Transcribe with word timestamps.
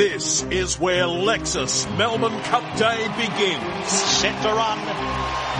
This 0.00 0.44
is 0.44 0.80
where 0.80 1.04
Lexus 1.04 1.84
Melbourne 1.98 2.40
Cup 2.44 2.64
Day 2.78 3.06
begins. 3.18 3.86
Set 3.86 4.32
to 4.44 4.48
run, 4.48 4.78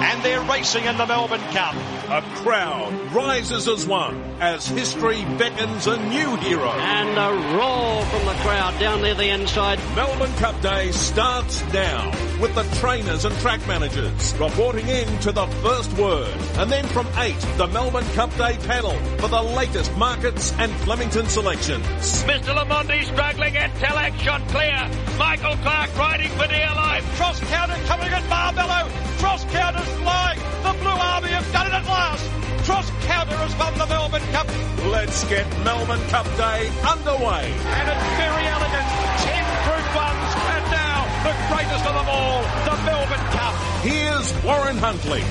and 0.01 0.23
they're 0.23 0.43
racing 0.43 0.85
in 0.85 0.97
the 0.97 1.07
Melbourne 1.07 1.41
Cup. 1.53 1.75
A 2.09 2.23
crowd 2.37 2.93
rises 3.13 3.69
as 3.69 3.87
one 3.87 4.17
as 4.41 4.67
history 4.67 5.23
beckons 5.39 5.87
a 5.87 5.97
new 6.09 6.37
hero. 6.37 6.71
And 6.71 7.11
a 7.11 7.57
roar 7.57 8.05
from 8.07 8.25
the 8.25 8.35
crowd 8.43 8.81
down 8.81 9.03
there 9.03 9.15
the 9.15 9.29
inside. 9.29 9.79
Melbourne 9.95 10.33
Cup 10.37 10.61
Day 10.63 10.91
starts 10.93 11.63
now 11.73 12.11
with 12.41 12.55
the 12.55 12.63
trainers 12.81 13.25
and 13.25 13.37
track 13.37 13.67
managers 13.69 14.35
reporting 14.39 14.89
in 14.89 15.19
to 15.21 15.33
the 15.33 15.47
first 15.63 15.93
word. 15.99 16.35
And 16.57 16.73
then 16.73 16.87
from 16.87 17.07
8, 17.17 17.35
the 17.59 17.67
Melbourne 17.69 18.09
Cup 18.15 18.35
Day 18.37 18.57
panel 18.67 18.99
for 19.19 19.29
the 19.29 19.43
latest 19.43 19.95
markets 19.97 20.53
and 20.59 20.73
Flemington 20.81 21.27
selections. 21.27 21.85
Mr. 22.25 22.55
Lamonti 22.57 23.05
struggling 23.05 23.57
at 23.57 23.71
Talaq 23.75 24.19
shot 24.21 24.41
clear. 24.49 24.91
Michael 25.19 25.57
Clarke 25.57 25.97
riding 25.99 26.31
for 26.31 26.47
dear 26.47 26.71
life. 26.75 27.05
Cross 27.17 27.41
counter 27.41 27.77
coming 27.87 28.09
at 28.09 28.29
Marmelo. 28.29 28.91
Cross 29.19 29.45
counter's 29.53 29.90
flying. 30.03 30.41
The 30.63 30.73
Blue 30.81 30.99
Army 30.99 31.29
have 31.31 31.53
done 31.53 31.67
it 31.67 31.75
at 31.75 31.87
last. 31.87 32.25
Cross 32.65 32.91
counter 33.07 33.37
has 33.37 33.55
won 33.59 33.73
the 33.79 33.87
Melbourne 33.87 34.29
Cup. 34.31 34.47
Let's 34.91 35.25
get 35.29 35.47
Melbourne 35.65 36.03
Cup 36.09 36.27
Day 36.37 36.69
underway. 36.87 37.45
And 37.51 37.87
it's 37.91 38.09
very 38.21 38.45
elegant. 38.47 38.87
Ten 39.25 39.45
group 39.67 39.87
ones. 39.97 40.31
And 40.55 40.65
now 40.71 40.99
the 41.25 41.35
greatest 41.51 41.85
of 41.87 41.95
them 41.99 42.09
all, 42.09 42.43
the 42.69 42.77
Melbourne 42.85 43.27
Cup. 43.35 43.55
Here's 43.83 44.29
Warren 44.45 44.79
Huntley. 44.79 45.25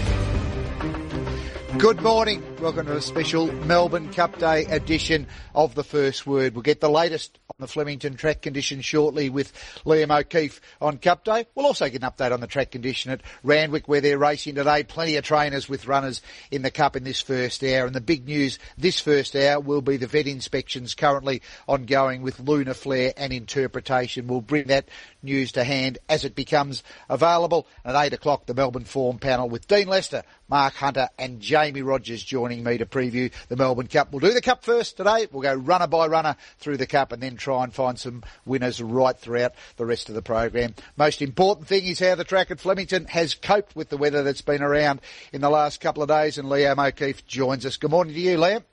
Good 1.78 2.02
morning. 2.02 2.49
Welcome 2.62 2.88
to 2.88 2.98
a 2.98 3.02
special 3.02 3.50
Melbourne 3.54 4.12
Cup 4.12 4.38
Day 4.38 4.66
edition 4.66 5.28
of 5.56 5.76
the 5.76 5.84
First 5.84 6.28
Word. 6.28 6.56
We'll 6.56 6.62
get 6.62 6.82
the 6.82 6.90
latest 6.90 7.40
on 7.50 7.56
the 7.60 7.68
Flemington 7.68 8.16
track 8.16 8.42
condition 8.42 8.82
shortly 8.82 9.30
with 9.30 9.54
Liam 9.86 10.12
O'Keefe 10.12 10.60
on 10.82 10.98
Cup 10.98 11.24
Day. 11.24 11.46
We'll 11.56 11.66
also 11.66 11.88
get 11.88 12.04
an 12.04 12.10
update 12.10 12.34
on 12.34 12.42
the 12.42 12.48
track 12.48 12.72
condition 12.72 13.12
at 13.12 13.22
Randwick 13.44 13.88
where 13.88 14.02
they're 14.02 14.18
racing 14.18 14.56
today. 14.56 14.84
Plenty 14.84 15.16
of 15.16 15.24
trainers 15.24 15.70
with 15.70 15.88
runners 15.88 16.22
in 16.52 16.62
the 16.62 16.70
Cup 16.70 16.98
in 16.98 17.06
this 17.06 17.22
first 17.22 17.64
hour. 17.64 17.86
And 17.86 17.96
the 17.96 18.02
big 18.02 18.28
news 18.28 18.60
this 18.78 19.00
first 19.00 19.38
hour 19.38 19.62
will 19.62 19.82
be 19.82 19.96
the 19.96 20.08
vet 20.08 20.28
inspections 20.28 20.96
currently 20.96 21.42
ongoing 21.66 22.22
with 22.24 22.42
lunar 22.42 22.74
flare 22.74 23.14
and 23.16 23.32
interpretation. 23.32 24.28
We'll 24.28 24.42
bring 24.42 24.68
that 24.68 24.90
news 25.24 25.54
to 25.54 25.64
hand 25.64 25.98
as 26.10 26.26
it 26.26 26.36
becomes 26.36 26.84
available. 27.10 27.68
At 27.86 27.96
8 27.96 28.14
o'clock, 28.14 28.48
the 28.48 28.54
Melbourne 28.54 28.84
Form 28.84 29.18
panel 29.18 29.48
with 29.48 29.68
Dean 29.68 29.88
Lester, 29.88 30.24
Mark 30.50 30.74
Hunter 30.74 31.10
and 31.18 31.40
Jamie 31.40 31.82
Rogers 31.82 32.24
joining 32.24 32.49
me 32.58 32.78
to 32.78 32.86
preview 32.86 33.32
the 33.48 33.56
Melbourne 33.56 33.88
Cup. 33.88 34.12
We'll 34.12 34.20
do 34.20 34.34
the 34.34 34.42
Cup 34.42 34.64
first 34.64 34.98
today. 34.98 35.28
We'll 35.32 35.44
go 35.44 35.54
runner 35.54 35.88
by 35.88 36.08
runner 36.08 36.36
through 36.58 36.78
the 36.78 36.88
Cup 36.88 37.12
and 37.12 37.22
then 37.22 37.38
try 37.38 37.64
and 37.64 37.74
find 37.74 37.98
some 37.98 38.24
winners 38.46 38.82
right 38.82 39.18
throughout 39.18 39.54
the 39.78 39.86
rest 39.86 40.10
of 40.10 40.16
the 40.16 40.22
program. 40.22 40.76
Most 40.98 41.22
important 41.22 41.68
thing 41.68 41.86
is 41.86 42.00
how 42.00 42.16
the 42.16 42.24
track 42.24 42.52
at 42.52 42.60
Flemington 42.60 43.06
has 43.06 43.36
coped 43.36 43.76
with 43.76 43.90
the 43.90 43.98
weather 43.98 44.24
that's 44.24 44.42
been 44.42 44.64
around 44.64 45.02
in 45.32 45.42
the 45.42 45.50
last 45.50 45.82
couple 45.82 46.04
of 46.04 46.10
days 46.10 46.38
and 46.38 46.48
Liam 46.48 46.86
O'Keefe 46.86 47.26
joins 47.28 47.66
us. 47.66 47.78
Good 47.78 47.92
morning 47.92 48.14
to 48.14 48.20
you, 48.20 48.38
Liam. 48.38 48.64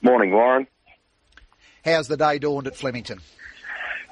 Morning, 0.00 0.32
Warren. 0.32 0.66
How's 1.84 2.08
the 2.08 2.16
day 2.16 2.38
dawned 2.38 2.66
at 2.66 2.76
Flemington? 2.76 3.20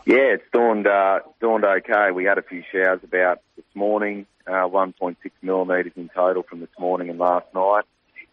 Yeah, 0.07 0.35
it's 0.35 0.45
dawned 0.53 0.87
uh, 0.87 1.21
dawned 1.41 1.65
okay. 1.65 2.11
We 2.13 2.25
had 2.25 2.39
a 2.39 2.43
few 2.43 2.63
showers 2.73 3.01
about 3.05 3.43
this 3.57 3.67
morning, 3.75 4.27
uh, 4.47 4.67
1.6 4.67 5.17
millimetres 5.43 5.93
in 5.97 6.09
total 6.15 6.43
from 6.43 6.61
this 6.61 6.71
morning 6.79 7.11
and 7.11 7.19
last 7.19 7.47
night. 7.55 7.85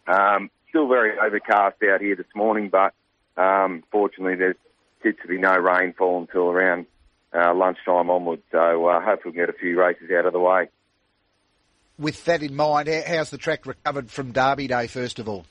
Um, 0.07 0.49
still 0.69 0.87
very 0.87 1.17
overcast 1.19 1.77
out 1.91 2.01
here 2.01 2.15
this 2.15 2.25
morning, 2.35 2.69
but 2.69 2.93
um, 3.41 3.83
fortunately 3.91 4.35
there's 4.35 4.55
did 5.03 5.19
to 5.21 5.27
be 5.27 5.37
no 5.37 5.55
rainfall 5.55 6.19
until 6.19 6.49
around 6.49 6.85
uh, 7.33 7.53
lunchtime 7.53 8.09
onwards. 8.09 8.41
So 8.51 8.87
uh, 8.87 8.99
hopefully 9.01 9.35
we'll 9.35 9.45
get 9.45 9.53
a 9.53 9.57
few 9.57 9.79
races 9.79 10.09
out 10.17 10.25
of 10.25 10.33
the 10.33 10.39
way. 10.39 10.69
With 11.99 12.23
that 12.25 12.43
in 12.43 12.55
mind, 12.55 12.89
how's 13.07 13.29
the 13.29 13.37
track 13.37 13.65
recovered 13.65 14.11
from 14.11 14.31
Derby 14.31 14.67
Day, 14.67 14.87
first 14.87 15.19
of 15.19 15.27
all? 15.27 15.45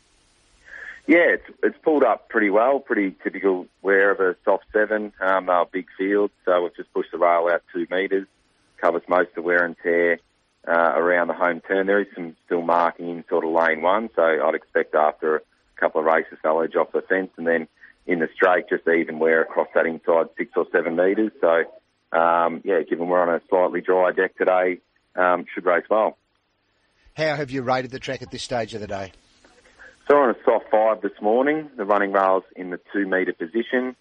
Yeah, 1.08 1.34
it's 1.34 1.44
it's 1.62 1.78
pulled 1.84 2.02
up 2.02 2.28
pretty 2.28 2.50
well, 2.50 2.80
pretty 2.80 3.14
typical 3.22 3.66
wear 3.82 4.10
of 4.10 4.18
a 4.18 4.36
soft 4.44 4.64
seven. 4.72 5.12
Um, 5.20 5.46
they're 5.46 5.64
big 5.72 5.86
fields, 5.96 6.32
so 6.44 6.62
we've 6.62 6.74
just 6.74 6.92
pushed 6.92 7.12
the 7.12 7.18
rail 7.18 7.48
out 7.52 7.62
two 7.72 7.86
metres, 7.90 8.26
covers 8.80 9.02
most 9.08 9.28
of 9.28 9.34
the 9.36 9.42
wear 9.42 9.64
and 9.64 9.76
tear 9.82 10.18
uh, 10.66 10.92
around 10.96 11.28
the 11.28 11.34
home 11.34 11.60
turn. 11.60 11.86
There 11.86 12.00
is 12.00 12.08
some 12.14 12.36
still 12.44 12.62
marking 12.62 13.08
in 13.08 13.24
sort 13.28 13.44
of 13.44 13.50
lane 13.50 13.82
one, 13.82 14.10
so 14.16 14.22
I'd 14.22 14.54
expect 14.54 14.94
after 14.94 15.36
a 15.36 15.40
couple 15.76 16.00
of 16.00 16.06
races 16.06 16.38
they'll 16.42 16.60
edge 16.60 16.76
off 16.76 16.92
the 16.92 17.02
fence, 17.02 17.30
and 17.36 17.46
then 17.46 17.68
in 18.06 18.20
the 18.20 18.28
straight 18.34 18.68
just 18.68 18.86
even 18.88 19.18
wear 19.18 19.42
across 19.42 19.68
that 19.74 19.86
inside 19.86 20.26
six 20.36 20.52
or 20.56 20.66
seven 20.72 20.96
metres. 20.96 21.32
So 21.40 21.64
um, 22.16 22.62
yeah, 22.64 22.82
given 22.82 23.08
we're 23.08 23.20
on 23.20 23.34
a 23.34 23.40
slightly 23.48 23.80
dry 23.80 24.12
deck 24.12 24.36
today, 24.36 24.78
um, 25.14 25.44
should 25.54 25.64
race 25.64 25.84
well. 25.90 26.16
How 27.16 27.34
have 27.36 27.50
you 27.50 27.62
rated 27.62 27.90
the 27.90 27.98
track 27.98 28.22
at 28.22 28.30
this 28.30 28.42
stage 28.42 28.74
of 28.74 28.80
the 28.80 28.86
day? 28.86 29.12
So 30.08 30.16
on 30.18 30.30
a 30.30 30.36
soft 30.44 30.66
five 30.70 31.00
this 31.00 31.20
morning. 31.20 31.70
The 31.76 31.84
running 31.84 32.12
rail's 32.12 32.44
in 32.54 32.70
the 32.70 32.80
two 32.92 33.06
metre 33.06 33.32
position. 33.32 33.96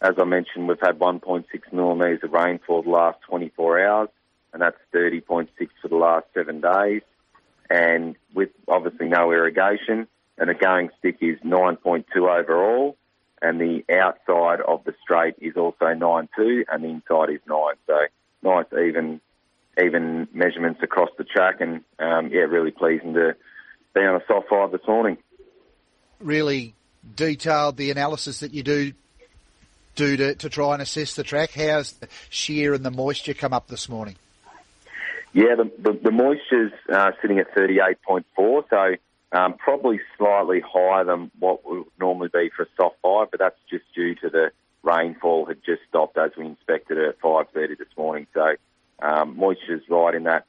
As 0.00 0.14
I 0.18 0.24
mentioned, 0.24 0.68
we've 0.68 0.80
had 0.80 0.98
1.6 1.00 1.44
millimetres 1.72 2.20
of 2.22 2.32
rainfall 2.32 2.82
the 2.82 2.90
last 2.90 3.18
24 3.28 3.84
hours, 3.84 4.08
and 4.52 4.62
that's 4.62 4.76
30.6 4.94 5.48
for 5.82 5.88
the 5.88 5.96
last 5.96 6.26
seven 6.34 6.60
days. 6.60 7.02
And 7.70 8.16
with 8.34 8.50
obviously 8.66 9.08
no 9.08 9.30
irrigation, 9.32 10.08
and 10.38 10.48
the 10.48 10.54
going 10.54 10.90
stick 10.98 11.18
is 11.20 11.38
9.2 11.40 12.04
overall, 12.16 12.96
and 13.42 13.60
the 13.60 13.84
outside 13.92 14.60
of 14.60 14.84
the 14.84 14.94
straight 15.02 15.34
is 15.40 15.56
also 15.56 15.84
9.2, 15.84 16.64
and 16.70 16.84
the 16.84 16.88
inside 16.88 17.30
is 17.30 17.40
9. 17.46 17.58
So 17.86 17.98
nice 18.42 18.66
even 18.72 19.20
even 19.80 20.26
measurements 20.32 20.80
across 20.82 21.10
the 21.18 21.24
track, 21.24 21.60
and 21.60 21.84
um, 22.00 22.30
yeah, 22.32 22.40
really 22.40 22.72
pleasing 22.72 23.14
to 23.14 23.36
be 23.94 24.00
on 24.00 24.16
a 24.16 24.24
soft 24.26 24.48
five 24.48 24.72
this 24.72 24.80
morning 24.88 25.18
really 26.20 26.74
detailed 27.16 27.76
the 27.76 27.90
analysis 27.90 28.40
that 28.40 28.52
you 28.52 28.62
do 28.62 28.92
do 29.94 30.16
to, 30.16 30.34
to 30.36 30.48
try 30.48 30.74
and 30.74 30.82
assess 30.82 31.14
the 31.14 31.24
track. 31.24 31.50
How's 31.50 31.92
the 31.94 32.08
shear 32.30 32.72
and 32.72 32.84
the 32.84 32.90
moisture 32.90 33.34
come 33.34 33.52
up 33.52 33.66
this 33.66 33.88
morning? 33.88 34.16
Yeah, 35.32 35.54
the, 35.56 35.70
the, 35.78 35.98
the 36.04 36.10
moisture's 36.10 36.72
uh, 36.92 37.12
sitting 37.20 37.38
at 37.38 37.54
38.4, 37.54 38.64
so 38.70 38.96
um, 39.38 39.54
probably 39.54 40.00
slightly 40.16 40.60
higher 40.60 41.04
than 41.04 41.30
what 41.38 41.64
would 41.66 41.84
normally 42.00 42.30
be 42.32 42.50
for 42.56 42.62
a 42.62 42.66
soft 42.76 42.96
five, 43.02 43.30
but 43.30 43.38
that's 43.38 43.58
just 43.70 43.84
due 43.94 44.14
to 44.16 44.30
the 44.30 44.50
rainfall 44.82 45.44
had 45.44 45.58
just 45.64 45.82
stopped 45.88 46.16
as 46.16 46.30
we 46.36 46.46
inspected 46.46 46.98
it 46.98 47.08
at 47.08 47.20
5.30 47.20 47.78
this 47.78 47.88
morning. 47.96 48.26
So 48.32 48.54
um, 49.00 49.36
moisture's 49.36 49.82
right 49.88 50.14
in 50.14 50.24
that 50.24 50.46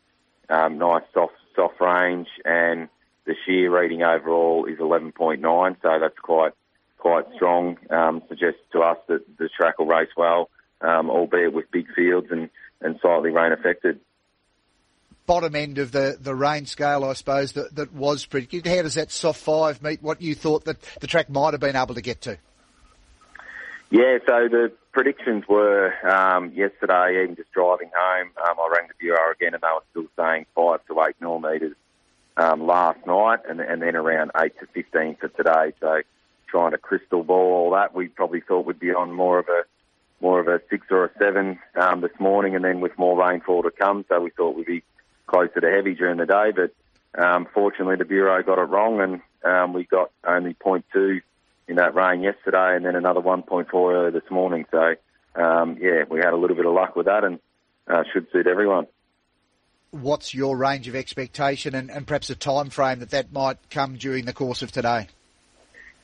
um, 0.49 0.77
nice 0.77 1.03
soft 1.13 1.33
soft 1.55 1.79
range, 1.81 2.27
and 2.45 2.89
the 3.25 3.35
shear 3.45 3.69
reading 3.69 4.01
overall 4.01 4.65
is 4.65 4.79
11.9, 4.79 5.75
so 5.81 5.99
that's 5.99 6.19
quite 6.19 6.53
quite 6.97 7.25
strong. 7.35 7.77
Um, 7.89 8.23
suggests 8.27 8.61
to 8.71 8.81
us 8.81 8.97
that 9.07 9.23
the 9.37 9.49
track 9.49 9.79
will 9.79 9.85
race 9.85 10.09
well, 10.17 10.49
um, 10.81 11.09
albeit 11.09 11.53
with 11.53 11.69
big 11.71 11.87
fields 11.95 12.27
and, 12.31 12.49
and 12.81 12.97
slightly 13.01 13.31
rain 13.31 13.51
affected. 13.51 13.99
Bottom 15.29 15.55
end 15.55 15.77
of 15.77 15.91
the, 15.91 16.17
the 16.19 16.33
rain 16.33 16.65
scale, 16.65 17.05
I 17.05 17.13
suppose, 17.13 17.51
that, 17.51 17.75
that 17.75 17.93
was 17.93 18.25
predicted. 18.25 18.65
How 18.65 18.81
does 18.81 18.95
that 18.95 19.11
soft 19.11 19.39
five 19.39 19.79
meet 19.83 20.01
what 20.01 20.23
you 20.23 20.33
thought 20.33 20.65
that 20.65 20.81
the 21.01 21.05
track 21.05 21.29
might 21.29 21.53
have 21.53 21.59
been 21.59 21.75
able 21.75 21.93
to 21.93 22.01
get 22.01 22.21
to? 22.21 22.39
Yeah, 23.91 24.17
so 24.25 24.47
the 24.49 24.71
predictions 24.91 25.43
were 25.47 25.93
um, 26.03 26.51
yesterday, 26.55 27.21
even 27.21 27.35
just 27.35 27.51
driving 27.51 27.91
home, 27.95 28.29
um, 28.43 28.55
I 28.59 28.69
rang 28.75 28.87
the 28.87 28.95
Bureau 28.99 29.31
again 29.31 29.53
and 29.53 29.61
they 29.61 29.67
were 29.67 29.83
still 29.91 30.07
saying 30.17 30.47
five 30.55 30.79
to 30.87 30.99
eight 31.07 31.15
millimetres 31.21 31.75
um, 32.35 32.65
last 32.65 33.05
night, 33.05 33.41
and, 33.47 33.59
and 33.59 33.83
then 33.83 33.95
around 33.95 34.31
eight 34.41 34.57
to 34.61 34.65
fifteen 34.73 35.15
for 35.15 35.27
today. 35.27 35.73
So 35.79 36.01
trying 36.47 36.71
to 36.71 36.79
crystal 36.79 37.23
ball 37.23 37.53
all 37.53 37.71
that, 37.75 37.93
we 37.93 38.07
probably 38.07 38.41
thought 38.41 38.65
we'd 38.65 38.79
be 38.79 38.95
on 38.95 39.13
more 39.13 39.37
of 39.37 39.47
a 39.47 39.61
more 40.21 40.39
of 40.39 40.47
a 40.47 40.59
six 40.71 40.87
or 40.89 41.05
a 41.05 41.11
seven 41.19 41.59
um, 41.79 42.01
this 42.01 42.19
morning, 42.19 42.55
and 42.55 42.65
then 42.65 42.81
with 42.81 42.97
more 42.97 43.15
rainfall 43.15 43.61
to 43.61 43.69
come. 43.69 44.05
So 44.09 44.19
we 44.21 44.31
thought 44.31 44.55
we'd 44.55 44.65
be 44.65 44.83
closer 45.29 45.61
to 45.61 45.69
heavy 45.69 45.95
during 45.95 46.17
the 46.17 46.25
day, 46.25 46.51
but 46.55 47.21
um, 47.21 47.47
fortunately 47.53 47.95
the 47.95 48.05
bureau 48.05 48.41
got 48.43 48.57
it 48.57 48.63
wrong, 48.63 49.01
and 49.01 49.21
um, 49.43 49.73
we 49.73 49.85
got 49.85 50.11
only 50.25 50.53
0.2 50.53 51.21
in 51.67 51.75
that 51.75 51.95
rain 51.95 52.21
yesterday, 52.21 52.75
and 52.75 52.85
then 52.85 52.95
another 52.95 53.21
1.4 53.21 53.73
earlier 53.73 54.11
this 54.11 54.29
morning. 54.29 54.65
So 54.71 54.95
um, 55.35 55.77
yeah, 55.79 56.03
we 56.09 56.19
had 56.19 56.33
a 56.33 56.37
little 56.37 56.55
bit 56.55 56.65
of 56.65 56.73
luck 56.73 56.95
with 56.95 57.05
that, 57.05 57.23
and 57.23 57.39
uh, 57.87 58.03
should 58.11 58.31
suit 58.31 58.47
everyone 58.47 58.87
what's 59.91 60.33
your 60.33 60.55
range 60.55 60.87
of 60.87 60.95
expectation 60.95 61.75
and, 61.75 61.89
and 61.89 62.05
perhaps 62.05 62.29
a 62.29 62.35
time 62.35 62.69
frame 62.69 62.99
that 62.99 63.09
that 63.11 63.31
might 63.31 63.57
come 63.69 63.95
during 63.95 64.25
the 64.25 64.33
course 64.33 64.61
of 64.61 64.71
today? 64.71 65.07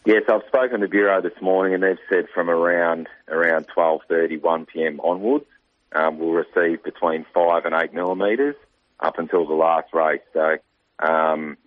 Yes, 0.05 0.23
I've 0.29 0.43
spoken 0.47 0.81
to 0.81 0.87
Bureau 0.87 1.21
this 1.21 1.39
morning, 1.41 1.73
and 1.73 1.81
they've 1.81 1.97
said 2.09 2.25
from 2.33 2.49
around 2.49 3.07
around 3.27 3.67
12:30, 3.75 4.41
1 4.41 4.65
p.m. 4.67 4.99
onwards, 4.99 5.45
um, 5.93 6.19
we'll 6.19 6.31
receive 6.31 6.83
between 6.83 7.25
five 7.33 7.65
and 7.65 7.73
eight 7.73 7.93
millimetres 7.93 8.55
up 8.99 9.17
until 9.17 9.47
the 9.47 9.53
last 9.53 9.93
race. 9.93 10.21
So, 10.33 10.57
um, 10.99 11.57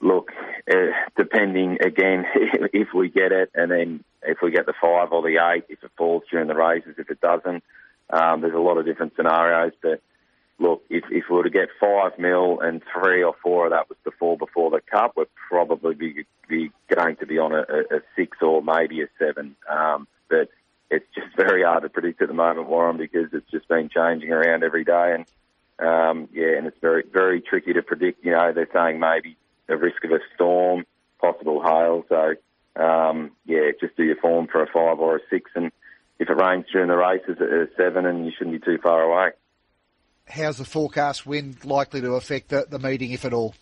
look, 0.00 0.30
uh, 0.70 0.92
depending 1.16 1.78
again 1.82 2.24
if 2.72 2.88
we 2.94 3.08
get 3.08 3.32
it, 3.32 3.50
and 3.54 3.70
then 3.70 4.04
if 4.22 4.38
we 4.42 4.50
get 4.50 4.66
the 4.66 4.74
five 4.80 5.12
or 5.12 5.22
the 5.22 5.38
eight, 5.52 5.64
if 5.68 5.82
it 5.82 5.90
falls 5.96 6.22
during 6.30 6.48
the 6.48 6.54
races, 6.54 6.96
if 6.98 7.10
it 7.10 7.20
doesn't, 7.20 7.62
um, 8.10 8.40
there's 8.40 8.54
a 8.54 8.58
lot 8.58 8.78
of 8.78 8.84
different 8.84 9.14
scenarios. 9.16 9.72
But 9.82 10.02
look, 10.58 10.82
if, 10.90 11.04
if 11.10 11.24
we 11.30 11.36
were 11.36 11.44
to 11.44 11.50
get 11.50 11.68
five 11.80 12.18
mil 12.18 12.60
and 12.60 12.82
three 12.92 13.22
or 13.22 13.34
four 13.42 13.66
of 13.66 13.72
that 13.72 13.88
was 13.88 13.98
to 14.04 14.10
fall 14.12 14.36
before 14.36 14.70
the 14.70 14.80
cup, 14.80 15.12
we'd 15.16 15.26
probably 15.48 15.94
be, 15.94 16.26
be 16.48 16.70
going 16.94 17.16
to 17.16 17.26
be 17.26 17.38
on 17.38 17.52
a, 17.52 17.62
a 17.62 18.00
six 18.16 18.38
or 18.40 18.62
maybe 18.62 19.02
a 19.02 19.08
seven. 19.18 19.56
Um, 19.68 20.06
but 20.28 20.48
it's 20.90 21.06
just 21.14 21.28
very 21.36 21.62
hard 21.62 21.82
to 21.82 21.88
predict 21.88 22.22
at 22.22 22.28
the 22.28 22.34
moment, 22.34 22.68
Warren, 22.68 22.96
because 22.96 23.28
it's 23.32 23.50
just 23.50 23.68
been 23.68 23.88
changing 23.88 24.32
around 24.32 24.64
every 24.64 24.84
day, 24.84 25.14
and 25.14 25.26
um, 25.78 26.28
yeah, 26.32 26.56
and 26.56 26.66
it's 26.66 26.78
very 26.80 27.04
very 27.12 27.40
tricky 27.40 27.72
to 27.72 27.82
predict. 27.82 28.24
You 28.24 28.32
know, 28.32 28.52
they're 28.52 28.68
saying 28.72 28.98
maybe 29.00 29.36
the 29.66 29.76
risk 29.76 30.04
of 30.04 30.12
a 30.12 30.20
storm, 30.34 30.84
possible 31.20 31.62
hail. 31.62 32.04
So 32.08 32.82
um, 32.82 33.32
yeah, 33.44 33.70
just 33.80 33.96
do 33.96 34.04
your 34.04 34.16
form 34.16 34.46
for 34.46 34.62
a 34.62 34.66
five 34.66 34.98
or 34.98 35.16
a 35.16 35.20
six, 35.30 35.50
and 35.54 35.72
if 36.18 36.30
it 36.30 36.36
rains 36.36 36.66
during 36.72 36.88
the 36.88 36.96
races, 36.96 37.36
at 37.40 37.48
a 37.48 37.68
seven, 37.76 38.06
and 38.06 38.24
you 38.24 38.32
shouldn't 38.36 38.60
be 38.60 38.64
too 38.64 38.78
far 38.82 39.02
away. 39.02 39.32
How's 40.28 40.58
the 40.58 40.64
forecast 40.64 41.26
wind 41.26 41.64
likely 41.64 42.00
to 42.00 42.14
affect 42.14 42.48
the, 42.48 42.66
the 42.68 42.78
meeting, 42.78 43.12
if 43.12 43.24
at 43.24 43.32
all? 43.32 43.54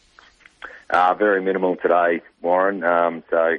Uh, 0.88 1.14
very 1.14 1.42
minimal 1.42 1.76
today, 1.76 2.22
Warren. 2.40 2.82
Um, 2.84 3.22
so 3.30 3.56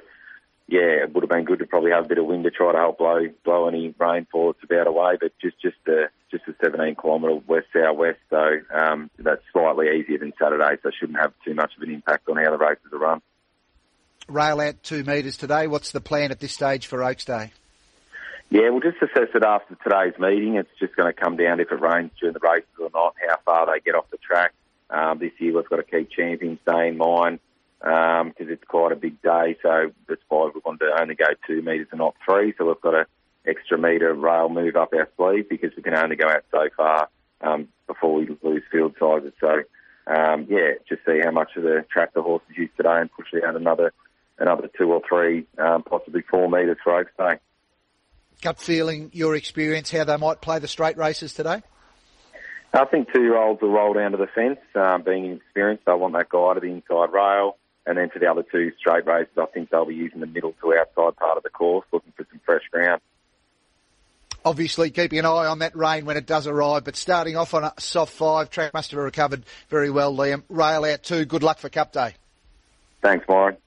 yeah, 0.67 1.03
it 1.03 1.13
would 1.13 1.23
have 1.23 1.29
been 1.29 1.45
good 1.45 1.59
to 1.59 1.67
probably 1.67 1.91
have 1.91 2.05
a 2.05 2.07
bit 2.07 2.17
of 2.17 2.25
wind 2.25 2.43
to 2.43 2.51
try 2.51 2.71
to 2.71 2.77
help 2.77 2.97
blow 2.97 3.27
blow 3.43 3.67
any 3.67 3.93
rainfall 3.99 4.53
that's 4.53 4.63
about 4.63 4.87
away. 4.87 5.15
But 5.19 5.33
just 5.39 5.61
just 5.61 5.77
a 5.87 6.09
just 6.31 6.47
a 6.47 6.55
17 6.63 6.95
kilometre 6.95 7.35
west 7.47 7.67
southwest, 7.71 8.19
so 8.29 8.59
um, 8.73 9.11
that's 9.19 9.43
slightly 9.53 9.87
easier 9.99 10.17
than 10.17 10.33
Saturday, 10.41 10.77
so 10.81 10.89
shouldn't 10.99 11.19
have 11.19 11.33
too 11.45 11.53
much 11.53 11.71
of 11.77 11.83
an 11.83 11.93
impact 11.93 12.27
on 12.29 12.37
how 12.37 12.49
the 12.49 12.57
races 12.57 12.85
are 12.91 12.97
run. 12.97 13.21
Rail 14.27 14.59
out 14.59 14.81
two 14.81 15.03
metres 15.03 15.37
today. 15.37 15.67
What's 15.67 15.91
the 15.91 16.01
plan 16.01 16.31
at 16.31 16.39
this 16.39 16.53
stage 16.53 16.87
for 16.87 17.03
Oaks 17.03 17.25
Day? 17.25 17.51
Yeah, 18.49 18.69
we'll 18.69 18.79
just 18.79 18.97
assess 18.97 19.29
it 19.35 19.43
after 19.43 19.75
today's 19.83 20.19
meeting. 20.19 20.55
It's 20.55 20.69
just 20.79 20.95
going 20.95 21.11
to 21.11 21.19
come 21.19 21.37
down 21.37 21.59
if 21.59 21.71
it 21.71 21.79
rains 21.79 22.11
during 22.19 22.33
the 22.33 22.39
races 22.39 22.69
or 22.79 22.89
not, 22.91 23.15
how 23.27 23.37
far 23.45 23.67
they 23.67 23.79
get 23.81 23.93
off 23.93 24.09
the 24.09 24.17
track. 24.17 24.53
Um, 24.89 25.19
this 25.19 25.31
year 25.39 25.55
we've 25.55 25.69
got 25.69 25.77
to 25.77 25.83
keep 25.83 26.09
Champions 26.09 26.59
Day 26.65 26.87
in 26.87 26.97
mind 26.97 27.39
because 27.79 28.21
um, 28.21 28.33
it's 28.37 28.63
quite 28.67 28.91
a 28.91 28.95
big 28.95 29.21
day. 29.21 29.57
So 29.61 29.91
that's 30.07 30.21
why 30.29 30.49
we 30.53 30.61
want 30.65 30.79
to 30.79 30.91
only 30.99 31.15
go 31.15 31.25
two 31.45 31.61
metres 31.61 31.87
and 31.91 31.99
not 31.99 32.15
three. 32.25 32.53
So 32.57 32.65
we've 32.65 32.81
got 32.81 32.95
an 32.95 33.05
extra 33.45 33.77
metre 33.77 34.13
rail 34.13 34.49
move 34.49 34.75
up 34.75 34.93
our 34.93 35.09
sleeve 35.17 35.49
because 35.49 35.71
we 35.75 35.83
can 35.83 35.95
only 35.95 36.15
go 36.15 36.27
out 36.27 36.43
so 36.51 36.67
far 36.75 37.09
um, 37.41 37.67
before 37.87 38.15
we 38.15 38.37
lose 38.43 38.63
field 38.71 38.95
sizes. 38.99 39.33
So 39.39 39.63
um, 40.07 40.47
yeah, 40.49 40.73
just 40.87 41.05
see 41.05 41.19
how 41.23 41.31
much 41.31 41.51
of 41.55 41.63
the 41.63 41.85
track 41.91 42.13
the 42.13 42.21
horses 42.21 42.47
use 42.55 42.69
today 42.77 42.99
and 42.99 43.11
push 43.11 43.27
it 43.33 43.43
out 43.43 43.55
another 43.55 43.93
another 44.37 44.69
two 44.77 44.91
or 44.91 45.01
three, 45.07 45.47
um, 45.57 45.81
possibly 45.83 46.21
four 46.29 46.49
metres 46.49 46.77
for 46.83 46.99
Oaks 46.99 47.11
Day. 47.17 47.39
Gut 48.41 48.59
feeling, 48.59 49.09
your 49.13 49.33
experience, 49.35 49.89
how 49.91 50.03
they 50.03 50.17
might 50.17 50.41
play 50.41 50.59
the 50.59 50.67
straight 50.67 50.97
races 50.97 51.33
today? 51.33 51.61
I 52.73 52.83
think 52.83 53.07
two-year-olds 53.13 53.61
will 53.61 53.71
roll 53.71 53.93
down 53.93 54.11
to 54.11 54.17
the 54.17 54.27
fence, 54.27 54.59
um, 54.75 55.03
being 55.03 55.37
experienced. 55.37 55.85
They 55.85 55.93
want 55.93 56.13
that 56.15 56.27
guy 56.27 56.53
to 56.55 56.59
the 56.59 56.67
inside 56.67 57.13
rail. 57.13 57.55
And 57.85 57.97
then 57.97 58.09
for 58.09 58.19
the 58.19 58.27
other 58.27 58.43
two 58.43 58.71
straight 58.79 59.05
races, 59.05 59.33
I 59.37 59.45
think 59.45 59.69
they'll 59.69 59.85
be 59.85 59.95
using 59.95 60.19
the 60.19 60.27
middle 60.27 60.53
to 60.61 60.73
outside 60.73 61.15
part 61.17 61.37
of 61.37 61.43
the 61.43 61.49
course, 61.49 61.85
looking 61.91 62.13
for 62.17 62.25
some 62.29 62.39
fresh 62.45 62.63
ground. 62.71 63.01
Obviously, 64.43 64.91
keeping 64.91 65.19
an 65.19 65.25
eye 65.25 65.47
on 65.47 65.59
that 65.59 65.75
rain 65.75 66.05
when 66.05 66.17
it 66.17 66.25
does 66.25 66.45
arrive, 66.45 66.83
but 66.83 66.95
starting 66.95 67.35
off 67.35 67.53
on 67.53 67.63
a 67.63 67.73
soft 67.79 68.13
five, 68.13 68.49
track 68.49 68.73
must 68.73 68.91
have 68.91 68.99
recovered 68.99 69.43
very 69.69 69.89
well, 69.89 70.15
Liam. 70.15 70.43
Rail 70.49 70.85
out 70.85 71.03
two, 71.03 71.25
good 71.25 71.41
luck 71.41 71.57
for 71.57 71.69
Cup 71.69 71.91
Day. 71.91 72.13
Thanks, 73.01 73.27
Warren 73.27 73.57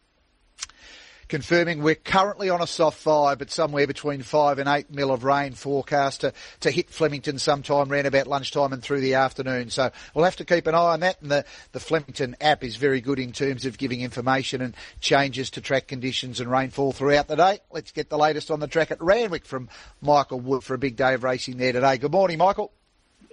confirming 1.28 1.82
we're 1.82 1.94
currently 1.94 2.50
on 2.50 2.60
a 2.60 2.66
soft 2.66 2.98
five, 2.98 3.38
but 3.38 3.50
somewhere 3.50 3.86
between 3.86 4.22
five 4.22 4.58
and 4.58 4.68
eight 4.68 4.90
mil 4.90 5.12
of 5.12 5.24
rain 5.24 5.52
forecast 5.52 6.22
to, 6.22 6.32
to 6.60 6.70
hit 6.70 6.90
Flemington 6.90 7.38
sometime 7.38 7.92
around 7.92 8.06
about 8.06 8.26
lunchtime 8.26 8.72
and 8.72 8.82
through 8.82 9.00
the 9.00 9.14
afternoon. 9.14 9.70
So 9.70 9.90
we'll 10.14 10.24
have 10.24 10.36
to 10.36 10.44
keep 10.44 10.66
an 10.66 10.74
eye 10.74 10.92
on 10.92 11.00
that. 11.00 11.20
And 11.20 11.30
the, 11.30 11.44
the 11.72 11.80
Flemington 11.80 12.36
app 12.40 12.64
is 12.64 12.76
very 12.76 13.00
good 13.00 13.18
in 13.18 13.32
terms 13.32 13.66
of 13.66 13.78
giving 13.78 14.00
information 14.00 14.60
and 14.60 14.74
changes 15.00 15.50
to 15.50 15.60
track 15.60 15.86
conditions 15.86 16.40
and 16.40 16.50
rainfall 16.50 16.92
throughout 16.92 17.28
the 17.28 17.36
day. 17.36 17.60
Let's 17.70 17.92
get 17.92 18.08
the 18.08 18.18
latest 18.18 18.50
on 18.50 18.60
the 18.60 18.68
track 18.68 18.90
at 18.90 19.00
Randwick 19.00 19.44
from 19.44 19.68
Michael 20.00 20.40
Wood 20.40 20.64
for 20.64 20.74
a 20.74 20.78
big 20.78 20.96
day 20.96 21.14
of 21.14 21.24
racing 21.24 21.58
there 21.58 21.72
today. 21.72 21.98
Good 21.98 22.12
morning, 22.12 22.38
Michael. 22.38 22.72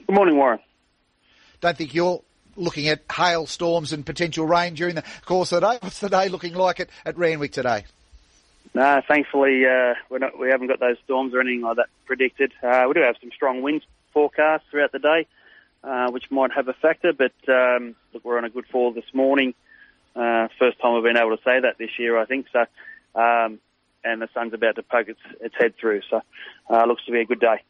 Good 0.06 0.16
morning, 0.16 0.38
Warren. 0.38 0.60
Don't 1.62 1.78
think 1.78 1.94
you're 1.94 2.22
looking 2.56 2.88
at 2.88 3.02
hailstorms 3.12 3.94
and 3.94 4.06
potential 4.06 4.46
rain 4.46 4.74
during 4.74 4.96
the 4.96 5.04
course 5.26 5.52
of 5.52 5.62
the 5.62 5.72
day. 5.72 5.78
What's 5.82 6.00
the 6.00 6.10
day 6.10 6.30
looking 6.30 6.54
like 6.54 6.80
at, 6.80 6.90
at 7.06 7.18
Randwick 7.18 7.52
today? 7.52 7.86
No, 8.74 9.02
thankfully 9.08 9.64
uh, 9.66 9.94
not, 10.12 10.38
we 10.38 10.50
haven't 10.50 10.68
got 10.68 10.80
those 10.80 10.98
storms 11.06 11.34
or 11.34 11.40
anything 11.40 11.62
like 11.62 11.78
that 11.78 11.88
predicted. 12.06 12.52
Uh, 12.62 12.86
we 12.88 12.94
do 12.94 13.02
have 13.02 13.16
some 13.22 13.32
strong 13.32 13.62
winds 13.62 13.86
forecast 14.14 14.66
throughout 14.70 14.92
the 14.92 15.00
day, 15.00 15.28
uh, 15.84 16.12
which 16.12 16.30
might 16.32 16.52
have 16.52 16.68
a 16.68 16.74
factor. 16.74 17.14
But 17.14 17.34
um, 17.48 17.96
look, 18.14 18.26
we're 18.26 18.38
on 18.38 18.46
a 18.46 18.50
good 18.50 18.66
fall 18.68 18.92
this 18.92 19.14
morning. 19.14 19.54
Uh, 20.16 20.48
first 20.60 20.80
time 20.80 20.94
we've 20.94 21.04
been 21.04 21.18
able 21.18 21.36
to 21.36 21.44
say 21.44 21.60
that 21.60 21.78
this 21.78 21.92
year, 22.00 22.18
I 22.18 22.26
think. 22.26 22.48
So, 22.52 22.66
um, 23.20 23.60
and 24.04 24.22
the 24.22 24.30
sun's 24.34 24.54
about 24.54 24.76
to 24.76 24.84
poke 24.84 25.10
its, 25.10 25.20
its 25.42 25.56
head 25.58 25.76
through. 25.80 26.02
So, 26.10 26.22
uh, 26.70 26.86
looks 26.86 27.06
to 27.06 27.12
be 27.12 27.22
a 27.22 27.26
good 27.26 27.40
day. 27.40 27.62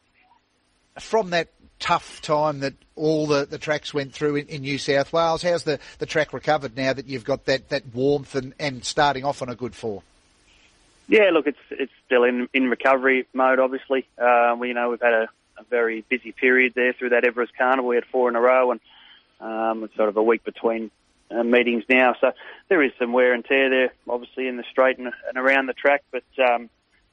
From 0.98 1.30
that 1.30 1.48
tough 1.78 2.22
time 2.22 2.60
that 2.60 2.74
all 2.94 3.26
the, 3.26 3.44
the 3.44 3.58
tracks 3.58 3.92
went 3.92 4.12
through 4.12 4.36
in, 4.36 4.46
in, 4.46 4.62
New 4.62 4.78
South 4.78 5.12
Wales. 5.12 5.42
How's 5.42 5.64
the, 5.64 5.78
the 5.98 6.06
track 6.06 6.32
recovered 6.32 6.76
now 6.76 6.92
that 6.92 7.06
you've 7.06 7.24
got 7.24 7.44
that, 7.44 7.68
that 7.68 7.94
warmth 7.94 8.34
and, 8.34 8.54
and 8.58 8.84
starting 8.84 9.24
off 9.24 9.42
on 9.42 9.50
a 9.50 9.54
good 9.54 9.74
fall? 9.74 10.02
Yeah, 11.08 11.30
look, 11.32 11.46
it's 11.46 11.58
it's 11.70 11.92
still 12.04 12.24
in 12.24 12.48
in 12.52 12.68
recovery 12.68 13.28
mode. 13.32 13.60
Obviously, 13.60 14.06
uh, 14.18 14.56
we 14.58 14.68
you 14.68 14.74
know 14.74 14.90
we've 14.90 15.00
had 15.00 15.12
a, 15.12 15.28
a 15.56 15.62
very 15.70 16.00
busy 16.08 16.32
period 16.32 16.72
there 16.74 16.94
through 16.94 17.10
that 17.10 17.24
Everest 17.24 17.56
Carnival. 17.56 17.90
We 17.90 17.94
had 17.94 18.06
four 18.06 18.28
in 18.28 18.34
a 18.34 18.40
row, 18.40 18.72
and 18.72 18.80
um, 19.40 19.84
it's 19.84 19.94
sort 19.94 20.08
of 20.08 20.16
a 20.16 20.22
week 20.22 20.42
between 20.42 20.90
uh, 21.30 21.44
meetings 21.44 21.84
now. 21.88 22.16
So 22.20 22.32
there 22.68 22.82
is 22.82 22.90
some 22.98 23.12
wear 23.12 23.34
and 23.34 23.44
tear 23.44 23.70
there, 23.70 23.92
obviously 24.08 24.48
in 24.48 24.56
the 24.56 24.64
straight 24.68 24.98
and, 24.98 25.12
and 25.28 25.38
around 25.38 25.66
the 25.66 25.74
track. 25.74 26.02
But 26.10 26.24
um, 26.44 26.70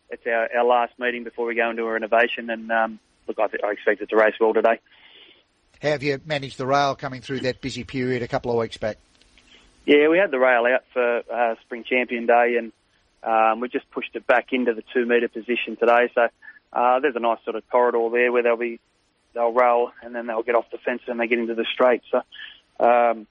it's 0.09 0.25
our, 0.25 0.49
our 0.57 0.65
last 0.65 0.97
meeting 0.97 1.23
before 1.23 1.45
we 1.45 1.53
go 1.53 1.69
into 1.69 1.83
a 1.83 1.91
renovation, 1.91 2.49
and 2.49 2.71
um, 2.71 2.99
look, 3.27 3.39
I, 3.39 3.47
th- 3.47 3.63
I 3.63 3.71
expect 3.71 4.01
it 4.01 4.09
to 4.09 4.15
race 4.15 4.35
well 4.39 4.53
today. 4.53 4.79
How 5.81 5.89
have 5.89 6.03
you 6.03 6.19
managed 6.25 6.57
the 6.57 6.65
rail 6.65 6.95
coming 6.95 7.21
through 7.21 7.41
that 7.41 7.61
busy 7.61 7.83
period 7.83 8.21
a 8.21 8.27
couple 8.27 8.51
of 8.51 8.57
weeks 8.57 8.77
back? 8.77 8.97
Yeah, 9.85 10.07
we 10.07 10.17
had 10.17 10.31
the 10.31 10.39
rail 10.39 10.65
out 10.65 10.83
for 10.93 11.23
uh, 11.29 11.55
Spring 11.65 11.83
Champion 11.83 12.25
Day, 12.25 12.55
and 12.57 12.71
um, 13.21 13.59
we 13.59 13.67
just 13.67 13.89
pushed 13.91 14.15
it 14.15 14.25
back 14.25 14.47
into 14.53 14.73
the 14.73 14.83
two 14.93 15.05
metre 15.05 15.27
position 15.27 15.75
today. 15.77 16.09
So 16.15 16.27
uh, 16.71 16.99
there's 17.01 17.15
a 17.15 17.19
nice 17.19 17.39
sort 17.43 17.55
of 17.55 17.69
corridor 17.69 18.09
there 18.11 18.31
where 18.31 18.43
they'll 18.43 18.55
be 18.55 18.79
they'll 19.33 19.51
roll 19.51 19.91
and 20.03 20.13
then 20.13 20.27
they'll 20.27 20.43
get 20.43 20.55
off 20.55 20.65
the 20.71 20.77
fence 20.77 21.01
and 21.07 21.19
they 21.19 21.27
get 21.27 21.39
into 21.39 21.55
the 21.55 21.65
straight. 21.73 22.01
So 22.11 22.17
um, 22.79 23.27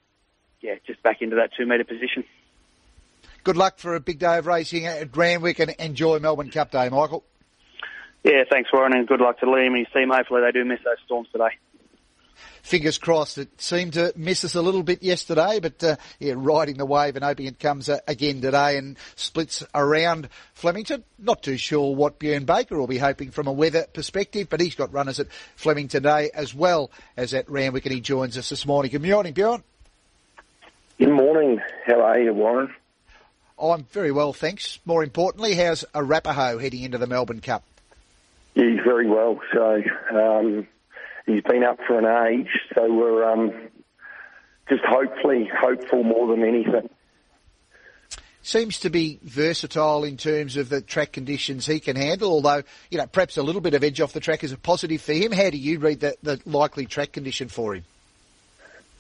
yeah, 0.61 0.75
just 0.87 1.03
back 1.03 1.23
into 1.23 1.37
that 1.37 1.51
two 1.57 1.67
metre 1.67 1.85
position. 1.85 2.25
Good 3.45 3.57
luck 3.57 3.79
for 3.79 3.95
a 3.95 4.01
big 4.01 4.19
day 4.19 4.39
of 4.39 4.47
racing 4.47 4.87
at 4.87 5.17
Randwick 5.17 5.59
and 5.59 5.71
enjoy 5.79 6.19
Melbourne 6.21 6.51
Cup 6.51 6.71
Day, 6.71 6.89
Michael. 6.89 7.25
Yeah, 8.25 8.45
thanks, 8.49 8.71
Warren, 8.73 8.95
and 8.95 9.07
good 9.07 9.21
luck 9.21 9.41
to 9.41 9.47
Liam 9.47 9.69
and 9.69 9.79
his 9.79 9.89
team. 9.93 10.11
Hopefully 10.11 10.43
they 10.43 10.53
do 10.53 10.65
miss 10.65 10.81
those 10.85 10.99
storms 11.05 11.29
today 11.33 11.59
fingers 12.63 12.97
crossed. 12.97 13.39
It 13.39 13.61
seemed 13.61 13.95
to 13.95 14.13
miss 14.17 14.45
us 14.45 14.55
a 14.55 14.63
little 14.63 14.83
bit 14.83 15.03
yesterday, 15.03 15.61
but 15.61 15.83
uh, 15.85 15.97
yeah, 16.19 16.35
riding 16.37 16.77
the 16.79 16.87
wave 16.87 17.17
and 17.17 17.25
hoping 17.25 17.47
it 17.47 17.59
comes 17.59 17.89
uh, 17.89 17.99
again 18.09 18.41
today 18.41 18.79
and 18.79 18.97
splits 19.17 19.65
around 19.75 20.29
Flemington. 20.55 21.05
Not 21.19 21.43
too 21.43 21.57
sure 21.57 21.95
what 21.95 22.19
Björn 22.19 22.47
Baker 22.47 22.79
will 22.79 22.87
be 22.87 22.99
hoping 22.99 23.31
from 23.31 23.47
a 23.47 23.53
weather 23.53 23.87
perspective, 23.93 24.49
but 24.49 24.61
he's 24.61 24.75
got 24.75 24.93
runners 24.93 25.21
at 25.21 25.27
Flemington 25.57 26.03
today 26.03 26.31
as 26.33 26.55
well 26.55 26.91
as 27.17 27.35
at 27.35 27.51
Randwick, 27.51 27.85
and 27.85 27.95
he 27.95 28.01
joins 28.01 28.39
us 28.39 28.49
this 28.49 28.65
morning. 28.65 28.91
Good 28.91 29.03
morning, 29.03 29.35
Björn. 29.35 29.63
Good 30.99 31.11
morning. 31.11 31.61
How 31.87 32.01
are 32.01 32.21
you, 32.21 32.33
Warren? 32.33 32.73
I'm 33.61 33.85
very 33.85 34.13
well, 34.13 34.33
thanks. 34.33 34.79
More 34.85 35.03
importantly, 35.03 35.55
how's 35.55 35.85
Arapaho 35.95 36.59
heading 36.59 36.83
into 36.83 36.99
the 36.99 37.07
Melbourne 37.07 37.41
Cup? 37.41 37.65
Yeah, 38.55 38.65
he's 38.71 38.85
very 38.85 39.09
well. 39.09 39.41
So 39.53 39.83
um, 40.13 40.67
he's 41.27 41.43
been 41.43 41.65
up 41.65 41.79
for 41.87 41.99
an 41.99 42.07
age, 42.29 42.51
so 42.75 42.93
we're 42.93 43.31
um, 43.31 43.53
just 44.69 44.83
hopefully 44.85 45.49
hopeful 45.53 46.03
more 46.05 46.29
than 46.29 46.45
anything. 46.45 46.89
Seems 48.45 48.81
to 48.81 48.91
be 48.91 49.21
versatile 49.23 50.03
in 50.03 50.17
terms 50.17 50.57
of 50.57 50.69
the 50.69 50.81
track 50.81 51.13
conditions 51.13 51.65
he 51.65 51.79
can 51.79 51.95
handle, 51.95 52.33
although, 52.33 52.63
you 52.91 52.99
know, 52.99 53.07
perhaps 53.07 53.37
a 53.37 53.43
little 53.43 53.61
bit 53.61 53.75
of 53.75 53.85
edge 53.85 54.01
off 54.01 54.13
the 54.13 54.19
track 54.21 54.43
is 54.43 54.51
a 54.51 54.59
positive 54.59 55.01
for 55.01 55.13
him. 55.13 55.31
How 55.31 55.49
do 55.49 55.57
you 55.57 55.79
read 55.79 56.01
the, 56.01 56.17
the 56.25 56.41
likely 56.45 56.87
track 56.87 57.13
condition 57.13 57.49
for 57.49 57.77
him? 57.77 57.85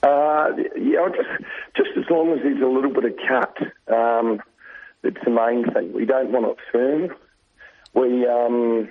Uh, 0.05 0.47
yeah, 0.77 1.09
just, 1.09 1.45
just 1.77 1.91
as 1.97 2.05
long 2.09 2.33
as 2.33 2.39
there's 2.45 2.63
a 2.63 2.67
little 2.67 2.93
bit 2.93 3.05
of 3.05 3.15
cut, 3.29 3.57
um, 3.93 4.41
it's 5.03 5.19
the 5.25 5.31
main 5.31 5.65
thing. 5.73 5.93
We 5.93 6.05
don't 6.05 6.31
want 6.31 6.47
it 6.47 6.59
firm. 6.71 7.17
We, 7.95 8.25
um, 8.27 8.91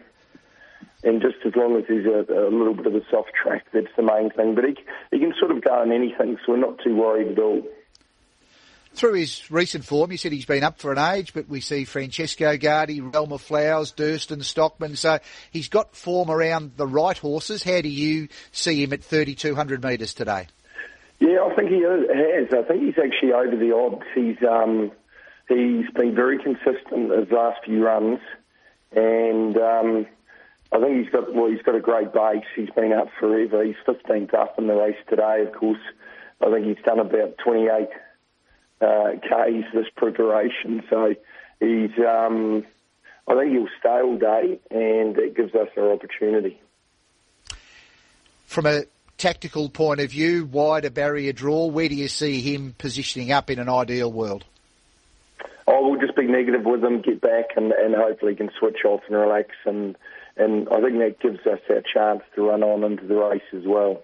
and 1.03 1.21
just 1.21 1.37
as 1.45 1.55
long 1.55 1.77
as 1.77 1.85
there's 1.87 2.05
a, 2.05 2.31
a, 2.33 2.51
little 2.51 2.75
bit 2.75 2.87
of 2.87 2.95
a 2.95 3.01
soft 3.09 3.31
track, 3.41 3.65
that's 3.73 3.87
the 3.95 4.03
main 4.03 4.29
thing. 4.29 4.55
But 4.55 4.65
he, 4.65 4.75
he 5.11 5.19
can 5.19 5.33
sort 5.39 5.51
of 5.51 5.63
go 5.63 5.73
on 5.73 5.91
anything, 5.91 6.37
so 6.45 6.53
we're 6.53 6.57
not 6.59 6.79
too 6.83 6.95
worried 6.95 7.31
at 7.31 7.39
all. 7.39 7.63
through 8.93 9.13
his 9.13 9.49
recent 9.49 9.83
form, 9.83 10.11
you 10.11 10.17
said 10.17 10.31
he's 10.31 10.45
been 10.45 10.63
up 10.63 10.79
for 10.79 10.91
an 10.91 10.99
age, 10.99 11.33
but 11.33 11.49
we 11.49 11.59
see 11.59 11.85
Francesco 11.85 12.55
Guardi, 12.57 13.01
Realm 13.01 13.31
of 13.33 13.41
Flowers, 13.41 13.91
Durston, 13.93 14.43
Stockman. 14.43 14.95
So 14.95 15.19
he's 15.51 15.69
got 15.69 15.95
form 15.95 16.29
around 16.29 16.73
the 16.77 16.87
right 16.87 17.17
horses. 17.17 17.63
How 17.63 17.81
do 17.81 17.89
you 17.89 18.27
see 18.51 18.83
him 18.83 18.93
at 18.93 19.03
3,200 19.03 19.83
metres 19.83 20.13
today? 20.13 20.47
Yeah, 21.19 21.47
I 21.49 21.55
think 21.55 21.69
he 21.69 21.81
has. 21.83 22.47
I 22.51 22.67
think 22.67 22.83
he's 22.83 22.97
actually 22.97 23.33
over 23.33 23.55
the 23.55 23.75
odds. 23.75 24.03
He's 24.15 24.37
um, 24.47 24.91
he's 25.47 25.89
been 25.91 26.15
very 26.15 26.39
consistent 26.39 27.11
his 27.11 27.31
last 27.31 27.63
few 27.63 27.83
runs, 27.85 28.19
and 28.91 29.55
um, 29.55 30.07
I 30.73 30.79
think 30.79 31.03
he's 31.03 31.11
got 31.11 31.33
well, 31.33 31.49
he's 31.49 31.61
got 31.61 31.75
a 31.75 31.81
great 31.81 32.13
base. 32.13 32.45
He's 32.55 32.69
been 32.69 32.93
out 32.93 33.09
forever. 33.19 33.63
He's 33.63 33.75
15th 33.85 34.33
up 34.33 34.57
in 34.57 34.67
the 34.67 34.75
race 34.75 34.95
today. 35.09 35.43
Of 35.45 35.53
course, 35.53 35.79
I 36.41 36.49
think 36.49 36.65
he's 36.65 36.85
done 36.85 36.99
about 36.99 37.37
28 37.43 37.89
uh, 38.81 39.11
Ks 39.21 39.73
this 39.73 39.87
preparation. 39.95 40.83
So 40.89 41.15
he's, 41.59 41.91
um, 41.99 42.65
I 43.27 43.35
think 43.35 43.51
he'll 43.51 43.67
stay 43.79 44.01
all 44.01 44.17
day, 44.17 44.59
and 44.71 45.17
it 45.17 45.35
gives 45.35 45.53
us 45.55 45.67
our 45.77 45.91
opportunity. 45.91 46.59
From 48.45 48.65
a 48.65 48.83
tactical 49.17 49.69
point 49.69 49.99
of 49.99 50.09
view, 50.11 50.45
wider 50.45 50.89
barrier 50.89 51.31
draw, 51.31 51.67
where 51.67 51.87
do 51.87 51.95
you 51.95 52.07
see 52.07 52.41
him 52.41 52.75
positioning 52.77 53.31
up 53.31 53.49
in 53.49 53.59
an 53.59 53.69
ideal 53.69 54.11
world? 54.11 54.45
Oh, 55.67 55.89
we'll 55.89 56.01
just 56.01 56.15
be 56.15 56.25
negative 56.25 56.65
with 56.65 56.83
him, 56.83 57.01
get 57.01 57.21
back, 57.21 57.51
and, 57.55 57.71
and 57.71 57.93
hopefully 57.95 58.35
can 58.35 58.49
switch 58.57 58.79
off 58.83 59.01
and 59.07 59.15
relax. 59.15 59.49
And, 59.65 59.95
and 60.41 60.67
I 60.69 60.81
think 60.81 60.97
that 60.99 61.19
gives 61.19 61.39
us 61.45 61.59
our 61.69 61.81
chance 61.81 62.23
to 62.35 62.47
run 62.47 62.63
on 62.63 62.83
into 62.83 63.05
the 63.05 63.15
race 63.15 63.41
as 63.53 63.63
well. 63.65 64.03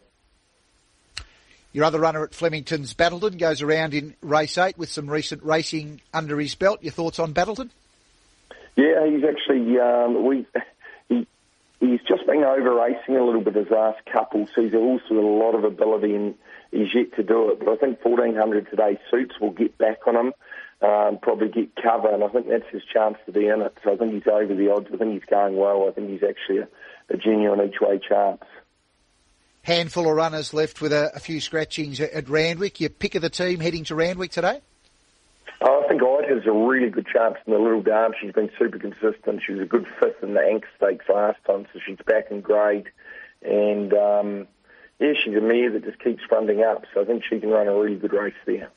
Your 1.73 1.85
other 1.85 1.99
runner 1.99 2.23
at 2.23 2.33
Flemington's 2.33 2.93
Battleton 2.93 3.37
goes 3.37 3.61
around 3.61 3.93
in 3.93 4.15
race 4.21 4.57
eight 4.57 4.77
with 4.77 4.89
some 4.89 5.09
recent 5.09 5.43
racing 5.43 6.01
under 6.13 6.39
his 6.39 6.55
belt. 6.55 6.81
Your 6.81 6.91
thoughts 6.91 7.19
on 7.19 7.33
Battleton? 7.33 7.71
Yeah, 8.75 9.05
he's 9.07 9.23
actually 9.23 9.79
um, 9.79 10.25
we 10.25 10.45
he 11.09 11.27
he's 11.79 11.99
just 12.07 12.25
been 12.25 12.43
over 12.43 12.73
racing 12.75 13.17
a 13.17 13.23
little 13.23 13.41
bit 13.41 13.55
his 13.55 13.69
last 13.69 13.99
couple, 14.11 14.47
so 14.55 14.63
he's 14.63 14.73
also 14.73 15.09
got 15.09 15.23
a 15.23 15.27
lot 15.27 15.55
of 15.55 15.63
ability 15.63 16.15
and 16.15 16.35
he's 16.71 16.93
yet 16.93 17.13
to 17.15 17.23
do 17.23 17.51
it. 17.51 17.59
But 17.59 17.69
I 17.69 17.75
think 17.75 18.03
1400 18.03 18.69
today 18.69 18.99
suits 19.11 19.39
will 19.39 19.51
get 19.51 19.77
back 19.77 20.07
on 20.07 20.15
him, 20.15 20.33
um, 20.81 21.17
probably 21.21 21.49
get 21.49 21.75
cover, 21.75 22.13
and 22.13 22.23
I 22.23 22.27
think 22.27 22.47
that's 22.47 22.69
his 22.71 22.83
chance 22.83 23.17
to 23.25 23.31
be 23.31 23.47
in 23.47 23.61
it. 23.61 23.77
So 23.83 23.93
I 23.93 23.97
think 23.97 24.13
he's 24.13 24.27
over 24.31 24.53
the 24.53 24.71
odds. 24.71 24.87
I 24.93 24.97
think 24.97 25.13
he's 25.13 25.29
going 25.29 25.55
well. 25.55 25.87
I 25.87 25.91
think 25.91 26.09
he's 26.09 26.23
actually 26.23 26.59
a, 26.59 26.67
a 27.09 27.17
genuine 27.17 27.67
each 27.67 27.81
way 27.81 27.99
chance 27.99 28.43
handful 29.67 30.09
of 30.09 30.15
runners 30.15 30.53
left 30.53 30.79
with 30.79 30.93
a, 30.93 31.11
a 31.13 31.19
few 31.19 31.41
scratchings 31.41 31.99
at, 31.99 32.29
Randwick. 32.29 32.79
Your 32.79 32.89
pick 32.89 33.15
of 33.15 33.21
the 33.21 33.29
team 33.29 33.59
heading 33.59 33.83
to 33.85 33.95
Randwick 33.95 34.31
today? 34.31 34.61
Oh, 35.59 35.83
I 35.83 35.87
think 35.89 36.01
Ide 36.01 36.29
has 36.29 36.45
a 36.45 36.51
really 36.53 36.89
good 36.89 37.05
chance 37.05 37.35
in 37.45 37.51
the 37.51 37.59
Little 37.59 37.81
Dam. 37.81 38.13
She's 38.19 38.31
been 38.31 38.49
super 38.57 38.79
consistent. 38.79 39.41
She 39.45 39.51
was 39.51 39.61
a 39.61 39.65
good 39.65 39.85
fifth 39.99 40.23
in 40.23 40.35
the 40.35 40.39
Ank 40.39 40.65
Stakes 40.77 41.05
last 41.09 41.39
time, 41.45 41.65
so 41.73 41.79
she's 41.85 41.97
back 42.05 42.31
in 42.31 42.39
grade. 42.39 42.89
And 43.41 43.93
um, 43.93 44.47
yeah, 44.99 45.13
she's 45.21 45.35
a 45.35 45.41
mare 45.41 45.71
that 45.71 45.83
just 45.83 45.99
keeps 45.99 46.23
funding 46.29 46.63
up, 46.63 46.85
so 46.93 47.01
I 47.01 47.05
think 47.05 47.23
she 47.29 47.39
can 47.39 47.49
run 47.49 47.67
a 47.67 47.75
really 47.75 47.97
good 47.97 48.13
race 48.13 48.35
there 48.45 48.69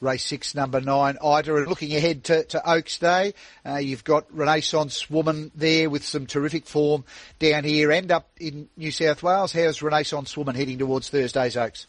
race 0.00 0.24
six, 0.24 0.54
number 0.54 0.80
nine, 0.80 1.16
Ida. 1.22 1.56
And 1.56 1.66
looking 1.66 1.94
ahead 1.94 2.24
to, 2.24 2.44
to 2.44 2.70
Oaks 2.70 2.98
Day, 2.98 3.34
uh, 3.66 3.76
you've 3.76 4.04
got 4.04 4.26
Renaissance 4.34 5.10
Woman 5.10 5.50
there 5.54 5.90
with 5.90 6.04
some 6.04 6.26
terrific 6.26 6.66
form 6.66 7.04
down 7.38 7.64
here 7.64 7.90
and 7.90 8.10
up 8.10 8.28
in 8.38 8.68
New 8.76 8.90
South 8.90 9.22
Wales. 9.22 9.52
How's 9.52 9.82
Renaissance 9.82 10.36
Woman 10.36 10.54
heading 10.54 10.78
towards 10.78 11.10
Thursday's 11.10 11.56
Oaks? 11.56 11.86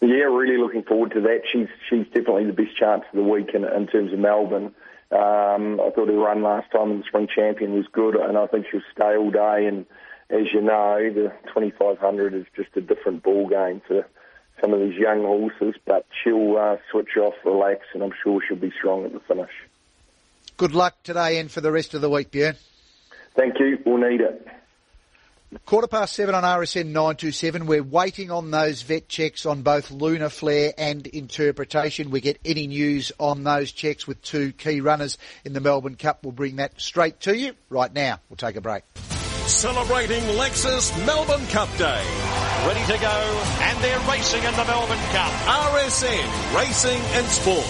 Yeah, 0.00 0.24
really 0.24 0.58
looking 0.58 0.82
forward 0.82 1.12
to 1.12 1.20
that. 1.20 1.42
She's 1.52 1.68
she's 1.88 2.06
definitely 2.06 2.46
the 2.46 2.52
best 2.52 2.76
chance 2.76 3.04
of 3.12 3.16
the 3.16 3.22
week 3.22 3.50
in, 3.54 3.64
in 3.64 3.86
terms 3.86 4.12
of 4.12 4.18
Melbourne. 4.18 4.74
Um, 5.12 5.78
I 5.78 5.90
thought 5.90 6.08
her 6.08 6.14
run 6.14 6.42
last 6.42 6.72
time 6.72 6.90
in 6.90 6.98
the 6.98 7.04
Spring 7.06 7.28
Champion 7.32 7.74
was 7.74 7.86
good, 7.92 8.16
and 8.16 8.36
I 8.36 8.46
think 8.46 8.66
she'll 8.70 8.80
stay 8.92 9.16
all 9.16 9.30
day. 9.30 9.66
And 9.66 9.86
as 10.30 10.52
you 10.52 10.60
know, 10.60 10.98
the 11.14 11.32
2500 11.54 12.34
is 12.34 12.46
just 12.56 12.70
a 12.76 12.80
different 12.80 13.22
ball 13.22 13.48
game 13.48 13.82
some 14.60 14.72
of 14.72 14.80
these 14.80 14.98
young 14.98 15.22
horses, 15.22 15.74
but 15.84 16.06
she'll 16.22 16.56
uh, 16.56 16.76
switch 16.90 17.16
off, 17.16 17.34
relax, 17.44 17.80
and 17.94 18.02
I'm 18.02 18.12
sure 18.22 18.40
she'll 18.46 18.56
be 18.56 18.72
strong 18.78 19.04
at 19.04 19.12
the 19.12 19.20
finish. 19.20 19.50
Good 20.56 20.74
luck 20.74 21.02
today 21.02 21.38
and 21.38 21.50
for 21.50 21.60
the 21.60 21.72
rest 21.72 21.94
of 21.94 22.00
the 22.00 22.10
week, 22.10 22.30
Björn. 22.30 22.56
Thank 23.34 23.58
you. 23.58 23.78
We'll 23.84 24.08
need 24.08 24.20
it. 24.20 24.46
Quarter 25.66 25.86
past 25.86 26.14
seven 26.14 26.34
on 26.34 26.44
RSN 26.44 26.86
927. 26.86 27.66
We're 27.66 27.82
waiting 27.82 28.30
on 28.30 28.50
those 28.50 28.82
vet 28.82 29.08
checks 29.08 29.44
on 29.44 29.62
both 29.62 29.90
lunar 29.90 30.30
flare 30.30 30.72
and 30.78 31.06
interpretation. 31.06 32.10
We 32.10 32.22
get 32.22 32.38
any 32.44 32.66
news 32.66 33.12
on 33.18 33.44
those 33.44 33.70
checks 33.70 34.06
with 34.06 34.22
two 34.22 34.52
key 34.52 34.80
runners 34.80 35.18
in 35.44 35.52
the 35.52 35.60
Melbourne 35.60 35.96
Cup. 35.96 36.24
We'll 36.24 36.32
bring 36.32 36.56
that 36.56 36.80
straight 36.80 37.20
to 37.20 37.36
you 37.36 37.52
right 37.68 37.92
now. 37.92 38.20
We'll 38.30 38.38
take 38.38 38.56
a 38.56 38.62
break. 38.62 38.82
Celebrating 39.52 40.22
Lexus 40.22 40.90
Melbourne 41.06 41.46
Cup 41.48 41.68
Day. 41.76 42.02
Ready 42.66 42.80
to 42.90 42.98
go, 42.98 43.42
and 43.60 43.78
they're 43.84 44.00
racing 44.08 44.42
in 44.42 44.50
the 44.56 44.64
Melbourne 44.64 44.98
Cup. 45.10 45.30
RSN 45.46 46.56
Racing 46.56 47.00
and 47.12 47.26
Sport. 47.26 47.64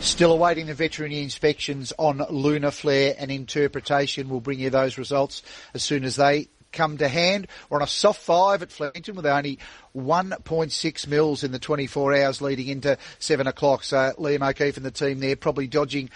Still 0.00 0.32
awaiting 0.32 0.66
the 0.66 0.74
veterinary 0.74 1.20
inspections 1.20 1.92
on 1.98 2.24
lunar 2.30 2.70
flare 2.70 3.16
and 3.18 3.32
interpretation. 3.32 4.28
We'll 4.28 4.40
bring 4.40 4.60
you 4.60 4.70
those 4.70 4.98
results 4.98 5.42
as 5.74 5.82
soon 5.82 6.04
as 6.04 6.14
they 6.14 6.48
come 6.70 6.98
to 6.98 7.08
hand. 7.08 7.48
We're 7.68 7.78
on 7.78 7.82
a 7.82 7.88
soft 7.88 8.20
five 8.20 8.62
at 8.62 8.70
Flemington 8.70 9.16
with 9.16 9.26
only 9.26 9.58
1.6 9.96 11.06
mils 11.08 11.42
in 11.42 11.50
the 11.50 11.58
24 11.58 12.14
hours 12.14 12.40
leading 12.40 12.68
into 12.68 12.96
7 13.18 13.48
o'clock. 13.48 13.82
So 13.82 14.14
Liam 14.16 14.48
O'Keefe 14.48 14.76
and 14.76 14.86
the 14.86 14.92
team 14.92 15.18
there 15.18 15.34
probably 15.34 15.66
dodging 15.66 16.08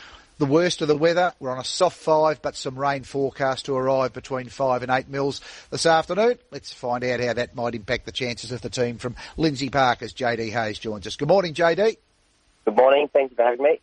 the 0.43 0.47
worst 0.47 0.83
of 0.83 0.89
the 0.89 0.97
weather. 0.97 1.33
We're 1.39 1.53
on 1.53 1.61
a 1.61 1.65
soft 1.65 1.97
five, 1.99 2.43
but 2.43 2.57
some 2.57 2.77
rain 2.77 3.05
forecast 3.05 3.67
to 3.67 3.77
arrive 3.77 4.13
between 4.13 4.49
five 4.49 4.83
and 4.83 4.91
eight 4.91 5.09
mils 5.09 5.41
this 5.71 5.87
afternoon. 5.87 6.37
Let's 6.51 6.73
find 6.73 7.05
out 7.05 7.21
how 7.21 7.35
that 7.35 7.55
might 7.55 7.77
impact 7.77 8.07
the 8.07 8.13
chances 8.13 8.51
of 8.51 8.61
the 8.61 8.69
team 8.69 8.99
from 8.99 9.15
Lindsay 9.37 9.71
Park 9.71 10.03
as 10.03 10.13
JD 10.13 10.51
Hayes 10.51 10.81
joins 10.81 11.07
us. 11.07 11.15
Good 11.15 11.29
morning, 11.29 11.55
JD. 11.55 11.97
Good 12.65 12.77
morning. 12.77 13.09
Thank 13.13 13.31
you 13.31 13.37
for 13.37 13.45
having 13.45 13.63
me. 13.63 13.79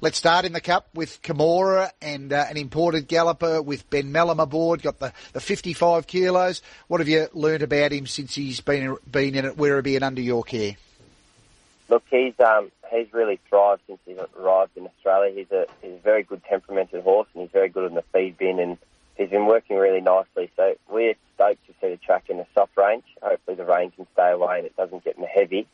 Let's 0.00 0.16
start 0.16 0.46
in 0.46 0.54
the 0.54 0.60
cup 0.62 0.88
with 0.94 1.20
Camorra 1.20 1.90
and 2.00 2.32
uh, 2.32 2.46
an 2.48 2.56
imported 2.56 3.06
galloper 3.06 3.60
with 3.60 3.90
Ben 3.90 4.10
Melham 4.10 4.42
aboard. 4.42 4.80
Got 4.80 5.00
the, 5.00 5.12
the 5.34 5.40
55 5.40 6.06
kilos. 6.06 6.62
What 6.88 7.00
have 7.00 7.10
you 7.10 7.28
learned 7.34 7.62
about 7.62 7.92
him 7.92 8.06
since 8.06 8.34
he's 8.34 8.62
been 8.62 8.96
been 9.10 9.34
in 9.34 9.44
at 9.44 9.56
Werribee 9.56 9.96
and 9.96 10.04
under 10.04 10.22
your 10.22 10.44
care? 10.44 10.76
Look, 11.88 12.02
he's 12.10 12.34
um, 12.40 12.70
he's 12.90 13.12
really 13.12 13.38
thrived 13.48 13.82
since 13.86 14.00
he 14.04 14.16
arrived 14.38 14.76
in 14.76 14.86
Australia. 14.86 15.32
He's 15.34 15.50
a 15.52 15.66
he's 15.82 15.94
a 15.94 16.02
very 16.02 16.22
good 16.22 16.42
temperamented 16.44 17.02
horse, 17.02 17.28
and 17.34 17.42
he's 17.42 17.52
very 17.52 17.68
good 17.68 17.88
in 17.88 17.94
the 17.94 18.04
feed 18.12 18.36
bin, 18.38 18.58
and 18.58 18.76
he's 19.16 19.30
been 19.30 19.46
working 19.46 19.76
really 19.76 20.00
nicely. 20.00 20.50
So 20.56 20.74
we're 20.90 21.14
stoked 21.34 21.64
to 21.66 21.72
see 21.80 21.90
the 21.90 21.96
track 21.96 22.24
in 22.28 22.38
the 22.38 22.46
soft 22.54 22.76
range. 22.76 23.04
Hopefully, 23.22 23.56
the 23.56 23.64
rain 23.64 23.90
can 23.92 24.06
stay 24.12 24.32
away 24.32 24.58
and 24.58 24.66
it 24.66 24.76
doesn't 24.76 25.04
get 25.04 25.16
in 25.16 25.22
the 25.22 25.28
heavy. 25.28 25.66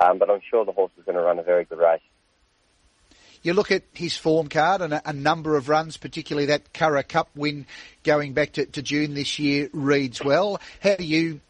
Um, 0.00 0.18
but 0.18 0.30
I'm 0.30 0.40
sure 0.48 0.64
the 0.64 0.72
horse 0.72 0.92
is 0.98 1.04
going 1.04 1.16
to 1.16 1.22
run 1.22 1.38
a 1.38 1.42
very 1.42 1.64
good 1.64 1.78
race. 1.78 2.00
You 3.42 3.54
look 3.54 3.70
at 3.70 3.84
his 3.92 4.16
form 4.16 4.48
card 4.48 4.82
and 4.82 4.94
a, 4.94 5.08
a 5.08 5.12
number 5.12 5.56
of 5.56 5.68
runs, 5.68 5.96
particularly 5.96 6.46
that 6.46 6.72
Curragh 6.72 7.08
Cup 7.08 7.30
win 7.36 7.66
going 8.02 8.32
back 8.32 8.52
to, 8.52 8.66
to 8.66 8.82
June 8.82 9.14
this 9.14 9.38
year, 9.38 9.70
reads 9.72 10.22
well. 10.22 10.60
How 10.80 10.96
do 10.96 11.04
you 11.04 11.40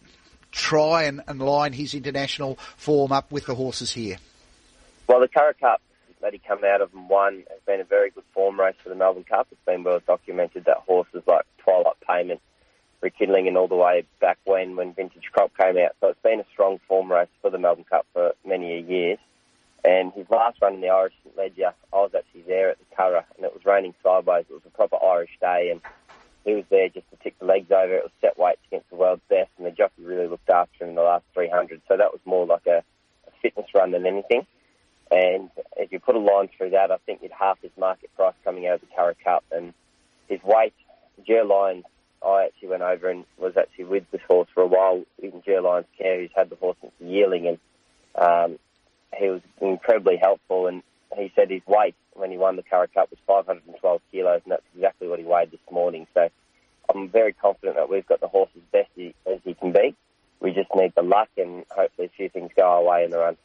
try 0.52 1.05
and, 1.05 1.23
and 1.26 1.40
line 1.40 1.73
his 1.73 1.95
international 1.95 2.57
form 2.76 3.12
up 3.12 3.31
with 3.31 3.47
the 3.47 3.55
horses 3.55 3.93
here? 3.93 4.19
Well, 5.07 5.21
the 5.21 5.28
Curragh 5.28 5.59
Cup 5.59 5.81
that 6.21 6.33
he 6.33 6.38
come 6.38 6.64
out 6.64 6.81
of 6.81 6.93
and 6.95 7.09
won 7.09 7.45
has 7.49 7.61
been 7.67 7.81
a 7.81 7.85
very 7.85 8.11
good 8.11 8.25
form 8.33 8.59
race 8.59 8.75
for 8.83 8.88
the 8.88 8.95
Melbourne 8.95 9.25
Cup. 9.25 9.49
It's 9.50 9.61
been 9.64 9.85
well 9.85 10.00
documented 10.07 10.64
that 10.64 10.78
horses 10.78 11.23
like 11.26 11.45
Twilight 11.59 11.97
Payment, 12.07 12.40
rekindling 13.00 13.49
and 13.49 13.57
all 13.57 13.69
the 13.69 13.76
way 13.76 14.05
back 14.21 14.38
when, 14.45 14.76
when 14.76 14.95
Vintage 14.95 15.31
Crop 15.33 15.57
came 15.57 15.78
out. 15.78 15.93
So 16.00 16.09
it's 16.09 16.23
been 16.23 16.40
a 16.40 16.47
strong 16.52 16.81
form 16.88 17.11
race 17.11 17.28
for 17.40 17.50
the 17.50 17.59
Melbourne 17.59 17.85
Cup 17.88 18.07
for 18.12 18.33
many 18.45 18.81
years. 18.81 19.19
And 19.85 20.12
his 20.12 20.26
last 20.28 20.61
run 20.61 20.75
in 20.75 20.81
the 20.81 20.88
Irish 20.88 21.14
Leger, 21.37 21.73
I 21.93 21.97
was 21.97 22.11
actually 22.17 22.43
there 22.43 22.71
at 22.71 22.78
the 22.78 22.97
Curragh 22.97 23.25
and 23.37 23.45
it 23.45 23.55
was 23.55 23.64
raining 23.64 23.95
sideways. 24.02 24.47
It 24.50 24.55
was 24.55 24.62
a 24.67 24.71
proper 24.71 24.97
Irish 25.02 25.38
day 25.40 25.71
and 25.71 25.81
he 26.49 26.55
was 26.55 26.64
there 26.71 26.88
just 26.88 27.09
to 27.11 27.17
tick 27.23 27.38
the 27.38 27.45
legs 27.45 27.71
over. 27.71 27.95
It 27.95 28.05
was 28.05 28.12
set 28.23 28.38
weights 28.38 28.61
against 28.69 28.88
the 28.88 28.97
world's 28.97 29.23
best, 29.28 29.50
and 29.59 29.67
the 29.67 29.71
jockey 29.71 30.02
really 30.02 30.26
looked 30.26 30.49
after 30.49 30.85
him 30.85 30.90
in 30.90 30.95
the 30.95 31.02
last 31.02 31.25
300. 31.35 31.83
So 31.87 31.97
that 31.97 32.12
was 32.12 32.21
more 32.25 32.47
like 32.47 32.67
a, 32.67 32.78
a 32.78 33.31
fitness 33.43 33.67
run 33.75 33.90
than 33.90 34.07
anything. 34.07 34.47
And 35.11 35.50
if 35.76 35.93
you 35.93 36.00
put 36.00 36.17
a 36.17 36.19
line 36.19 36.49
through 36.57 36.71
that, 36.71 36.90
I 36.90 36.97
think 37.05 37.23
you'd 37.23 37.33
half 37.33 37.61
his 37.61 37.71
market 37.78 38.11
price 38.17 38.35
coming 38.45 38.67
out 38.67 38.76
of 38.76 38.81
the 38.81 38.87
Curragh 38.97 39.17
Cup. 39.23 39.45
And 39.52 39.75
his 40.28 40.40
weight, 40.43 40.75
Ger 41.26 41.45
Lyons, 41.45 41.85
I 42.26 42.45
actually 42.45 42.69
went 42.69 42.83
over 42.83 43.11
and 43.11 43.25
was 43.37 43.57
actually 43.57 43.85
with 43.85 44.11
this 44.11 44.21
horse 44.26 44.49
for 44.55 44.62
a 44.62 44.67
while, 44.67 45.05
in 45.23 45.43
Ger 45.45 45.61
Lyons 45.61 45.87
Care, 45.99 46.21
who's 46.21 46.31
had 46.35 46.49
the 46.49 46.57
horse 46.57 46.78
since 46.81 46.93
the 46.99 47.07
yearling, 47.07 47.47
and 47.47 47.59
um, 48.14 48.59
he 49.17 49.28
was 49.28 49.43
incredibly 49.61 50.17
helpful. 50.17 50.67
And 50.67 50.83
he 51.14 51.31
said 51.37 51.50
his 51.50 51.62
weight 51.67 51.95
when 52.18 52.30
he 52.30 52.38
won 52.38 52.56
the 52.56 52.62
Curragh 52.62 52.92
Cup 52.92 53.10
was 53.10 53.18
512 53.26 54.00
kilos, 54.10 54.40
and 54.44 54.52
that's 54.52 54.62
exactly 54.75 55.08
what 55.08 55.18
he 55.18 55.25
weighed 55.25 55.50
this 55.50 55.60
morning. 55.70 56.06
So 56.14 56.28
I'm 56.92 57.08
very 57.08 57.32
confident 57.32 57.76
that 57.76 57.88
we've 57.88 58.06
got 58.06 58.20
the 58.20 58.28
horse 58.28 58.50
as 58.56 58.62
best 58.72 58.90
he, 58.94 59.14
as 59.26 59.38
he 59.44 59.54
can 59.54 59.72
be. 59.72 59.94
We 60.40 60.52
just 60.52 60.70
need 60.75 60.92
the 60.94 61.02
luck, 61.02 61.28
and 61.37 61.64
hopefully 61.70 62.06
a 62.06 62.16
few 62.16 62.28
things 62.28 62.50
go 62.56 62.62
our 62.62 62.82
way 62.82 63.04
in 63.04 63.10
the 63.10 63.18
run. 63.18 63.37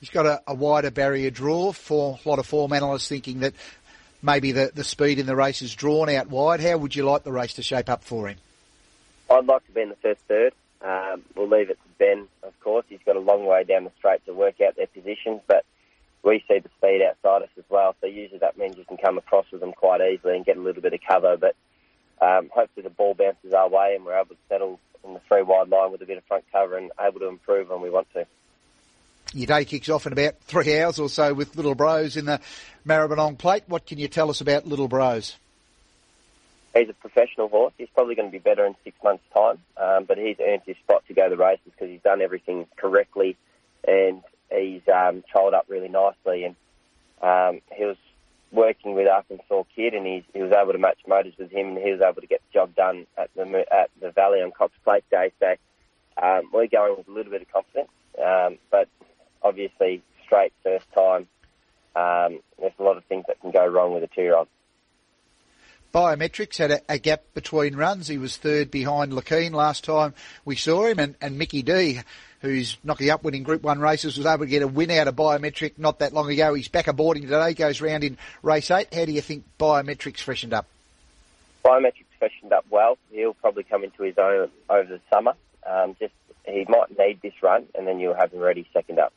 He's 0.00 0.10
got 0.10 0.26
a, 0.26 0.42
a 0.46 0.54
wider 0.54 0.90
barrier 0.90 1.30
draw 1.30 1.72
for 1.72 2.18
a 2.24 2.28
lot 2.28 2.38
of 2.38 2.46
form 2.46 2.72
analysts 2.72 3.08
thinking 3.08 3.40
that 3.40 3.54
maybe 4.22 4.52
the, 4.52 4.70
the 4.74 4.84
speed 4.84 5.18
in 5.18 5.26
the 5.26 5.36
race 5.36 5.62
is 5.62 5.74
drawn 5.74 6.08
out 6.10 6.28
wide. 6.28 6.60
How 6.60 6.76
would 6.76 6.94
you 6.94 7.04
like 7.04 7.24
the 7.24 7.32
race 7.32 7.54
to 7.54 7.62
shape 7.62 7.88
up 7.88 8.02
for 8.02 8.28
him? 8.28 8.36
I'd 9.30 9.46
like 9.46 9.66
to 9.66 9.72
be 9.72 9.80
in 9.80 9.88
the 9.88 9.96
first 9.96 10.20
third. 10.28 10.52
Um, 10.82 11.22
we'll 11.34 11.48
leave 11.48 11.70
it 11.70 11.78
to 11.82 11.88
Ben, 11.98 12.28
of 12.42 12.58
course. 12.60 12.84
He's 12.88 13.00
got 13.04 13.16
a 13.16 13.20
long 13.20 13.46
way 13.46 13.64
down 13.64 13.84
the 13.84 13.92
straight 13.98 14.24
to 14.26 14.34
work 14.34 14.60
out 14.60 14.76
their 14.76 14.86
positions, 14.86 15.40
but 15.46 15.64
we 16.26 16.42
see 16.48 16.58
the 16.58 16.68
speed 16.76 17.02
outside 17.02 17.44
us 17.44 17.48
as 17.56 17.64
well. 17.70 17.94
So 18.00 18.08
usually 18.08 18.40
that 18.40 18.58
means 18.58 18.76
you 18.76 18.84
can 18.84 18.96
come 18.96 19.16
across 19.16 19.46
with 19.52 19.60
them 19.60 19.72
quite 19.72 20.00
easily 20.00 20.34
and 20.34 20.44
get 20.44 20.56
a 20.56 20.60
little 20.60 20.82
bit 20.82 20.92
of 20.92 21.00
cover. 21.06 21.36
But 21.36 21.54
um, 22.20 22.50
hopefully 22.52 22.82
the 22.82 22.90
ball 22.90 23.14
bounces 23.14 23.54
our 23.54 23.68
way 23.68 23.94
and 23.94 24.04
we're 24.04 24.18
able 24.18 24.34
to 24.34 24.40
settle 24.48 24.80
in 25.04 25.14
the 25.14 25.20
three 25.28 25.42
wide 25.42 25.68
line 25.68 25.92
with 25.92 26.02
a 26.02 26.06
bit 26.06 26.18
of 26.18 26.24
front 26.24 26.44
cover 26.50 26.76
and 26.76 26.90
able 27.00 27.20
to 27.20 27.28
improve 27.28 27.70
when 27.70 27.80
we 27.80 27.90
want 27.90 28.12
to. 28.14 28.26
Your 29.32 29.46
day 29.46 29.64
kicks 29.64 29.88
off 29.88 30.06
in 30.06 30.12
about 30.12 30.40
three 30.40 30.80
hours 30.80 30.98
or 30.98 31.08
so 31.08 31.32
with 31.32 31.54
Little 31.54 31.74
Bros 31.76 32.16
in 32.16 32.24
the 32.26 32.40
Maribyrnong 32.84 33.38
Plate. 33.38 33.62
What 33.68 33.86
can 33.86 33.98
you 33.98 34.08
tell 34.08 34.28
us 34.28 34.40
about 34.40 34.66
Little 34.66 34.88
Bros? 34.88 35.36
He's 36.74 36.88
a 36.88 36.94
professional 36.94 37.48
horse. 37.48 37.72
He's 37.78 37.88
probably 37.94 38.16
going 38.16 38.28
to 38.28 38.32
be 38.32 38.38
better 38.38 38.66
in 38.66 38.74
six 38.84 38.96
months' 39.02 39.24
time, 39.32 39.58
um, 39.76 40.04
but 40.04 40.18
he's 40.18 40.36
earned 40.40 40.62
his 40.66 40.76
spot 40.78 41.04
to 41.08 41.14
go 41.14 41.30
the 41.30 41.36
races 41.36 41.64
because 41.64 41.88
he's 41.88 42.02
done 42.02 42.20
everything 42.20 42.66
correctly 42.76 43.36
and 43.86 44.22
he's 44.50 44.82
um, 44.88 45.22
trialled 45.34 45.54
up 45.54 45.66
really 45.68 45.88
nicely. 45.88 46.44
And 46.44 46.56
um, 47.22 47.60
he 47.72 47.84
was 47.84 47.96
working 48.52 48.94
with 48.94 49.08
Arkansas 49.08 49.64
Kid, 49.74 49.94
and 49.94 50.06
he, 50.06 50.24
he 50.32 50.42
was 50.42 50.52
able 50.52 50.72
to 50.72 50.78
match 50.78 50.98
motors 51.06 51.34
with 51.38 51.50
him, 51.50 51.68
and 51.68 51.78
he 51.78 51.92
was 51.92 52.00
able 52.00 52.20
to 52.20 52.26
get 52.26 52.40
the 52.48 52.58
job 52.58 52.74
done 52.74 53.06
at 53.16 53.30
the 53.34 53.64
at 53.72 53.90
the 54.00 54.10
Valley 54.10 54.40
on 54.40 54.52
Cox 54.52 54.72
Plate 54.84 55.04
Day. 55.10 55.32
So 55.40 55.54
um, 56.22 56.50
we're 56.52 56.66
going 56.66 56.96
with 56.96 57.08
a 57.08 57.12
little 57.12 57.32
bit 57.32 57.42
of 57.42 57.52
confidence, 57.52 57.90
um, 58.24 58.58
but 58.70 58.88
obviously 59.42 60.02
straight 60.24 60.52
first 60.62 60.86
time. 60.92 61.28
Um, 61.94 62.40
there's 62.60 62.72
a 62.78 62.82
lot 62.82 62.96
of 62.96 63.04
things 63.04 63.24
that 63.28 63.40
can 63.40 63.52
go 63.52 63.66
wrong 63.66 63.94
with 63.94 64.02
a 64.02 64.08
two-year-old. 64.08 64.48
Biometrics 65.96 66.58
had 66.58 66.70
a, 66.72 66.80
a, 66.90 66.98
gap 66.98 67.22
between 67.32 67.74
runs. 67.74 68.06
He 68.06 68.18
was 68.18 68.36
third 68.36 68.70
behind 68.70 69.12
Lakeen 69.12 69.52
last 69.52 69.82
time 69.82 70.12
we 70.44 70.54
saw 70.54 70.84
him, 70.84 70.98
and, 70.98 71.14
and 71.22 71.38
Mickey 71.38 71.62
D, 71.62 72.00
who's 72.42 72.76
knocking 72.84 73.08
up 73.08 73.24
winning 73.24 73.44
Group 73.44 73.62
1 73.62 73.80
races, 73.80 74.18
was 74.18 74.26
able 74.26 74.44
to 74.44 74.50
get 74.50 74.60
a 74.60 74.68
win 74.68 74.90
out 74.90 75.08
of 75.08 75.16
Biometric 75.16 75.78
not 75.78 76.00
that 76.00 76.12
long 76.12 76.30
ago. 76.30 76.52
He's 76.52 76.68
back 76.68 76.86
aboarding 76.86 77.22
today, 77.22 77.54
goes 77.54 77.80
round 77.80 78.04
in 78.04 78.18
race 78.42 78.70
8. 78.70 78.92
How 78.92 79.06
do 79.06 79.12
you 79.12 79.22
think 79.22 79.44
Biometrics 79.58 80.20
freshened 80.20 80.52
up? 80.52 80.66
Biometrics 81.64 82.12
freshened 82.18 82.52
up 82.52 82.66
well. 82.68 82.98
He'll 83.10 83.32
probably 83.32 83.62
come 83.62 83.82
into 83.82 84.02
his 84.02 84.18
own 84.18 84.50
over 84.68 84.84
the 84.86 85.00
summer. 85.10 85.32
Um, 85.66 85.96
just 85.98 86.12
He 86.46 86.66
might 86.68 86.98
need 86.98 87.22
this 87.22 87.42
run, 87.42 87.68
and 87.74 87.86
then 87.86 88.00
you'll 88.00 88.12
have 88.12 88.34
him 88.34 88.40
ready 88.40 88.68
second 88.74 88.98
up. 88.98 89.14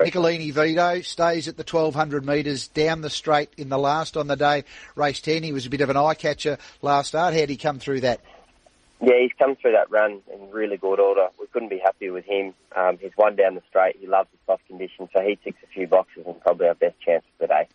Nicolini 0.00 0.50
Vito 0.50 1.00
stays 1.00 1.48
at 1.48 1.56
the 1.56 1.62
1200 1.62 2.24
metres 2.24 2.68
down 2.68 3.00
the 3.00 3.10
straight 3.10 3.50
in 3.56 3.68
the 3.68 3.78
last 3.78 4.16
on 4.16 4.26
the 4.26 4.36
day. 4.36 4.64
Race 4.94 5.20
10, 5.20 5.42
he 5.42 5.52
was 5.52 5.66
a 5.66 5.70
bit 5.70 5.80
of 5.80 5.90
an 5.90 5.96
eye 5.96 6.14
catcher 6.14 6.58
last 6.82 7.08
start. 7.08 7.34
How 7.34 7.40
did 7.40 7.50
he 7.50 7.56
come 7.56 7.78
through 7.78 8.00
that? 8.00 8.20
Yeah, 9.00 9.20
he's 9.20 9.32
come 9.38 9.56
through 9.56 9.72
that 9.72 9.90
run 9.90 10.22
in 10.32 10.50
really 10.50 10.76
good 10.76 11.00
order. 11.00 11.28
We 11.38 11.46
couldn't 11.48 11.68
be 11.68 11.78
happier 11.78 12.12
with 12.12 12.24
him. 12.24 12.54
Um, 12.74 12.98
he's 13.00 13.12
won 13.18 13.36
down 13.36 13.54
the 13.54 13.62
straight. 13.68 13.96
He 14.00 14.06
loves 14.06 14.28
the 14.32 14.38
soft 14.46 14.66
conditions, 14.66 15.10
so 15.12 15.20
he 15.20 15.36
ticks 15.36 15.58
a 15.62 15.66
few 15.66 15.86
boxes 15.86 16.24
and 16.26 16.40
probably 16.40 16.68
our 16.68 16.74
best 16.74 17.00
chance 17.00 17.24
of 17.34 17.48
the 17.48 17.54
day. 17.54 17.68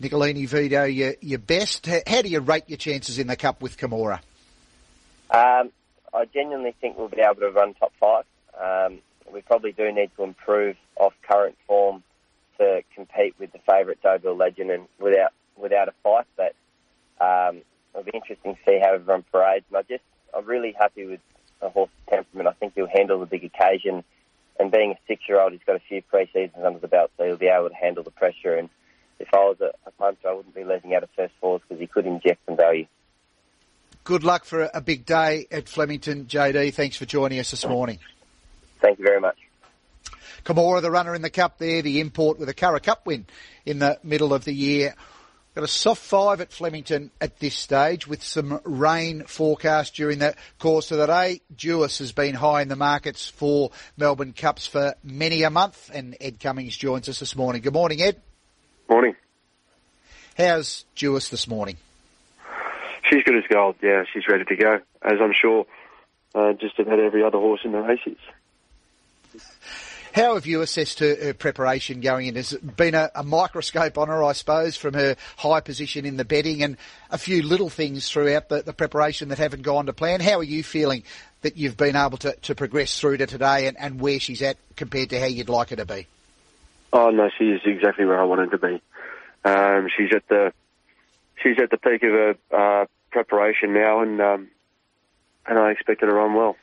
Nicolini 0.00 0.46
Vito, 0.46 0.84
your, 0.84 1.14
your 1.20 1.38
best. 1.38 1.86
How 1.86 2.22
do 2.22 2.28
you 2.28 2.40
rate 2.40 2.64
your 2.68 2.78
chances 2.78 3.18
in 3.18 3.28
the 3.28 3.36
Cup 3.36 3.62
with 3.62 3.78
Camorra? 3.78 4.20
Um, 5.30 5.70
I 6.12 6.24
genuinely 6.32 6.74
think 6.80 6.98
we'll 6.98 7.08
be 7.08 7.20
able 7.20 7.40
to 7.40 7.50
run 7.50 7.74
top 7.74 7.92
five. 8.00 8.24
Um, 8.60 8.98
we 9.36 9.42
probably 9.42 9.72
do 9.72 9.92
need 9.92 10.10
to 10.16 10.24
improve 10.24 10.76
off 10.96 11.12
current 11.30 11.56
form 11.66 12.02
to 12.58 12.82
compete 12.94 13.34
with 13.38 13.52
the 13.52 13.58
favourite 13.70 14.02
Deauville 14.02 14.34
Legend 14.34 14.70
and 14.70 14.88
without 14.98 15.32
without 15.56 15.88
a 15.88 15.92
fight. 16.02 16.26
But 16.36 16.54
um, 17.20 17.60
it'll 17.92 18.04
be 18.04 18.12
interesting 18.14 18.54
to 18.54 18.60
see 18.66 18.80
how 18.82 18.94
everyone 18.94 19.24
parades. 19.30 19.66
And 19.68 19.76
I 19.76 19.82
just 19.82 20.02
I'm 20.34 20.46
really 20.46 20.72
happy 20.72 21.04
with 21.04 21.20
the 21.60 21.68
horse's 21.68 21.94
temperament. 22.08 22.48
I 22.48 22.52
think 22.52 22.72
he'll 22.74 22.88
handle 22.88 23.20
the 23.20 23.26
big 23.26 23.44
occasion. 23.44 24.02
And 24.58 24.72
being 24.72 24.92
a 24.92 24.98
six-year-old, 25.06 25.52
he's 25.52 25.60
got 25.66 25.76
a 25.76 25.80
few 25.80 26.00
pre-seasons 26.00 26.64
under 26.64 26.78
the 26.78 26.88
belt, 26.88 27.10
so 27.18 27.26
he'll 27.26 27.36
be 27.36 27.48
able 27.48 27.68
to 27.68 27.74
handle 27.74 28.02
the 28.02 28.10
pressure. 28.10 28.54
And 28.54 28.70
if 29.20 29.28
I 29.34 29.40
was 29.40 29.58
a, 29.60 29.72
a 29.86 29.90
punter, 29.90 30.28
I 30.28 30.32
wouldn't 30.32 30.54
be 30.54 30.64
letting 30.64 30.94
out 30.94 31.02
of 31.02 31.10
first 31.14 31.34
fours 31.42 31.60
because 31.68 31.78
he 31.78 31.86
could 31.86 32.06
inject 32.06 32.40
some 32.46 32.56
value. 32.56 32.86
Good 34.02 34.24
luck 34.24 34.46
for 34.46 34.70
a 34.72 34.80
big 34.80 35.04
day 35.04 35.46
at 35.50 35.68
Flemington, 35.68 36.24
JD. 36.24 36.72
Thanks 36.72 36.96
for 36.96 37.04
joining 37.04 37.38
us 37.38 37.50
this 37.50 37.66
morning. 37.66 37.98
Thank 38.86 39.00
you 39.00 39.04
very 39.04 39.20
much. 39.20 39.36
Camorra, 40.44 40.80
the 40.80 40.92
runner 40.92 41.12
in 41.16 41.22
the 41.22 41.28
cup 41.28 41.58
there, 41.58 41.82
the 41.82 41.98
import 41.98 42.38
with 42.38 42.48
a 42.48 42.54
Curragh 42.54 42.84
Cup 42.84 43.04
win 43.04 43.26
in 43.64 43.80
the 43.80 43.98
middle 44.04 44.32
of 44.32 44.44
the 44.44 44.52
year. 44.52 44.94
Got 45.56 45.64
a 45.64 45.66
soft 45.66 46.02
five 46.02 46.40
at 46.40 46.52
Flemington 46.52 47.10
at 47.20 47.40
this 47.40 47.56
stage 47.56 48.06
with 48.06 48.22
some 48.22 48.60
rain 48.62 49.24
forecast 49.24 49.96
during 49.96 50.20
the 50.20 50.36
course 50.60 50.92
of 50.92 50.98
the 50.98 51.06
day. 51.06 51.40
Duais 51.52 51.98
has 51.98 52.12
been 52.12 52.36
high 52.36 52.62
in 52.62 52.68
the 52.68 52.76
markets 52.76 53.28
for 53.28 53.72
Melbourne 53.96 54.32
Cups 54.32 54.68
for 54.68 54.94
many 55.02 55.42
a 55.42 55.50
month 55.50 55.90
and 55.92 56.16
Ed 56.20 56.38
Cummings 56.38 56.76
joins 56.76 57.08
us 57.08 57.18
this 57.18 57.34
morning. 57.34 57.62
Good 57.62 57.74
morning, 57.74 58.00
Ed. 58.00 58.22
Morning. 58.88 59.16
How's 60.38 60.84
Duais 60.94 61.28
this 61.28 61.48
morning? 61.48 61.76
She's 63.02 63.24
good 63.24 63.36
as 63.36 63.44
gold, 63.50 63.74
yeah. 63.82 64.04
She's 64.12 64.28
ready 64.28 64.44
to 64.44 64.54
go, 64.54 64.80
as 65.02 65.18
I'm 65.20 65.32
sure 65.32 65.66
uh, 66.36 66.52
just 66.52 66.78
about 66.78 67.00
every 67.00 67.24
other 67.24 67.38
horse 67.38 67.62
in 67.64 67.72
the 67.72 67.80
race 67.80 67.98
is. 68.06 68.18
How 70.16 70.34
have 70.34 70.46
you 70.46 70.62
assessed 70.62 71.00
her, 71.00 71.14
her 71.14 71.34
preparation 71.34 72.00
going 72.00 72.26
in? 72.26 72.36
Has 72.36 72.54
been 72.54 72.94
a, 72.94 73.10
a, 73.14 73.22
microscope 73.22 73.98
on 73.98 74.08
her, 74.08 74.24
I 74.24 74.32
suppose, 74.32 74.74
from 74.74 74.94
her 74.94 75.14
high 75.36 75.60
position 75.60 76.06
in 76.06 76.16
the 76.16 76.24
betting 76.24 76.62
and 76.62 76.78
a 77.10 77.18
few 77.18 77.42
little 77.42 77.68
things 77.68 78.08
throughout 78.08 78.48
the, 78.48 78.62
the 78.62 78.72
preparation 78.72 79.28
that 79.28 79.36
haven't 79.36 79.60
gone 79.60 79.84
to 79.86 79.92
plan? 79.92 80.20
How 80.20 80.38
are 80.38 80.42
you 80.42 80.62
feeling 80.62 81.02
that 81.42 81.58
you've 81.58 81.76
been 81.76 81.96
able 81.96 82.16
to, 82.18 82.34
to 82.34 82.54
progress 82.54 82.98
through 82.98 83.18
to 83.18 83.26
today 83.26 83.66
and, 83.66 83.76
and 83.78 84.00
where 84.00 84.18
she's 84.18 84.40
at 84.40 84.56
compared 84.74 85.10
to 85.10 85.20
how 85.20 85.26
you'd 85.26 85.50
like 85.50 85.68
her 85.68 85.76
to 85.76 85.84
be? 85.84 86.06
Oh 86.94 87.10
no, 87.10 87.28
she 87.36 87.50
is 87.50 87.60
exactly 87.66 88.06
where 88.06 88.18
I 88.18 88.24
wanted 88.24 88.52
to 88.52 88.58
be. 88.58 88.80
Um, 89.44 89.88
she's 89.94 90.14
at 90.14 90.26
the 90.28 90.52
she's 91.42 91.56
at 91.62 91.70
the 91.70 91.76
peak 91.76 92.02
of 92.02 92.10
her 92.10 92.36
uh, 92.50 92.86
preparation 93.10 93.74
now, 93.74 94.00
and 94.00 94.18
um, 94.20 94.48
and 95.46 95.58
I 95.58 95.72
expected 95.72 96.08
her 96.08 96.14
run 96.14 96.34
well. 96.34 96.56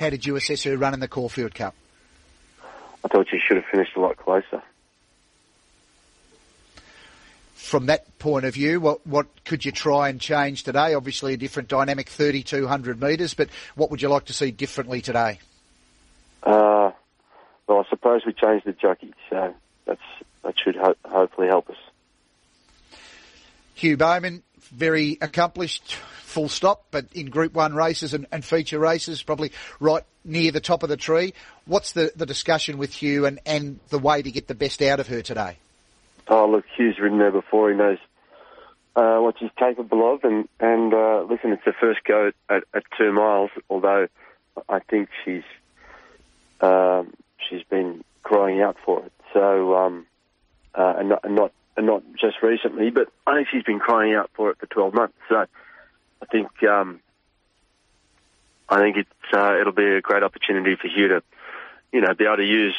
How 0.00 0.08
did 0.08 0.24
you 0.24 0.34
assess 0.36 0.62
her 0.62 0.78
run 0.78 0.94
in 0.94 1.00
the 1.00 1.08
Caulfield 1.08 1.54
Cup? 1.54 1.74
I 3.04 3.08
thought 3.08 3.26
she 3.30 3.38
should 3.38 3.58
have 3.58 3.66
finished 3.66 3.94
a 3.96 4.00
lot 4.00 4.16
closer. 4.16 4.62
From 7.54 7.84
that 7.86 8.18
point 8.18 8.46
of 8.46 8.54
view, 8.54 8.80
what 8.80 9.06
what 9.06 9.26
could 9.44 9.62
you 9.66 9.72
try 9.72 10.08
and 10.08 10.18
change 10.18 10.62
today? 10.62 10.94
Obviously, 10.94 11.34
a 11.34 11.36
different 11.36 11.68
dynamic, 11.68 12.08
3,200 12.08 12.98
metres, 12.98 13.34
but 13.34 13.50
what 13.74 13.90
would 13.90 14.00
you 14.00 14.08
like 14.08 14.24
to 14.24 14.32
see 14.32 14.50
differently 14.50 15.02
today? 15.02 15.38
Uh, 16.42 16.92
well, 17.66 17.84
I 17.84 17.90
suppose 17.90 18.22
we 18.24 18.32
changed 18.32 18.64
the 18.64 18.72
jockey, 18.72 19.12
so 19.28 19.54
that's 19.84 20.00
that 20.44 20.58
should 20.58 20.76
ho- 20.76 20.96
hopefully 21.04 21.48
help 21.48 21.68
us. 21.68 21.76
Hugh 23.74 23.98
Bowman, 23.98 24.42
very 24.70 25.18
accomplished, 25.20 25.94
full 25.94 26.48
stop, 26.48 26.84
but 26.90 27.06
in 27.12 27.26
Group 27.26 27.54
1 27.54 27.74
races 27.74 28.14
and, 28.14 28.26
and, 28.32 28.44
feature 28.44 28.78
races, 28.78 29.22
probably 29.22 29.52
right 29.78 30.04
near 30.24 30.52
the 30.52 30.60
top 30.60 30.82
of 30.82 30.88
the 30.88 30.96
tree. 30.96 31.34
What's 31.66 31.92
the, 31.92 32.12
the 32.16 32.26
discussion 32.26 32.78
with 32.78 32.92
Hugh 32.92 33.26
and, 33.26 33.40
and 33.44 33.80
the 33.88 33.98
way 33.98 34.22
to 34.22 34.30
get 34.30 34.48
the 34.48 34.54
best 34.54 34.82
out 34.82 35.00
of 35.00 35.08
her 35.08 35.22
today? 35.22 35.58
Oh, 36.28 36.48
look, 36.48 36.64
Hugh's 36.76 36.98
ridden 36.98 37.18
there 37.18 37.32
before. 37.32 37.70
He 37.70 37.76
knows 37.76 37.98
uh, 38.96 39.18
what 39.18 39.36
she's 39.38 39.50
capable 39.58 40.14
of. 40.14 40.24
And, 40.24 40.48
and 40.60 40.94
uh, 40.94 41.22
listen, 41.28 41.52
it's 41.52 41.64
the 41.64 41.72
first 41.72 42.00
go 42.04 42.32
at, 42.48 42.64
at, 42.74 42.84
two 42.96 43.12
miles, 43.12 43.50
although 43.68 44.06
I 44.68 44.78
think 44.80 45.08
she's 45.24 45.42
um, 46.60 47.14
she's 47.48 47.62
been 47.64 48.04
crying 48.22 48.60
out 48.60 48.76
for 48.84 49.04
it. 49.04 49.12
So, 49.32 49.76
um, 49.76 50.06
uh, 50.74 50.94
and, 50.98 51.08
not, 51.08 51.24
and 51.24 51.34
not 51.34 51.52
and 51.76 51.86
not 51.86 52.02
just 52.20 52.42
recently, 52.42 52.90
but 52.90 53.08
She's 53.50 53.62
been 53.62 53.78
crying 53.78 54.14
out 54.14 54.30
for 54.34 54.50
it 54.50 54.58
for 54.58 54.66
12 54.66 54.94
months. 54.94 55.14
So 55.28 55.36
I 55.36 56.26
think 56.26 56.48
um, 56.64 57.00
I 58.68 58.80
think 58.80 58.96
it's 58.96 59.34
uh, 59.34 59.58
it'll 59.60 59.72
be 59.72 59.96
a 59.96 60.00
great 60.00 60.22
opportunity 60.22 60.76
for 60.76 60.88
Hugh 60.88 61.08
to, 61.08 61.22
you 61.92 62.00
know, 62.00 62.14
be 62.14 62.24
able 62.24 62.36
to 62.36 62.44
use 62.44 62.76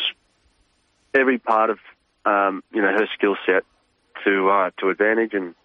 every 1.13 1.37
part 1.37 1.69
of 1.69 1.79
um, 2.25 2.63
you 2.71 2.81
know 2.81 2.91
her 2.91 3.07
skill 3.15 3.35
set 3.45 3.63
to 4.23 4.49
uh, 4.49 4.71
to 4.79 4.89
advantage, 4.89 5.33
and 5.33 5.55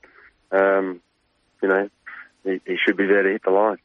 um, 0.51 1.01
you 1.63 1.69
know 1.69 1.89
he, 2.45 2.61
he 2.67 2.77
should 2.85 2.97
be 2.97 3.07
there 3.07 3.23
to 3.23 3.31
hit 3.31 3.43
the 3.45 3.51
line 3.51 3.79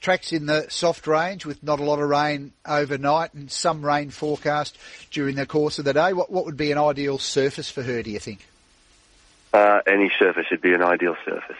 tracks 0.00 0.32
in 0.32 0.46
the 0.46 0.66
soft 0.68 1.06
range 1.06 1.44
with 1.44 1.62
not 1.64 1.80
a 1.80 1.82
lot 1.82 1.98
of 1.98 2.08
rain 2.08 2.52
overnight 2.64 3.34
and 3.34 3.50
some 3.50 3.84
rain 3.84 4.10
forecast 4.10 4.78
during 5.10 5.34
the 5.34 5.46
course 5.46 5.80
of 5.80 5.84
the 5.84 5.92
day. 5.92 6.12
What, 6.12 6.30
what 6.30 6.44
would 6.44 6.56
be 6.56 6.70
an 6.70 6.78
ideal 6.78 7.18
surface 7.18 7.70
for 7.70 7.82
her, 7.82 8.04
do 8.04 8.10
you 8.10 8.20
think? 8.20 8.46
Uh, 9.56 9.80
any 9.86 10.10
surface 10.18 10.44
would 10.50 10.60
be 10.60 10.74
an 10.74 10.82
ideal 10.82 11.16
surface. 11.24 11.56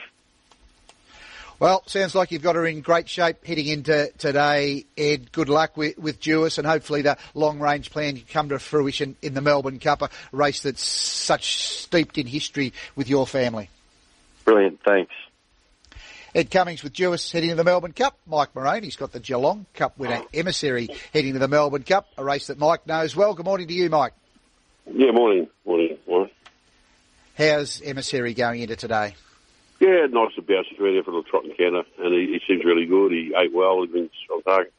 Well, 1.58 1.82
sounds 1.86 2.14
like 2.14 2.30
you've 2.30 2.42
got 2.42 2.54
her 2.54 2.66
in 2.66 2.82
great 2.82 3.08
shape 3.08 3.42
heading 3.42 3.66
into 3.68 4.12
today, 4.18 4.84
Ed. 4.98 5.32
Good 5.32 5.48
luck 5.48 5.78
with, 5.78 5.96
with 5.96 6.20
Duais 6.20 6.58
and 6.58 6.66
hopefully 6.66 7.00
the 7.00 7.16
long 7.32 7.58
range 7.58 7.90
plan 7.90 8.16
can 8.16 8.26
come 8.30 8.48
to 8.50 8.58
fruition 8.58 9.16
in 9.22 9.32
the 9.32 9.40
Melbourne 9.40 9.78
Cup, 9.78 10.02
a 10.02 10.10
race 10.30 10.60
that's 10.60 10.82
such 10.82 11.56
steeped 11.56 12.18
in 12.18 12.26
history 12.26 12.74
with 12.96 13.08
your 13.08 13.26
family. 13.26 13.70
Brilliant, 14.44 14.82
thanks. 14.84 15.14
Ed 16.34 16.50
Cummings 16.50 16.82
with 16.82 16.92
Duais 16.92 17.32
heading 17.32 17.48
to 17.48 17.56
the 17.56 17.64
Melbourne 17.64 17.94
Cup. 17.94 18.18
Mike 18.26 18.54
Moroney, 18.54 18.88
he's 18.88 18.96
got 18.96 19.12
the 19.12 19.20
Geelong 19.20 19.64
Cup 19.72 19.98
winner 19.98 20.20
emissary 20.34 20.90
heading 21.14 21.32
to 21.32 21.38
the 21.38 21.48
Melbourne 21.48 21.84
Cup, 21.84 22.08
a 22.18 22.24
race 22.24 22.48
that 22.48 22.58
Mike 22.58 22.86
knows 22.86 23.16
well. 23.16 23.32
Good 23.32 23.46
morning 23.46 23.68
to 23.68 23.72
you, 23.72 23.88
Mike. 23.88 24.12
Yeah, 24.84 25.12
morning, 25.12 25.48
morning, 25.64 25.88
morning. 25.88 25.95
How's 27.36 27.82
emissary 27.82 28.32
going 28.34 28.62
into 28.62 28.76
today? 28.76 29.14
Yeah, 29.78 30.06
nice 30.08 30.34
to 30.36 30.42
bounce 30.42 30.68
through 30.74 30.94
there 30.94 31.02
for 31.02 31.10
the 31.10 31.22
trot 31.22 31.44
and 31.44 31.56
canter, 31.56 31.82
and 31.98 32.14
he, 32.14 32.32
he 32.32 32.40
seems 32.48 32.64
really 32.64 32.86
good. 32.86 33.12
He 33.12 33.34
ate 33.36 33.52
well, 33.52 33.82
he's 33.82 33.92
been 33.92 34.08
on 34.34 34.42
target. 34.42 34.72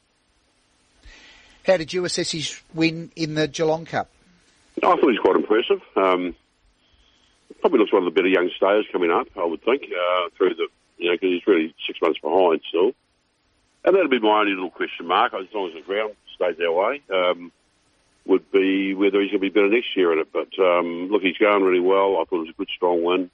How 1.66 1.78
did 1.78 1.94
you 1.94 2.04
assess 2.06 2.32
his 2.32 2.60
win 2.74 3.12
in 3.16 3.36
the 3.36 3.48
Geelong 3.48 3.86
Cup? 3.86 4.10
I 4.78 4.88
thought 4.88 5.00
he 5.02 5.06
was 5.06 5.20
quite 5.20 5.36
impressive. 5.36 5.82
Um, 5.96 6.36
probably 7.60 7.80
looks 7.80 7.94
one 7.94 8.08
of 8.08 8.14
the 8.14 8.16
better 8.16 8.28
young 8.28 8.50
stayers 8.56 8.86
coming 8.92 9.12
up, 9.12 9.28
I 9.36 9.46
would 9.46 9.62
think, 9.64 9.84
uh, 9.84 10.30
through 10.38 10.56
the, 10.56 10.68
you 10.98 11.10
know, 11.10 11.16
because 11.16 11.30
he's 11.30 11.48
really 11.48 11.76
six 11.86 12.00
months 12.02 12.20
behind 12.20 12.62
still. 12.70 12.92
And 13.86 13.96
that'd 13.96 14.10
be 14.10 14.20
my 14.20 14.40
only 14.40 14.54
little 14.54 14.72
question 14.72 15.08
mark, 15.08 15.34
as 15.34 15.46
long 15.54 15.70
as 15.70 15.76
the 15.76 15.82
ground 15.82 16.14
stays 16.36 16.56
our 16.60 16.72
way, 16.72 17.02
um, 17.14 17.52
would 18.28 18.52
be 18.52 18.94
whether 18.94 19.22
he's 19.22 19.32
going 19.32 19.42
to 19.42 19.50
be 19.50 19.50
better 19.50 19.70
next 19.70 19.96
year 19.96 20.14
in 20.14 20.20
it. 20.20 20.32
But 20.32 20.50
um, 20.60 21.10
look, 21.10 21.22
he's 21.22 21.38
going 21.38 21.64
really 21.64 21.80
well. 21.80 22.18
I 22.18 22.26
thought 22.26 22.38
it 22.38 22.48
was 22.48 22.50
a 22.50 22.58
good, 22.58 22.70
strong 22.76 23.04
win. 23.04 23.30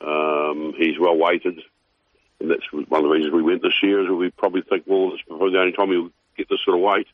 Um, 0.00 0.74
he's 0.76 0.98
well 0.98 1.16
weighted, 1.16 1.60
and 2.40 2.50
that's 2.50 2.72
one 2.72 2.84
of 2.84 3.02
the 3.02 3.08
reasons 3.08 3.34
we 3.34 3.42
went 3.42 3.62
this 3.62 3.82
year. 3.82 4.02
Is 4.02 4.08
we 4.08 4.30
probably 4.30 4.62
think, 4.62 4.84
well, 4.86 5.10
this 5.10 5.20
is 5.20 5.26
probably 5.26 5.52
the 5.52 5.60
only 5.60 5.72
time 5.72 5.90
he'll 5.90 6.10
get 6.36 6.48
this 6.48 6.60
sort 6.64 6.76
of 6.76 6.82
weight 6.82 7.06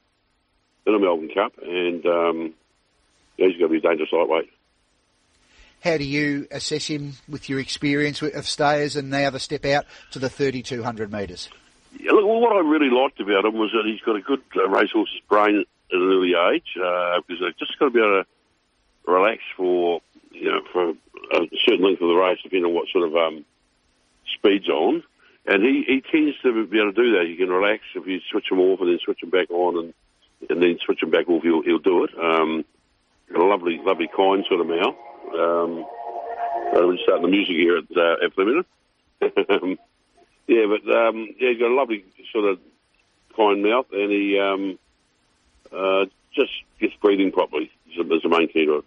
in 0.87 0.94
a 0.94 0.98
Melbourne 0.98 1.31
Cup, 1.35 1.55
and 1.62 2.07
um, 2.07 2.55
yeah, 3.37 3.48
he's 3.48 3.59
going 3.59 3.72
to 3.72 3.81
be 3.81 3.87
a 3.87 3.88
dangerous 3.88 4.12
lightweight. 4.12 4.50
How 5.83 5.96
do 5.98 6.05
you 6.05 6.46
assess 6.50 6.87
him 6.87 7.14
with 7.29 7.48
your 7.48 7.61
experience 7.61 8.22
of 8.22 8.46
stayers 8.46 8.96
and 8.96 9.11
now 9.11 9.31
the 9.31 9.38
step 9.38 9.64
out 9.64 9.85
to 10.12 10.18
the 10.18 10.29
3,200 10.29 11.12
metres? 11.12 11.48
Yeah, 11.98 12.12
look, 12.12 12.26
well, 12.26 12.40
what 12.40 12.57
I 12.57 12.61
really 12.61 12.90
liked 12.90 13.20
about 13.20 13.44
him 13.44 13.55
was 13.55 13.70
that 13.72 13.85
he's 13.87 14.00
got 14.00 14.16
a 14.16 14.20
good 14.20 14.42
uh, 14.57 14.68
racehorse's 14.68 15.20
brain 15.29 15.64
at 15.92 15.99
an 15.99 16.09
early 16.09 16.35
age 16.55 16.77
uh, 16.77 17.20
because 17.27 17.42
they've 17.42 17.59
just 17.59 17.79
got 17.79 17.87
to 17.87 17.90
be 17.90 18.01
able 18.01 18.22
to 18.22 18.27
relax 19.11 19.40
for 19.57 20.01
you 20.33 20.51
know 20.51 20.61
for 20.72 20.90
a 20.90 21.49
certain 21.64 21.85
length 21.85 22.03
of 22.03 22.09
the 22.09 22.14
race, 22.14 22.38
depending 22.42 22.66
on 22.66 22.75
what 22.75 22.88
sort 22.88 23.09
of 23.09 23.16
um, 23.16 23.44
speed's 24.35 24.68
on. 24.68 25.03
And 25.49 25.62
he, 25.62 25.85
he 25.87 26.01
tends 26.01 26.37
to 26.42 26.66
be 26.66 26.81
able 26.81 26.92
to 26.92 27.03
do 27.03 27.12
that. 27.12 27.27
He 27.27 27.37
can 27.37 27.51
relax 27.51 27.83
if 27.94 28.07
you 28.07 28.20
switch 28.31 28.51
him 28.51 28.59
off 28.59 28.81
and 28.81 28.90
then 28.90 28.99
switch 29.05 29.22
him 29.22 29.31
back 29.31 29.51
on 29.51 29.79
and 29.79 29.94
and 30.51 30.62
then 30.62 30.79
switch 30.85 31.03
him 31.03 31.11
back 31.11 31.29
off. 31.29 31.42
He'll 31.42 31.62
he'll 31.62 31.79
do 31.79 32.05
it. 32.05 32.11
Um, 32.18 32.64
a 33.35 33.38
lovely 33.38 33.81
lovely 33.83 34.09
kind 34.09 34.44
sort 34.49 34.61
of 34.61 34.66
mouth. 34.66 34.96
Um, 35.35 35.87
we're 36.72 36.99
starting 37.03 37.22
the 37.22 37.29
music 37.29 37.57
here 37.57 37.79
at 37.79 37.96
uh, 37.96 38.25
at 38.25 38.35
Flemington. 38.35 38.64
yeah, 40.46 40.66
but 40.66 40.96
um, 40.96 41.29
yeah, 41.38 41.51
he's 41.51 41.59
got 41.59 41.70
a 41.70 41.75
lovely 41.75 42.05
sort 42.33 42.44
of 42.44 42.59
kind 43.37 43.62
mouth, 43.62 43.87
and 43.92 44.11
he 44.11 44.38
um, 44.38 44.79
uh, 45.72 46.07
just 46.35 46.52
gets 46.81 46.94
breathing 47.00 47.33
properly. 47.33 47.70
Is 47.88 48.22
the 48.22 48.29
main 48.29 48.48
key 48.48 48.66
to 48.66 48.79
it. 48.79 48.85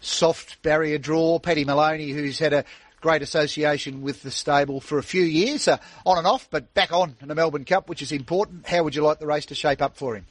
Soft 0.00 0.60
barrier 0.62 0.98
draw, 0.98 1.38
Paddy 1.38 1.64
Moloney, 1.64 2.10
who's 2.10 2.38
had 2.38 2.52
a 2.52 2.64
great 3.00 3.22
association 3.22 4.02
with 4.02 4.22
the 4.22 4.30
stable 4.30 4.80
for 4.80 4.98
a 4.98 5.02
few 5.02 5.22
years, 5.22 5.68
uh, 5.68 5.76
on 6.04 6.18
and 6.18 6.26
off, 6.26 6.48
but 6.50 6.74
back 6.74 6.92
on 6.92 7.14
in 7.20 7.28
the 7.28 7.34
Melbourne 7.34 7.64
Cup, 7.64 7.88
which 7.88 8.02
is 8.02 8.12
important. 8.12 8.66
How 8.66 8.82
would 8.82 8.94
you 8.94 9.02
like 9.02 9.18
the 9.20 9.26
race 9.26 9.46
to 9.46 9.54
shape 9.54 9.82
up 9.82 9.96
for 9.96 10.16
him? 10.16 10.26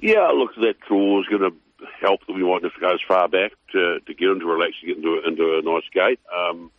Yeah, 0.00 0.28
look, 0.34 0.54
that 0.56 0.80
draw 0.88 1.20
is 1.20 1.26
going 1.26 1.42
to 1.42 1.86
help 2.00 2.26
that 2.26 2.32
we 2.32 2.42
might 2.42 2.62
have 2.62 2.74
to 2.74 2.80
go 2.80 2.92
as 2.92 3.00
far 3.06 3.28
back 3.28 3.52
to, 3.72 4.00
to 4.00 4.14
get 4.14 4.28
him 4.28 4.40
to 4.40 4.46
relax 4.46 4.72
and 4.82 4.88
get 4.88 4.96
into, 4.96 5.20
into 5.26 5.58
a 5.58 5.62
nice 5.62 5.88
gate. 5.92 6.20
Um, 6.34 6.70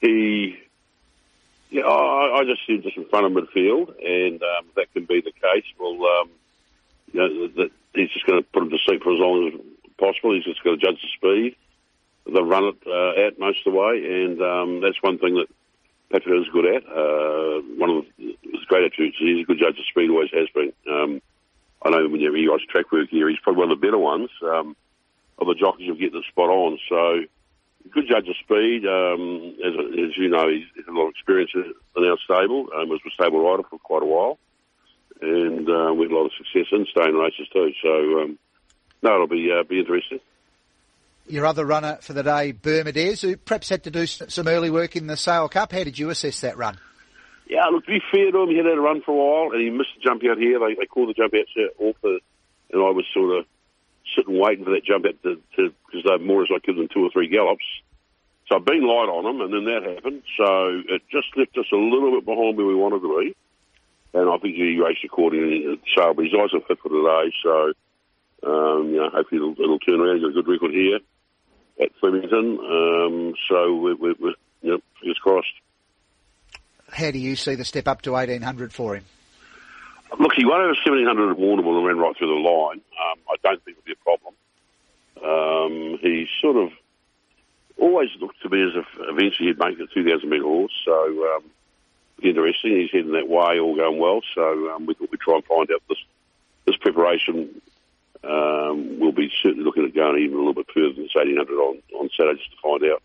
he, 0.00 0.58
yeah, 1.70 1.84
I, 1.84 2.40
I 2.40 2.44
just 2.44 2.66
see 2.66 2.74
him 2.74 2.82
just 2.82 2.96
in 2.96 3.06
front 3.06 3.26
of 3.26 3.32
midfield, 3.32 3.94
and 4.04 4.42
um, 4.42 4.66
that 4.76 4.92
can 4.92 5.04
be 5.04 5.20
the 5.20 5.32
case. 5.32 5.64
Well, 5.78 5.98
um, 6.20 6.30
you 7.14 7.20
know, 7.20 7.48
that 7.62 7.70
he's 7.94 8.10
just 8.10 8.26
going 8.26 8.42
to 8.42 8.48
put 8.50 8.64
him 8.64 8.70
to 8.70 8.78
sleep 8.84 9.02
for 9.02 9.14
as 9.14 9.20
long 9.20 9.46
as 9.46 9.60
possible. 9.98 10.34
He's 10.34 10.44
just 10.44 10.62
going 10.64 10.78
to 10.78 10.84
judge 10.84 10.98
the 10.98 11.08
speed, 11.14 11.56
the 12.26 12.42
run 12.42 12.64
it 12.64 12.82
uh, 12.86 13.26
out 13.26 13.38
most 13.38 13.64
of 13.64 13.72
the 13.72 13.78
way, 13.78 14.02
and 14.02 14.42
um, 14.42 14.80
that's 14.82 15.00
one 15.00 15.18
thing 15.18 15.36
that 15.36 15.46
Patrick 16.10 16.42
is 16.42 16.52
good 16.52 16.66
at. 16.66 16.82
Uh, 16.82 17.62
one 17.78 17.90
of 17.90 18.04
his 18.18 18.66
great 18.66 18.84
attributes 18.84 19.16
is 19.20 19.26
he's 19.26 19.44
a 19.44 19.46
good 19.46 19.62
judge 19.62 19.78
of 19.78 19.86
speed, 19.86 20.10
always 20.10 20.34
has 20.34 20.48
been. 20.50 20.72
Um, 20.90 21.22
I 21.82 21.90
know 21.90 22.08
when 22.08 22.20
you 22.20 22.50
watch 22.50 22.66
track 22.68 22.90
work 22.90 23.10
here, 23.10 23.28
he's 23.28 23.38
probably 23.42 23.60
one 23.60 23.70
of 23.70 23.78
the 23.80 23.86
better 23.86 23.98
ones 23.98 24.30
um, 24.42 24.74
of 25.38 25.46
the 25.46 25.54
jockeys 25.54 25.86
who 25.86 25.94
get 25.94 26.12
the 26.12 26.22
spot 26.28 26.50
on. 26.50 26.78
So, 26.88 27.22
good 27.92 28.08
judge 28.08 28.26
of 28.26 28.36
speed. 28.42 28.86
Um, 28.86 29.54
as, 29.62 29.74
as 30.02 30.16
you 30.16 30.28
know, 30.28 30.50
he's 30.50 30.66
had 30.74 30.90
a 30.90 30.96
lot 30.96 31.06
of 31.06 31.10
experience 31.10 31.52
in 31.54 32.04
our 32.04 32.18
stable. 32.24 32.66
Um, 32.74 32.88
was 32.88 33.00
a 33.06 33.10
stable 33.10 33.44
rider 33.44 33.62
for 33.68 33.78
quite 33.78 34.02
a 34.02 34.06
while, 34.06 34.38
and 35.20 35.68
uh, 35.68 35.92
we 35.94 36.04
had 36.04 36.12
a 36.12 36.16
lot 36.16 36.26
of 36.26 36.32
success 36.36 36.66
in 36.72 36.86
staying 36.90 37.14
races 37.14 37.48
too. 37.52 37.72
So, 37.82 38.22
um, 38.22 38.38
no, 39.02 39.14
it'll 39.14 39.26
be 39.26 39.50
uh, 39.50 39.62
be 39.64 39.80
interesting. 39.80 40.20
Your 41.26 41.46
other 41.46 41.64
runner 41.64 41.98
for 42.02 42.12
the 42.12 42.22
day, 42.22 42.52
Bermudez, 42.52 43.22
who 43.22 43.36
perhaps 43.36 43.70
had 43.70 43.84
to 43.84 43.90
do 43.90 44.06
some 44.06 44.46
early 44.46 44.70
work 44.70 44.94
in 44.94 45.06
the 45.06 45.16
Sale 45.16 45.48
Cup. 45.48 45.72
How 45.72 45.82
did 45.82 45.98
you 45.98 46.10
assess 46.10 46.40
that 46.42 46.58
run? 46.58 46.78
Yeah, 47.48 47.64
look, 47.72 47.84
to 47.86 47.92
be 47.92 48.02
fair 48.12 48.30
to 48.30 48.42
him, 48.42 48.48
he 48.48 48.56
had 48.56 48.66
a 48.66 48.80
run 48.80 49.00
for 49.02 49.12
a 49.12 49.16
while, 49.16 49.52
and 49.52 49.60
he 49.62 49.70
missed 49.70 49.96
the 49.96 50.02
jump 50.04 50.22
out 50.24 50.38
here. 50.38 50.58
They, 50.58 50.74
they 50.74 50.86
called 50.86 51.08
the 51.08 51.14
jump 51.14 51.32
out 51.34 51.48
off, 51.78 51.96
the, 52.02 52.20
and 52.72 52.82
I 52.82 52.90
was 52.90 53.06
sort 53.12 53.38
of 53.38 53.46
sitting 54.16 54.38
waiting 54.38 54.64
for 54.64 54.72
that 54.72 54.84
jump 54.84 55.06
out 55.06 55.16
to 55.22 55.40
because 55.46 56.04
they 56.04 56.24
more 56.24 56.42
as 56.42 56.48
I 56.54 56.60
could 56.64 56.76
than 56.76 56.88
two 56.92 57.04
or 57.04 57.10
three 57.10 57.28
gallops. 57.28 57.64
So 58.48 58.56
I've 58.56 58.64
been 58.64 58.84
light 58.84 59.08
on 59.08 59.24
him, 59.24 59.40
and 59.40 59.52
then 59.52 59.64
that 59.64 59.94
happened. 59.94 60.22
So 60.36 60.82
it 60.88 61.02
just 61.10 61.28
left 61.36 61.56
us 61.56 61.72
a 61.72 61.76
little 61.76 62.12
bit 62.12 62.26
behind 62.26 62.56
where 62.56 62.66
we 62.66 62.74
wanted 62.74 63.00
to 63.00 63.18
be. 63.20 63.36
And 64.14 64.30
I 64.30 64.38
think 64.38 64.54
he 64.54 64.80
raced 64.80 65.04
accordingly. 65.04 65.80
So, 65.94 66.14
but 66.14 66.24
his 66.24 66.34
eyes 66.34 66.54
are 66.54 66.60
fit 66.66 66.78
for 66.78 66.88
today. 66.88 67.32
So, 67.42 67.72
um, 68.46 68.90
you 68.90 68.96
know, 68.96 69.10
hopefully 69.10 69.40
it'll, 69.40 69.54
it'll 69.62 69.78
turn 69.80 70.00
around. 70.00 70.16
He's 70.16 70.22
got 70.22 70.38
a 70.38 70.42
good 70.42 70.48
record 70.48 70.70
here 70.70 71.00
at 71.80 71.90
Flemington. 72.00 72.58
Um, 72.60 73.34
so 73.48 73.74
we're, 73.74 73.96
we're, 73.96 74.14
we're 74.20 74.34
you 74.62 74.70
know, 74.70 74.78
fingers 75.00 75.18
crossed 75.18 75.52
how 76.94 77.10
do 77.10 77.18
you 77.18 77.36
see 77.36 77.54
the 77.54 77.64
step 77.64 77.88
up 77.88 78.02
to 78.02 78.12
1800 78.12 78.72
for 78.72 78.96
him? 78.96 79.04
Look, 80.18 80.32
he 80.36 80.44
won 80.44 80.60
over 80.60 80.78
1700 80.86 81.32
at 81.32 81.36
Warrnambool 81.36 81.78
and 81.78 81.86
ran 81.86 81.98
right 81.98 82.16
through 82.16 82.28
the 82.28 82.48
line. 82.48 82.80
Um, 83.02 83.18
I 83.28 83.34
don't 83.42 83.62
think 83.64 83.78
it'll 83.78 83.86
be 83.86 83.92
a 83.92 84.04
problem. 84.04 84.34
Um, 85.18 85.98
he 86.00 86.26
sort 86.40 86.56
of 86.56 86.70
always 87.78 88.10
looked 88.20 88.40
to 88.42 88.48
me 88.48 88.62
as 88.62 88.76
if 88.76 88.86
eventually 89.08 89.48
he'd 89.48 89.58
make 89.58 89.78
the 89.78 89.88
2,000 89.92 90.28
metre 90.28 90.44
horse. 90.44 90.72
So, 90.84 90.94
um, 91.34 91.50
interesting. 92.22 92.80
He's 92.80 92.90
heading 92.90 93.12
that 93.12 93.28
way, 93.28 93.58
all 93.58 93.76
going 93.76 93.98
well. 93.98 94.20
So, 94.34 94.70
um, 94.70 94.86
we 94.86 94.94
thought 94.94 95.10
we'd 95.10 95.20
try 95.20 95.34
and 95.36 95.44
find 95.44 95.68
out 95.72 95.82
this, 95.88 95.98
this 96.66 96.76
preparation. 96.76 97.60
Um, 98.22 98.98
we'll 99.00 99.12
be 99.12 99.30
certainly 99.42 99.64
looking 99.64 99.84
at 99.84 99.94
going 99.94 100.22
even 100.22 100.36
a 100.36 100.38
little 100.38 100.54
bit 100.54 100.66
further 100.72 100.94
than 100.94 101.08
1800 101.14 101.54
on, 101.54 101.82
on 102.00 102.10
Saturday 102.16 102.38
just 102.38 102.50
to 102.52 102.56
find 102.62 102.84
out. 102.84 103.02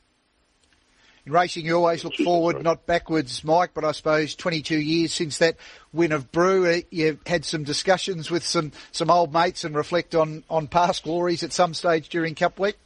In 1.26 1.34
racing, 1.34 1.66
you 1.66 1.76
always 1.76 2.04
look 2.04 2.16
forward, 2.16 2.64
not 2.64 2.86
backwards, 2.86 3.44
Mike. 3.44 3.72
But 3.74 3.84
I 3.84 3.92
suppose 3.92 4.36
22 4.36 4.78
years 4.78 5.14
since 5.14 5.40
that 5.40 5.58
win 5.92 6.12
of 6.12 6.32
Brew, 6.32 6.66
uh, 6.66 6.78
you've 6.90 7.20
had 7.28 7.44
some 7.46 7.64
discussions 7.64 8.32
with 8.32 8.46
some, 8.46 8.72
some 8.92 9.12
old 9.12 9.34
mates 9.34 9.64
and 9.64 9.76
reflect 9.76 10.16
on, 10.16 10.44
on 10.50 10.68
past 10.68 11.04
glories 11.04 11.44
at 11.44 11.52
some 11.52 11.74
stage 11.74 12.10
during 12.10 12.36
Cup 12.36 12.58
Week. 12.60 12.78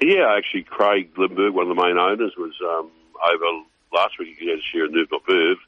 Yeah, 0.00 0.34
actually, 0.36 0.62
Craig 0.62 1.10
Lindbergh, 1.18 1.52
one 1.52 1.68
of 1.68 1.76
the 1.76 1.82
main 1.82 1.98
owners, 1.98 2.32
was 2.38 2.54
um, 2.62 2.90
over 3.22 3.64
last 3.92 4.18
week. 4.18 4.36
He 4.38 4.48
had 4.48 4.58
a 4.58 4.62
share 4.62 4.86
of 4.86 4.92
Nerve 4.92 5.08
Not 5.10 5.22
Verve. 5.26 5.58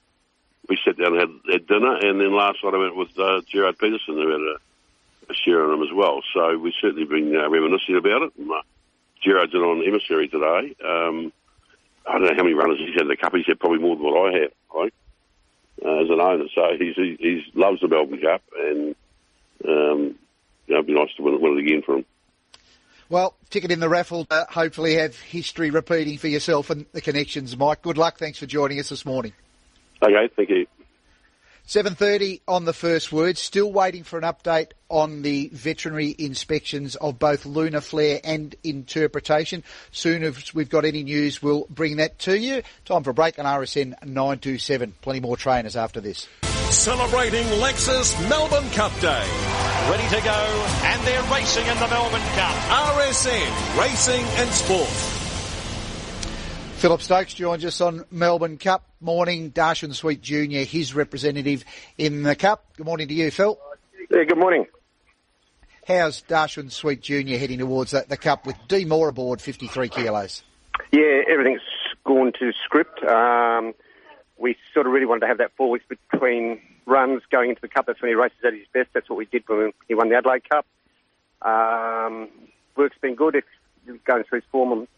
We 0.68 0.78
sat 0.84 0.96
down 0.96 1.18
and 1.18 1.20
had, 1.20 1.52
had 1.52 1.66
dinner, 1.66 1.96
and 1.96 2.20
then 2.20 2.34
last 2.34 2.58
night 2.64 2.74
I 2.74 2.78
went 2.78 2.96
with 2.96 3.18
uh, 3.18 3.42
Gerard 3.48 3.78
Peterson, 3.78 4.14
who 4.14 4.30
had 4.30 4.40
a, 4.40 4.56
a 5.30 5.34
share 5.34 5.60
of 5.60 5.78
him 5.78 5.82
as 5.86 5.92
well. 5.94 6.22
So 6.32 6.56
we've 6.58 6.72
certainly 6.80 7.04
been 7.04 7.36
uh, 7.36 7.50
reminiscing 7.50 7.96
about 7.96 8.22
it. 8.22 8.32
And, 8.38 8.50
uh, 8.50 8.62
Gerard's 9.22 9.54
in 9.54 9.60
on 9.60 9.86
emissary 9.86 10.28
today. 10.28 10.74
Um, 10.84 11.32
I 12.06 12.12
don't 12.12 12.22
know 12.22 12.34
how 12.36 12.42
many 12.42 12.54
runners 12.54 12.78
he's 12.78 12.92
had 12.94 13.02
in 13.02 13.08
the 13.08 13.16
cup. 13.16 13.34
He's 13.34 13.46
had 13.46 13.58
probably 13.58 13.78
more 13.78 13.96
than 13.96 14.04
what 14.04 14.34
I 14.34 14.38
have, 14.40 14.52
right? 14.74 14.94
Uh, 15.84 16.02
as 16.02 16.10
an 16.10 16.20
owner. 16.20 16.44
So 16.54 16.76
he's 16.78 16.94
he 16.94 17.16
he's 17.18 17.54
loves 17.54 17.80
the 17.80 17.88
Melbourne 17.88 18.20
Cup, 18.20 18.42
and 18.58 18.94
um, 19.66 20.14
you 20.66 20.74
know, 20.74 20.76
it'd 20.76 20.86
be 20.86 20.94
nice 20.94 21.12
to 21.16 21.22
win, 21.22 21.40
win 21.40 21.58
it 21.58 21.66
again 21.66 21.82
for 21.82 21.96
him. 21.96 22.04
Well, 23.14 23.36
ticket 23.48 23.70
in 23.70 23.78
the 23.78 23.88
raffle. 23.88 24.26
Uh, 24.28 24.44
hopefully, 24.50 24.96
have 24.96 25.16
history 25.16 25.70
repeating 25.70 26.18
for 26.18 26.26
yourself 26.26 26.68
and 26.68 26.84
the 26.90 27.00
connections, 27.00 27.56
Mike. 27.56 27.80
Good 27.80 27.96
luck. 27.96 28.18
Thanks 28.18 28.40
for 28.40 28.46
joining 28.46 28.80
us 28.80 28.88
this 28.88 29.06
morning. 29.06 29.32
Okay, 30.02 30.28
thank 30.34 30.48
you. 30.48 30.66
7.30 31.68 32.40
on 32.48 32.64
the 32.64 32.72
first 32.72 33.12
word. 33.12 33.38
Still 33.38 33.70
waiting 33.70 34.02
for 34.02 34.18
an 34.18 34.24
update 34.24 34.72
on 34.88 35.22
the 35.22 35.48
veterinary 35.52 36.12
inspections 36.18 36.96
of 36.96 37.20
both 37.20 37.46
lunar 37.46 37.80
flare 37.80 38.18
and 38.24 38.56
interpretation. 38.64 39.62
Soon 39.92 40.24
as 40.24 40.52
we've 40.52 40.68
got 40.68 40.84
any 40.84 41.04
news, 41.04 41.40
we'll 41.40 41.68
bring 41.70 41.98
that 41.98 42.18
to 42.18 42.36
you. 42.36 42.64
Time 42.84 43.04
for 43.04 43.10
a 43.10 43.14
break 43.14 43.38
on 43.38 43.44
RSN 43.44 43.90
927. 44.04 44.92
Plenty 45.02 45.20
more 45.20 45.36
trainers 45.36 45.76
after 45.76 46.00
this. 46.00 46.26
Celebrating 46.70 47.44
Lexus 47.60 48.28
Melbourne 48.28 48.68
Cup 48.70 48.92
Day. 49.00 49.24
Ready 49.90 50.08
to 50.08 50.24
go, 50.24 50.66
and 50.84 51.02
they're 51.06 51.22
racing 51.32 51.66
in 51.66 51.78
the 51.78 51.88
Melbourne 51.88 52.20
Cup. 52.34 52.54
RSN 52.96 53.80
Racing 53.80 54.24
and 54.38 54.50
Sport. 54.50 54.88
Phillip 56.80 57.02
Stokes 57.02 57.34
joins 57.34 57.64
us 57.64 57.80
on 57.80 58.04
Melbourne 58.10 58.58
Cup 58.58 58.84
morning. 59.00 59.52
Daqiansweet 59.52 60.20
Jr., 60.20 60.68
his 60.68 60.94
representative 60.94 61.64
in 61.96 62.22
the 62.22 62.34
Cup. 62.34 62.64
Good 62.76 62.86
morning 62.86 63.08
to 63.08 63.14
you, 63.14 63.30
Phil. 63.30 63.58
Yeah, 64.10 64.24
good 64.24 64.38
morning. 64.38 64.66
How's 65.86 66.22
Daqiansweet 66.22 67.02
Jr. 67.02 67.36
heading 67.38 67.58
towards 67.58 67.90
the, 67.90 68.04
the 68.08 68.16
Cup 68.16 68.46
with 68.46 68.56
D 68.68 68.84
Moor 68.84 69.08
aboard, 69.08 69.40
53 69.40 69.88
kilos? 69.90 70.42
Yeah, 70.92 71.22
everything's 71.28 71.60
gone 72.04 72.32
to 72.40 72.52
script. 72.64 73.02
Um, 73.04 73.74
we 74.38 74.56
sort 74.72 74.86
of 74.86 74.92
really 74.92 75.06
wanted 75.06 75.20
to 75.20 75.26
have 75.28 75.38
that 75.38 75.52
four 75.56 75.70
weeks 75.70 75.84
between 75.88 76.60
runs 76.86 77.22
going 77.30 77.50
into 77.50 77.62
the 77.62 77.68
Cup. 77.68 77.86
That's 77.86 78.00
when 78.02 78.10
he 78.10 78.14
races 78.14 78.38
at 78.44 78.52
his 78.52 78.66
best. 78.72 78.88
That's 78.92 79.08
what 79.08 79.16
we 79.16 79.26
did 79.26 79.44
when 79.46 79.72
he 79.88 79.94
won 79.94 80.08
the 80.08 80.16
Adelaide 80.16 80.48
Cup. 80.48 80.66
Um, 81.42 82.28
work's 82.76 82.96
been 83.00 83.14
good. 83.14 83.34
It's 83.34 83.46
going 84.04 84.24
through 84.24 84.40
his 84.40 84.48
form 84.50 84.88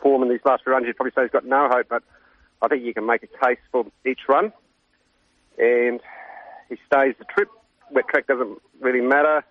form 0.00 0.22
in 0.22 0.28
these 0.28 0.40
last 0.44 0.62
few 0.62 0.72
runs, 0.72 0.86
you'd 0.86 0.96
probably 0.96 1.12
say 1.16 1.22
he's 1.22 1.30
got 1.30 1.44
no 1.44 1.68
hope, 1.68 1.86
but 1.88 2.02
I 2.62 2.68
think 2.68 2.84
you 2.84 2.94
can 2.94 3.06
make 3.06 3.22
a 3.22 3.44
case 3.44 3.58
for 3.72 3.86
each 4.04 4.20
run. 4.28 4.52
And 5.58 6.00
he 6.68 6.76
stays 6.86 7.14
the 7.18 7.24
trip. 7.24 7.48
Wet 7.90 8.08
track 8.08 8.26
doesn't 8.26 8.60
really 8.80 9.00
matter. 9.00 9.44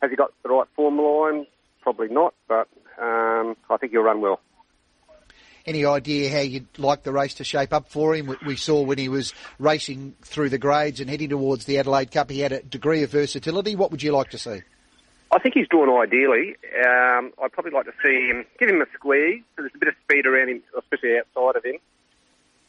Has 0.00 0.10
he 0.10 0.16
got 0.16 0.32
the 0.42 0.48
right 0.48 0.66
form 0.74 0.98
line? 0.98 1.46
Probably 1.82 2.08
not, 2.08 2.34
but 2.48 2.68
um, 3.00 3.56
I 3.68 3.76
think 3.78 3.92
he'll 3.92 4.02
run 4.02 4.20
well. 4.20 4.40
Any 5.70 5.84
idea 5.84 6.32
how 6.32 6.40
you'd 6.40 6.80
like 6.80 7.04
the 7.04 7.12
race 7.12 7.34
to 7.34 7.44
shape 7.44 7.72
up 7.72 7.88
for 7.88 8.12
him? 8.12 8.36
We 8.44 8.56
saw 8.56 8.82
when 8.82 8.98
he 8.98 9.08
was 9.08 9.32
racing 9.60 10.16
through 10.20 10.48
the 10.48 10.58
grades 10.58 10.98
and 10.98 11.08
heading 11.08 11.28
towards 11.28 11.64
the 11.64 11.78
Adelaide 11.78 12.10
Cup, 12.10 12.28
he 12.28 12.40
had 12.40 12.50
a 12.50 12.60
degree 12.60 13.04
of 13.04 13.10
versatility. 13.12 13.76
What 13.76 13.92
would 13.92 14.02
you 14.02 14.10
like 14.10 14.30
to 14.30 14.38
see? 14.38 14.62
I 15.30 15.38
think 15.38 15.54
he's 15.54 15.68
drawn 15.68 15.88
ideally. 16.02 16.56
Um, 16.84 17.32
I'd 17.40 17.52
probably 17.52 17.70
like 17.70 17.84
to 17.84 17.92
see 18.02 18.26
him, 18.26 18.44
give 18.58 18.68
him 18.68 18.82
a 18.82 18.86
squeeze, 18.94 19.44
so 19.54 19.62
there's 19.62 19.70
a 19.72 19.78
bit 19.78 19.90
of 19.90 19.94
speed 20.02 20.26
around 20.26 20.48
him, 20.48 20.60
especially 20.76 21.18
outside 21.18 21.54
of 21.54 21.64
him. 21.64 21.76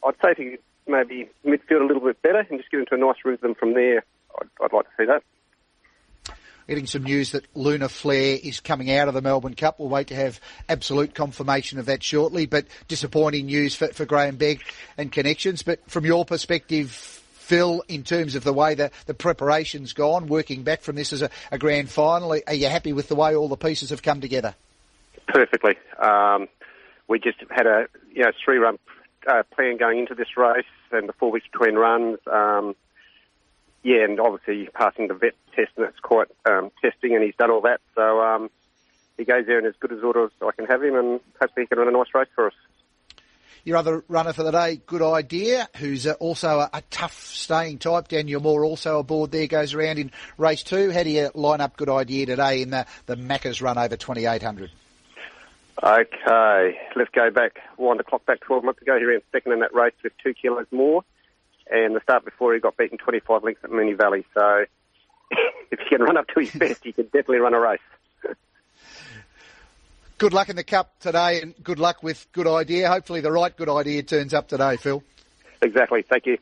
I'd 0.06 0.14
say 0.22 0.34
to 0.34 0.58
maybe 0.86 1.28
midfield 1.44 1.80
a 1.80 1.86
little 1.86 2.04
bit 2.04 2.22
better 2.22 2.46
and 2.48 2.60
just 2.60 2.70
get 2.70 2.78
into 2.78 2.94
a 2.94 2.98
nice 2.98 3.16
rhythm 3.24 3.56
from 3.56 3.74
there. 3.74 4.04
I'd, 4.40 4.48
I'd 4.62 4.72
like 4.72 4.84
to 4.84 4.92
see 4.96 5.06
that. 5.06 5.24
Getting 6.68 6.86
some 6.86 7.02
news 7.02 7.32
that 7.32 7.44
Lunar 7.54 7.88
Flare 7.88 8.38
is 8.42 8.60
coming 8.60 8.90
out 8.90 9.08
of 9.08 9.14
the 9.14 9.22
Melbourne 9.22 9.54
Cup. 9.54 9.78
We'll 9.78 9.88
wait 9.88 10.08
to 10.08 10.14
have 10.14 10.40
absolute 10.68 11.14
confirmation 11.14 11.78
of 11.78 11.86
that 11.86 12.02
shortly, 12.02 12.46
but 12.46 12.66
disappointing 12.88 13.46
news 13.46 13.74
for, 13.74 13.88
for 13.88 14.06
Grahame 14.06 14.38
Begg 14.38 14.62
and 14.96 15.10
connections. 15.10 15.62
But 15.62 15.90
from 15.90 16.04
your 16.04 16.24
perspective, 16.24 16.90
Phil, 16.90 17.82
in 17.88 18.04
terms 18.04 18.34
of 18.34 18.44
the 18.44 18.52
way 18.52 18.74
the, 18.74 18.90
the 19.06 19.14
preparation's 19.14 19.92
gone, 19.92 20.28
working 20.28 20.62
back 20.62 20.80
from 20.80 20.96
this 20.96 21.12
as 21.12 21.22
a, 21.22 21.30
a 21.50 21.58
grand 21.58 21.90
final? 21.90 22.32
Are 22.46 22.54
you 22.54 22.68
happy 22.68 22.92
with 22.92 23.08
the 23.08 23.16
way 23.16 23.34
all 23.34 23.48
the 23.48 23.56
pieces 23.56 23.90
have 23.90 24.02
come 24.02 24.20
together? 24.20 24.54
Perfectly. 25.26 25.76
Um, 26.00 26.48
we 27.08 27.18
just 27.18 27.38
had 27.50 27.66
a 27.66 27.88
you 28.12 28.22
know 28.22 28.30
three 28.44 28.58
run 28.58 28.78
uh, 29.26 29.42
plan 29.54 29.76
going 29.76 29.98
into 29.98 30.14
this 30.14 30.36
race 30.36 30.64
and 30.92 31.08
the 31.08 31.12
four 31.12 31.30
weeks 31.30 31.46
between 31.52 31.74
runs. 31.74 32.18
Um, 32.30 32.74
yeah, 33.82 34.04
and 34.04 34.20
obviously 34.20 34.68
passing 34.72 35.08
the 35.08 35.14
vet 35.14 35.34
test, 35.54 35.72
and 35.76 35.86
it's 35.86 35.98
quite 36.00 36.28
um, 36.46 36.70
testing, 36.80 37.14
and 37.14 37.24
he's 37.24 37.34
done 37.36 37.50
all 37.50 37.62
that. 37.62 37.80
So 37.94 38.20
um, 38.20 38.50
he 39.16 39.24
goes 39.24 39.46
there 39.46 39.58
in 39.58 39.66
as 39.66 39.74
good 39.80 39.92
as 39.92 40.02
order 40.02 40.24
as 40.24 40.30
I 40.40 40.52
can 40.52 40.66
have 40.66 40.82
him, 40.82 40.94
and 40.94 41.20
hopefully 41.40 41.64
he 41.64 41.66
can 41.66 41.78
run 41.78 41.88
a 41.88 41.92
nice 41.92 42.14
race 42.14 42.28
for 42.34 42.46
us. 42.46 42.54
Your 43.64 43.76
other 43.76 44.04
runner 44.08 44.32
for 44.32 44.42
the 44.42 44.50
day, 44.50 44.80
good 44.86 45.02
idea, 45.02 45.68
who's 45.76 46.06
uh, 46.06 46.14
also 46.14 46.60
a, 46.60 46.70
a, 46.72 46.82
tough 46.90 47.14
staying 47.14 47.78
type. 47.78 48.08
Daniel 48.08 48.40
Moor 48.40 48.64
also 48.64 48.98
aboard 48.98 49.30
there, 49.30 49.46
goes 49.46 49.72
around 49.72 50.00
in 50.00 50.10
race 50.36 50.64
two. 50.64 50.90
How 50.90 51.04
do 51.04 51.10
you 51.10 51.30
line 51.34 51.60
up 51.60 51.76
good 51.76 51.88
idea 51.88 52.26
today 52.26 52.62
in 52.62 52.70
the, 52.70 52.86
the 53.06 53.14
Macca's 53.14 53.62
run 53.62 53.78
over 53.78 53.96
2800? 53.96 54.70
Okay, 55.80 56.78
let's 56.96 57.10
go 57.10 57.30
back, 57.30 57.58
wind 57.76 58.00
the 58.00 58.04
clock 58.04 58.26
back 58.26 58.40
12 58.40 58.64
months 58.64 58.82
ago. 58.82 58.98
He 58.98 59.04
ran 59.04 59.20
second 59.30 59.52
in 59.52 59.60
that 59.60 59.74
race 59.74 59.94
with 60.02 60.12
two 60.22 60.34
kilos 60.34 60.66
more. 60.72 61.04
And 61.70 61.94
the 61.96 62.00
start 62.02 62.24
before 62.24 62.54
he 62.54 62.60
got 62.60 62.76
beaten 62.76 62.98
25 62.98 63.44
lengths 63.44 63.64
at 63.64 63.70
Moonee 63.70 63.96
Valley. 63.96 64.24
So 64.34 64.64
if 65.70 65.78
he 65.78 65.88
can 65.88 66.02
run 66.02 66.16
up 66.16 66.28
to 66.28 66.40
his 66.40 66.50
best, 66.54 66.84
he 66.84 66.92
can 66.92 67.04
definitely 67.04 67.38
run 67.38 67.54
a 67.54 67.60
race 67.60 67.80
good 70.22 70.32
luck 70.32 70.48
in 70.48 70.54
the 70.54 70.62
cup 70.62 71.00
today, 71.00 71.40
and 71.42 71.52
good 71.64 71.80
luck 71.80 72.00
with 72.00 72.28
good 72.30 72.46
idea. 72.46 72.88
Hopefully, 72.88 73.20
the 73.20 73.32
right 73.32 73.56
good 73.56 73.68
idea 73.68 74.04
turns 74.04 74.32
up 74.32 74.46
today, 74.46 74.76
Phil. 74.76 75.02
Exactly. 75.60 76.02
Thank 76.08 76.26
you. 76.26 76.38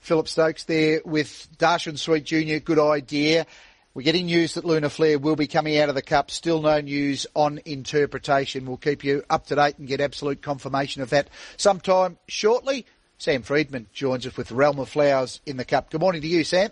Phillip 0.00 0.26
Stokes 0.26 0.64
there 0.64 1.02
with 1.04 1.48
Daqiansweet 1.58 2.24
Jr. 2.24 2.64
Good 2.64 2.78
idea. 2.78 3.44
We're 3.92 4.04
getting 4.04 4.24
news 4.24 4.54
that 4.54 4.64
Lunar 4.64 4.88
Flare 4.88 5.18
will 5.18 5.36
be 5.36 5.48
coming 5.48 5.76
out 5.76 5.90
of 5.90 5.94
the 5.94 6.00
Cup. 6.00 6.30
Still 6.30 6.62
no 6.62 6.80
news 6.80 7.26
on 7.34 7.60
interpretation. 7.66 8.64
We'll 8.64 8.78
keep 8.78 9.04
you 9.04 9.22
up 9.28 9.48
to 9.48 9.56
date 9.56 9.76
and 9.76 9.86
get 9.86 10.00
absolute 10.00 10.40
confirmation 10.40 11.02
of 11.02 11.10
that 11.10 11.28
sometime 11.58 12.16
shortly. 12.26 12.86
Sam 13.22 13.42
Freedman 13.42 13.86
joins 13.92 14.26
us 14.26 14.36
with 14.36 14.50
Realm 14.50 14.80
of 14.80 14.88
Flowers 14.88 15.40
in 15.46 15.56
the 15.56 15.64
Cup. 15.64 15.90
Good 15.90 16.00
morning 16.00 16.22
to 16.22 16.26
you, 16.26 16.42
Sam. 16.42 16.70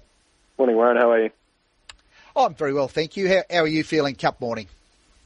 Morning, 0.59 0.75
Warren. 0.75 0.97
How 0.97 1.13
are 1.13 1.23
you? 1.23 1.31
I'm 2.35 2.57
very 2.57 2.75
well, 2.75 2.89
thank 2.89 3.17
you. 3.17 3.29
How, 3.29 3.45
how 3.49 3.59
are 3.59 3.69
you 3.69 3.85
feeling 3.85 4.17
Cup 4.17 4.41
morning? 4.41 4.67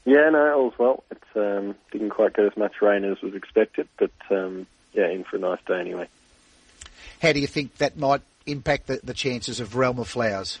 Yeah, 0.05 0.29
no, 0.29 0.53
all's 0.53 0.77
well. 0.77 1.03
It 1.09 1.23
um, 1.35 1.73
didn't 1.91 2.11
quite 2.11 2.35
get 2.35 2.45
as 2.45 2.55
much 2.55 2.79
rain 2.79 3.03
as 3.03 3.19
was 3.23 3.33
expected, 3.33 3.87
but 3.97 4.11
um, 4.29 4.67
yeah, 4.93 5.09
in 5.09 5.23
for 5.23 5.37
a 5.37 5.39
nice 5.39 5.57
day 5.67 5.79
anyway. 5.79 6.07
How 7.19 7.33
do 7.33 7.39
you 7.39 7.47
think 7.47 7.75
that 7.77 7.97
might 7.97 8.21
impact 8.45 8.85
the, 8.85 8.99
the 9.03 9.15
chances 9.15 9.59
of 9.59 9.75
Realm 9.75 9.97
of 9.97 10.07
Flowers? 10.07 10.59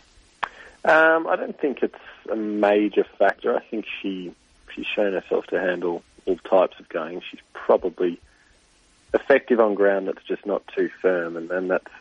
Um, 0.83 1.27
I 1.27 1.35
don't 1.35 1.59
think 1.61 1.83
it's 1.83 1.93
a 2.31 2.35
major 2.35 3.05
factor. 3.19 3.55
I 3.55 3.61
think 3.61 3.85
she 4.01 4.33
she's 4.73 4.87
shown 4.87 5.13
herself 5.13 5.45
to 5.47 5.59
handle 5.59 6.01
all 6.25 6.37
types 6.37 6.79
of 6.79 6.89
going. 6.89 7.21
She's 7.29 7.41
probably 7.53 8.19
effective 9.15 9.59
on 9.59 9.73
ground 9.73 10.07
that's 10.07 10.23
just 10.23 10.45
not 10.45 10.63
too 10.75 10.89
firm, 11.01 11.37
and, 11.37 11.49
and 11.49 11.71
that's 11.71 11.91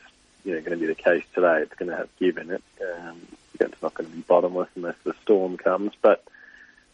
you 0.45 0.53
know 0.53 0.61
going 0.61 0.73
to 0.73 0.77
be 0.77 0.87
the 0.87 0.95
case 0.95 1.25
today. 1.35 1.61
It's 1.63 1.75
going 1.75 1.91
to 1.91 1.97
have 1.97 2.09
give 2.19 2.37
in 2.37 2.51
it. 2.51 2.63
Um, 2.83 3.21
it's 3.61 3.83
not 3.83 3.95
going 3.95 4.11
to 4.11 4.17
be 4.17 4.23
bottomless 4.23 4.69
unless 4.75 4.97
the 5.05 5.15
storm 5.23 5.57
comes, 5.57 5.93
but 6.03 6.25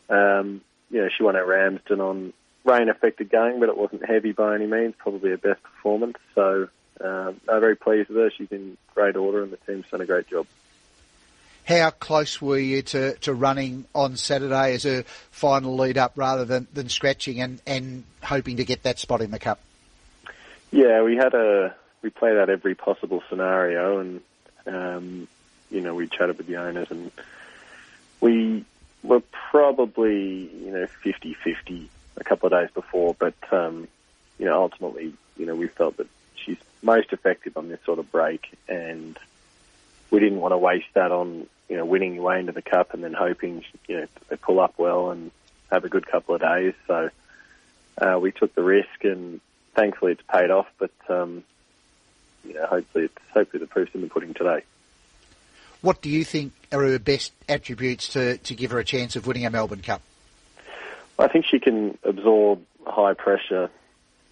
um, 0.09 0.61
you 0.90 1.00
know, 1.00 1.09
she 1.09 1.22
won 1.22 1.37
at 1.37 1.46
Ramsden 1.46 2.00
on 2.00 2.33
rain-affected 2.64 3.30
going, 3.30 3.61
but 3.61 3.68
it 3.68 3.76
wasn't 3.76 4.04
heavy 4.04 4.33
by 4.33 4.54
any 4.54 4.66
means. 4.66 4.94
Probably 4.98 5.30
her 5.30 5.37
best 5.38 5.62
performance. 5.62 6.18
So 6.35 6.68
um, 7.00 7.40
I'm 7.48 7.61
very 7.61 7.76
pleased 7.76 8.09
with 8.09 8.18
her. 8.18 8.30
She's 8.30 8.50
in 8.50 8.76
great 8.94 9.16
order, 9.16 9.42
and 9.42 9.52
the 9.52 9.56
team's 9.59 9.87
done 9.90 10.00
a 10.00 10.06
great 10.06 10.28
job. 10.28 10.46
How 11.64 11.90
close 11.90 12.42
were 12.42 12.59
you 12.59 12.83
to, 12.83 13.14
to 13.18 13.33
running 13.33 13.85
on 13.94 14.16
Saturday 14.16 14.74
as 14.74 14.85
a 14.85 15.04
final 15.30 15.76
lead 15.76 15.98
up 15.98 16.12
rather 16.16 16.44
than, 16.44 16.66
than 16.72 16.88
scratching 16.88 17.40
and, 17.40 17.62
and 17.66 18.02
hoping 18.22 18.56
to 18.56 18.64
get 18.64 18.83
that 18.83 18.98
spot 18.98 19.20
in 19.20 19.30
the 19.30 19.38
cup? 19.38 19.61
Yeah, 20.70 21.02
we 21.02 21.16
had 21.16 21.35
a 21.35 21.74
we 22.02 22.11
played 22.11 22.37
out 22.37 22.48
every 22.48 22.74
possible 22.74 23.22
scenario, 23.28 23.98
and 23.98 24.20
um, 24.66 25.28
you 25.70 25.80
know 25.80 25.94
we 25.94 26.09
chatted 26.09 26.38
with 26.38 26.46
the 26.46 26.56
owners, 26.56 26.90
and 26.90 27.11
we 28.20 28.64
were 29.02 29.22
probably, 29.50 30.50
you 30.64 30.70
know, 30.70 30.87
50-50 31.04 31.87
a 32.16 32.24
couple 32.24 32.46
of 32.46 32.52
days 32.52 32.70
before, 32.74 33.14
but, 33.18 33.35
um, 33.50 33.88
you 34.38 34.44
know, 34.46 34.62
ultimately, 34.62 35.12
you 35.37 35.46
know, 35.46 35.54
we 35.54 35.68
felt 35.68 35.96
that 35.96 36.06
she's 36.35 36.59
most 36.83 37.12
effective 37.12 37.56
on 37.56 37.68
this 37.68 37.80
sort 37.85 37.98
of 37.98 38.11
break 38.12 38.50
and 38.68 39.18
we 40.11 40.20
didn't 40.20 40.40
want 40.40 40.52
to 40.52 40.59
waste 40.59 40.92
that 40.94 41.12
on, 41.12 41.46
you 41.68 41.76
know, 41.76 41.85
winning 41.85 42.14
your 42.14 42.24
way 42.24 42.40
into 42.40 42.52
the 42.52 42.62
cup 42.62 42.94
and 42.94 43.02
then 43.02 43.12
hoping, 43.12 43.64
you 43.88 44.00
know, 44.00 44.06
they 44.28 44.37
pull 44.37 44.61
up 44.61 44.74
well 44.76 45.11
and 45.11 45.30
have 45.70 45.85
a 45.85 45.88
good 45.88 46.06
couple 46.06 46.35
of 46.35 46.40
days. 46.40 46.74
So, 46.87 47.11
uh, 47.98 48.18
we 48.18 48.33
took 48.33 48.54
the 48.54 48.62
risk 48.62 49.04
and 49.04 49.40
thankfully 49.74 50.12
it's 50.12 50.22
paid 50.22 50.50
off, 50.50 50.66
but, 50.78 50.92
um, 51.09 51.44
you 52.46 52.54
know, 52.54 52.66
hopefully 52.66 53.04
it's, 53.04 53.18
hopefully 53.33 53.61
the 53.61 53.66
proof's 53.66 53.94
in 53.94 54.00
the 54.00 54.09
pudding 54.09 54.35
today. 54.35 54.62
What 55.80 56.02
do 56.02 56.11
you 56.11 56.24
think 56.24 56.52
are 56.72 56.83
her 56.83 56.98
best 56.98 57.33
attributes 57.48 58.09
to, 58.11 58.38
to 58.38 58.54
give 58.54 58.70
her 58.70 58.78
a 58.78 58.85
chance 58.85 59.16
of 59.16 59.26
winning 59.26 59.46
a 59.46 59.50
Melbourne 59.50 59.83
Cup? 59.83 60.02
I 61.18 61.28
think 61.28 61.46
she 61.46 61.59
can 61.59 61.98
absorb 62.02 62.62
high 62.87 63.14
pressure. 63.14 63.70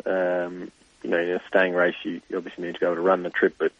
Um, 0.06 0.70
you 1.02 1.10
know, 1.10 1.18
in 1.18 1.30
a 1.30 1.42
staying 1.48 1.74
race, 1.74 1.96
you, 2.02 2.20
you 2.28 2.36
obviously 2.36 2.64
need 2.64 2.74
to 2.74 2.80
be 2.80 2.86
able 2.86 2.96
to 2.96 3.00
run 3.00 3.22
the 3.22 3.30
trip, 3.30 3.54
but 3.58 3.72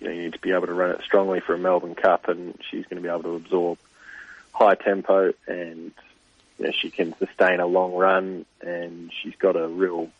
you 0.00 0.08
know, 0.08 0.12
you 0.12 0.22
need 0.22 0.32
to 0.34 0.38
be 0.38 0.52
able 0.52 0.66
to 0.66 0.74
run 0.74 0.90
it 0.90 1.02
strongly 1.02 1.40
for 1.40 1.54
a 1.54 1.58
Melbourne 1.58 1.94
Cup, 1.94 2.28
and 2.28 2.58
she's 2.70 2.84
going 2.86 2.96
to 2.96 3.02
be 3.02 3.08
able 3.08 3.22
to 3.22 3.34
absorb 3.34 3.78
high 4.52 4.74
tempo, 4.74 5.32
and 5.46 5.92
you 6.58 6.64
know, 6.64 6.70
she 6.72 6.90
can 6.90 7.14
sustain 7.18 7.60
a 7.60 7.66
long 7.66 7.94
run, 7.94 8.44
and 8.60 9.12
she's 9.22 9.36
got 9.36 9.56
a 9.56 9.68
real 9.68 10.10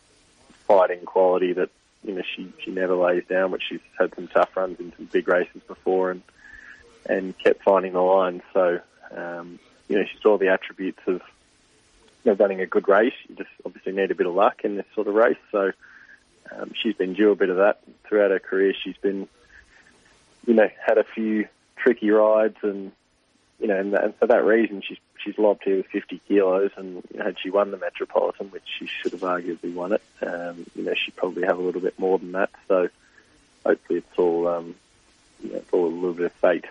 fighting 0.66 1.04
quality 1.04 1.52
that 1.54 1.70
you 2.04 2.14
know 2.14 2.22
she 2.34 2.52
she 2.62 2.70
never 2.70 2.94
lays 2.94 3.24
down, 3.28 3.50
but 3.50 3.60
she's 3.66 3.80
had 3.98 4.14
some 4.14 4.28
tough 4.28 4.56
runs 4.56 4.78
in 4.80 4.92
some 4.96 5.06
big 5.06 5.28
races 5.28 5.62
before, 5.66 6.10
and 6.10 6.22
and 7.08 7.38
kept 7.38 7.62
finding 7.62 7.92
the 7.92 8.00
line. 8.00 8.42
So 8.52 8.80
um, 9.16 9.58
you 9.88 9.98
know 9.98 10.04
she's 10.04 10.24
all 10.24 10.38
the 10.38 10.48
attributes 10.48 11.00
of 11.06 11.22
you 12.24 12.32
know, 12.32 12.34
running 12.34 12.60
a 12.60 12.66
good 12.66 12.88
race. 12.88 13.14
You 13.28 13.36
just 13.36 13.50
obviously 13.64 13.92
need 13.92 14.10
a 14.10 14.14
bit 14.14 14.26
of 14.26 14.34
luck 14.34 14.64
in 14.64 14.76
this 14.76 14.86
sort 14.94 15.08
of 15.08 15.14
race. 15.14 15.36
So 15.52 15.72
um, 16.52 16.72
she's 16.74 16.94
been 16.94 17.14
due 17.14 17.30
a 17.30 17.36
bit 17.36 17.50
of 17.50 17.56
that 17.56 17.80
throughout 18.04 18.30
her 18.30 18.38
career. 18.38 18.74
She's 18.74 18.96
been 18.96 19.28
you 20.46 20.54
know 20.54 20.68
had 20.84 20.98
a 20.98 21.04
few 21.04 21.48
tricky 21.76 22.10
rides 22.10 22.56
and 22.62 22.92
you 23.58 23.68
know, 23.68 23.78
and, 23.78 23.94
and 23.94 24.14
for 24.16 24.26
that 24.26 24.44
reason, 24.44 24.82
she's 24.86 24.98
she's 25.26 25.38
lobbed 25.38 25.64
here 25.64 25.76
with 25.76 25.86
50 25.86 26.20
kilos, 26.28 26.70
and 26.76 27.02
had 27.18 27.36
she 27.38 27.50
won 27.50 27.70
the 27.70 27.76
Metropolitan, 27.76 28.50
which 28.50 28.62
she 28.78 28.86
should 28.86 29.12
have 29.12 29.22
arguably 29.22 29.74
won 29.74 29.92
it, 29.92 30.02
um, 30.22 30.64
you 30.74 30.84
know, 30.84 30.94
she'd 30.94 31.16
probably 31.16 31.42
have 31.42 31.58
a 31.58 31.62
little 31.62 31.80
bit 31.80 31.98
more 31.98 32.18
than 32.18 32.32
that. 32.32 32.50
So 32.68 32.88
hopefully, 33.64 33.98
it's 33.98 34.18
all 34.18 34.48
um, 34.48 34.74
you 35.42 35.50
know, 35.50 35.56
it's 35.56 35.72
all 35.72 35.86
a 35.86 35.88
little 35.88 36.14
bit 36.14 36.26
of 36.26 36.32
fate. 36.34 36.64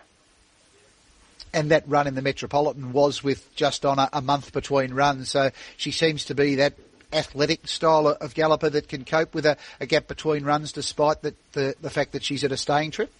And 1.53 1.71
that 1.71 1.87
run 1.87 2.07
in 2.07 2.15
the 2.15 2.21
Metropolitan 2.21 2.91
was 2.91 3.23
with 3.23 3.53
just 3.55 3.85
on 3.85 3.99
a, 3.99 4.09
a 4.11 4.21
month 4.21 4.51
between 4.51 4.93
runs, 4.93 5.29
so 5.29 5.51
she 5.77 5.91
seems 5.91 6.25
to 6.25 6.35
be 6.35 6.55
that 6.55 6.73
athletic 7.13 7.67
style 7.67 8.07
of 8.07 8.33
galloper 8.33 8.69
that 8.69 8.89
can 8.89 9.05
cope 9.05 9.33
with 9.33 9.45
a, 9.45 9.57
a 9.79 9.85
gap 9.85 10.07
between 10.07 10.43
runs, 10.43 10.71
despite 10.71 11.21
the, 11.21 11.33
the 11.53 11.75
the 11.81 11.89
fact 11.89 12.13
that 12.13 12.23
she's 12.23 12.43
at 12.43 12.51
a 12.51 12.57
staying 12.57 12.91
trip. 12.91 13.11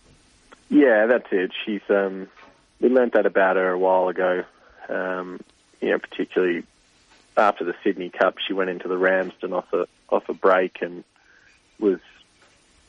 Yeah, 0.69 1.05
that's 1.05 1.27
it. 1.31 1.51
She's 1.65 1.81
um, 1.89 2.27
we 2.79 2.89
learnt 2.89 3.13
that 3.13 3.25
about 3.25 3.55
her 3.57 3.69
a 3.69 3.77
while 3.77 4.07
ago. 4.09 4.43
Um, 4.89 5.39
you 5.81 5.91
know, 5.91 5.99
particularly 5.99 6.63
after 7.37 7.63
the 7.63 7.75
Sydney 7.83 8.09
Cup, 8.09 8.37
she 8.39 8.53
went 8.53 8.69
into 8.69 8.87
the 8.87 8.97
Ramsden 8.97 9.53
off 9.53 9.71
a 9.73 9.87
off 10.09 10.29
a 10.29 10.33
break 10.33 10.81
and 10.81 11.03
was 11.79 11.99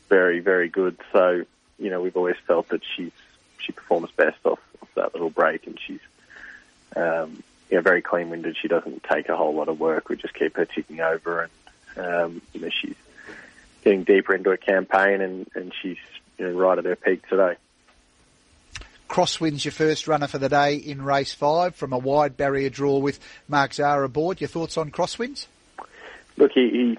very 0.09 0.41
very 0.41 0.69
good. 0.69 0.97
So 1.13 1.45
you 1.79 1.91
know, 1.91 2.01
we've 2.01 2.17
always 2.17 2.37
felt 2.47 2.69
that 2.69 2.83
she's 2.97 3.13
she 3.59 3.73
performs 3.73 4.11
best 4.13 4.39
off, 4.45 4.61
off 4.83 4.89
that 4.95 5.13
little 5.15 5.31
break, 5.31 5.67
and 5.67 5.79
she's 5.85 6.01
um, 6.95 7.43
you 7.71 7.77
know 7.77 7.83
very 7.83 8.03
clean 8.03 8.31
winded. 8.31 8.57
She 8.61 8.69
doesn't 8.69 9.05
take 9.05 9.29
a 9.29 9.37
whole 9.37 9.55
lot 9.55 9.69
of 9.69 9.79
work. 9.79 10.09
We 10.09 10.17
just 10.17 10.35
keep 10.35 10.57
her 10.57 10.65
ticking 10.65 11.01
over, 11.01 11.49
and 11.97 12.07
um, 12.07 12.43
you 12.53 12.61
know 12.61 12.71
she's 12.71 12.97
getting 13.83 14.05
deeper 14.05 14.35
into 14.35 14.51
a 14.51 14.57
campaign, 14.57 15.21
and 15.21 15.49
and 15.55 15.73
she's 15.83 15.99
you 16.39 16.47
know 16.47 16.53
right 16.53 16.79
at 16.79 16.85
her 16.85 16.97
peak 16.97 17.27
today. 17.29 17.57
Crosswinds 19.09 19.64
your 19.64 19.73
first 19.73 20.09
runner 20.09 20.27
for 20.27 20.38
the 20.38 20.49
day 20.49 20.75
in 20.77 21.03
race 21.03 21.33
five 21.33 21.75
from 21.75 21.92
a 21.92 21.99
wide 21.99 22.37
barrier 22.37 22.71
draw 22.71 22.99
with 22.99 23.21
Mark 23.49 23.75
Zahra 23.75 24.07
aboard. 24.07 24.40
Your 24.40 24.49
thoughts 24.49 24.77
on 24.77 24.90
Crosswinds? 24.90 25.47
Look, 26.37 26.53
he, 26.53 26.99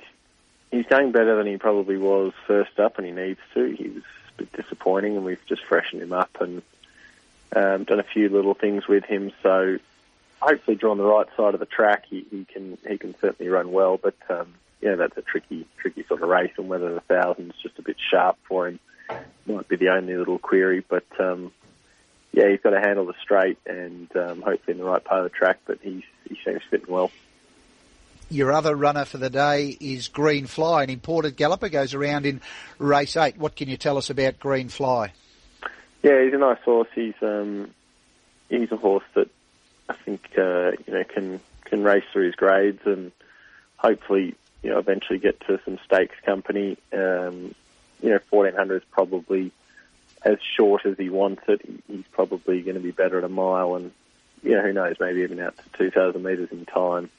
he's 0.71 0.85
going 0.87 1.11
better 1.11 1.35
than 1.35 1.47
he 1.47 1.57
probably 1.57 1.97
was 1.97 2.33
first 2.45 2.79
up, 2.79 2.97
and 2.97 3.05
he 3.05 3.11
needs 3.11 3.39
to. 3.53 3.65
He 3.65 3.89
was 3.89 4.03
a 4.35 4.43
bit 4.43 4.53
disappointing, 4.53 5.15
and 5.15 5.25
we've 5.25 5.45
just 5.47 5.63
freshened 5.65 6.01
him 6.01 6.13
up 6.13 6.35
and 6.39 6.61
um, 7.55 7.83
done 7.83 7.99
a 7.99 8.03
few 8.03 8.29
little 8.29 8.53
things 8.53 8.87
with 8.87 9.03
him. 9.03 9.31
So 9.43 9.77
hopefully, 10.41 10.77
drawn 10.77 10.97
the 10.97 11.03
right 11.03 11.27
side 11.35 11.53
of 11.53 11.59
the 11.59 11.65
track, 11.65 12.05
he, 12.09 12.25
he 12.31 12.45
can 12.45 12.77
he 12.87 12.97
can 12.97 13.15
certainly 13.19 13.49
run 13.49 13.71
well. 13.71 13.97
But 13.97 14.15
um, 14.29 14.55
yeah, 14.81 14.95
that's 14.95 15.17
a 15.17 15.21
tricky 15.21 15.67
tricky 15.77 16.03
sort 16.07 16.21
of 16.21 16.29
race, 16.29 16.53
and 16.57 16.67
whether 16.69 16.93
the 16.93 17.01
thousand's 17.01 17.55
just 17.61 17.79
a 17.79 17.83
bit 17.83 17.97
sharp 18.11 18.37
for 18.47 18.67
him 18.67 18.79
might 19.45 19.67
be 19.67 19.75
the 19.75 19.89
only 19.89 20.15
little 20.15 20.39
query. 20.39 20.83
But 20.87 21.05
um, 21.19 21.51
yeah, 22.31 22.49
he's 22.49 22.61
got 22.61 22.71
to 22.71 22.79
handle 22.79 23.05
the 23.05 23.13
straight 23.21 23.57
and 23.65 24.13
um, 24.15 24.41
hopefully 24.41 24.73
in 24.73 24.77
the 24.77 24.83
right 24.83 25.03
part 25.03 25.25
of 25.25 25.31
the 25.31 25.35
track, 25.37 25.59
but 25.65 25.79
he's, 25.81 26.03
he 26.27 26.37
seems 26.45 26.61
fitting 26.69 26.91
well. 26.93 27.11
Your 28.29 28.51
other 28.51 28.75
runner 28.75 29.05
for 29.05 29.17
the 29.17 29.29
day 29.29 29.77
is 29.79 30.09
Green 30.09 30.47
Fly, 30.47 30.83
an 30.83 30.89
imported 30.89 31.37
galloper, 31.37 31.69
goes 31.69 31.93
around 31.93 32.25
in 32.25 32.41
race 32.77 33.15
eight. 33.15 33.37
What 33.37 33.55
can 33.55 33.69
you 33.69 33.77
tell 33.77 33.97
us 33.97 34.09
about 34.09 34.39
Green 34.39 34.67
Fly? 34.67 35.13
Yeah, 36.03 36.23
he's 36.23 36.33
a 36.33 36.37
nice 36.37 36.59
horse. 36.63 36.89
He's 36.93 37.15
um, 37.21 37.73
he's 38.49 38.71
a 38.71 38.75
horse 38.75 39.05
that 39.13 39.29
I 39.87 39.93
think 39.93 40.27
uh, 40.37 40.71
you 40.85 40.93
know 40.93 41.03
can 41.05 41.39
can 41.63 41.83
race 41.83 42.03
through 42.11 42.25
his 42.25 42.35
grades 42.35 42.81
and 42.85 43.13
hopefully 43.77 44.35
you 44.61 44.69
know 44.69 44.79
eventually 44.79 45.19
get 45.19 45.39
to 45.47 45.59
some 45.63 45.79
stakes 45.85 46.15
company. 46.25 46.77
Um, 46.91 47.55
you 48.01 48.09
know, 48.09 48.19
fourteen 48.29 48.55
hundred 48.55 48.83
is 48.83 48.87
probably 48.91 49.51
as 50.27 50.39
short 50.41 50.85
as 50.85 50.97
he 50.97 51.09
wants 51.09 51.43
it, 51.47 51.61
he's 51.87 52.03
probably 52.11 52.61
going 52.61 52.75
to 52.75 52.83
be 52.83 52.91
better 52.91 53.17
at 53.17 53.23
a 53.23 53.29
mile 53.29 53.75
and, 53.75 53.91
you 54.43 54.51
know, 54.51 54.61
who 54.61 54.73
knows, 54.73 54.97
maybe 54.99 55.21
even 55.21 55.39
out 55.39 55.55
to 55.57 55.77
2,000 55.77 56.21
metres 56.21 56.49
in 56.51 56.65
time. 56.65 57.09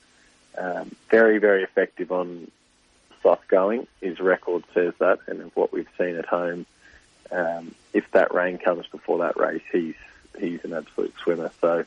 Um, 0.58 0.94
very, 1.10 1.38
very 1.38 1.62
effective 1.62 2.12
on 2.12 2.50
soft 3.22 3.48
going. 3.48 3.86
His 4.02 4.20
record 4.20 4.64
says 4.74 4.92
that, 4.98 5.20
and 5.26 5.50
what 5.54 5.72
we've 5.72 5.88
seen 5.96 6.16
at 6.16 6.26
home, 6.26 6.66
um, 7.32 7.74
if 7.94 8.10
that 8.10 8.34
rain 8.34 8.58
comes 8.58 8.86
before 8.88 9.18
that 9.18 9.38
race, 9.38 9.62
he's 9.72 9.94
he's 10.38 10.64
an 10.64 10.72
absolute 10.72 11.14
swimmer. 11.22 11.50
So 11.60 11.84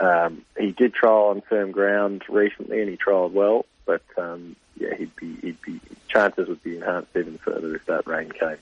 um, 0.00 0.42
he 0.58 0.72
did 0.72 0.94
trial 0.94 1.28
on 1.28 1.40
firm 1.42 1.72
ground 1.72 2.22
recently, 2.28 2.80
and 2.80 2.88
he 2.88 2.96
trialled 2.96 3.32
well. 3.32 3.64
But 3.84 4.02
um, 4.18 4.56
yeah, 4.78 4.94
he'd 4.94 5.14
be 5.16 5.36
he'd 5.36 5.62
be 5.62 5.80
chances 6.08 6.48
would 6.48 6.62
be 6.62 6.76
enhanced 6.76 7.16
even 7.16 7.38
further 7.38 7.74
if 7.74 7.86
that 7.86 8.06
rain 8.06 8.30
came. 8.30 8.58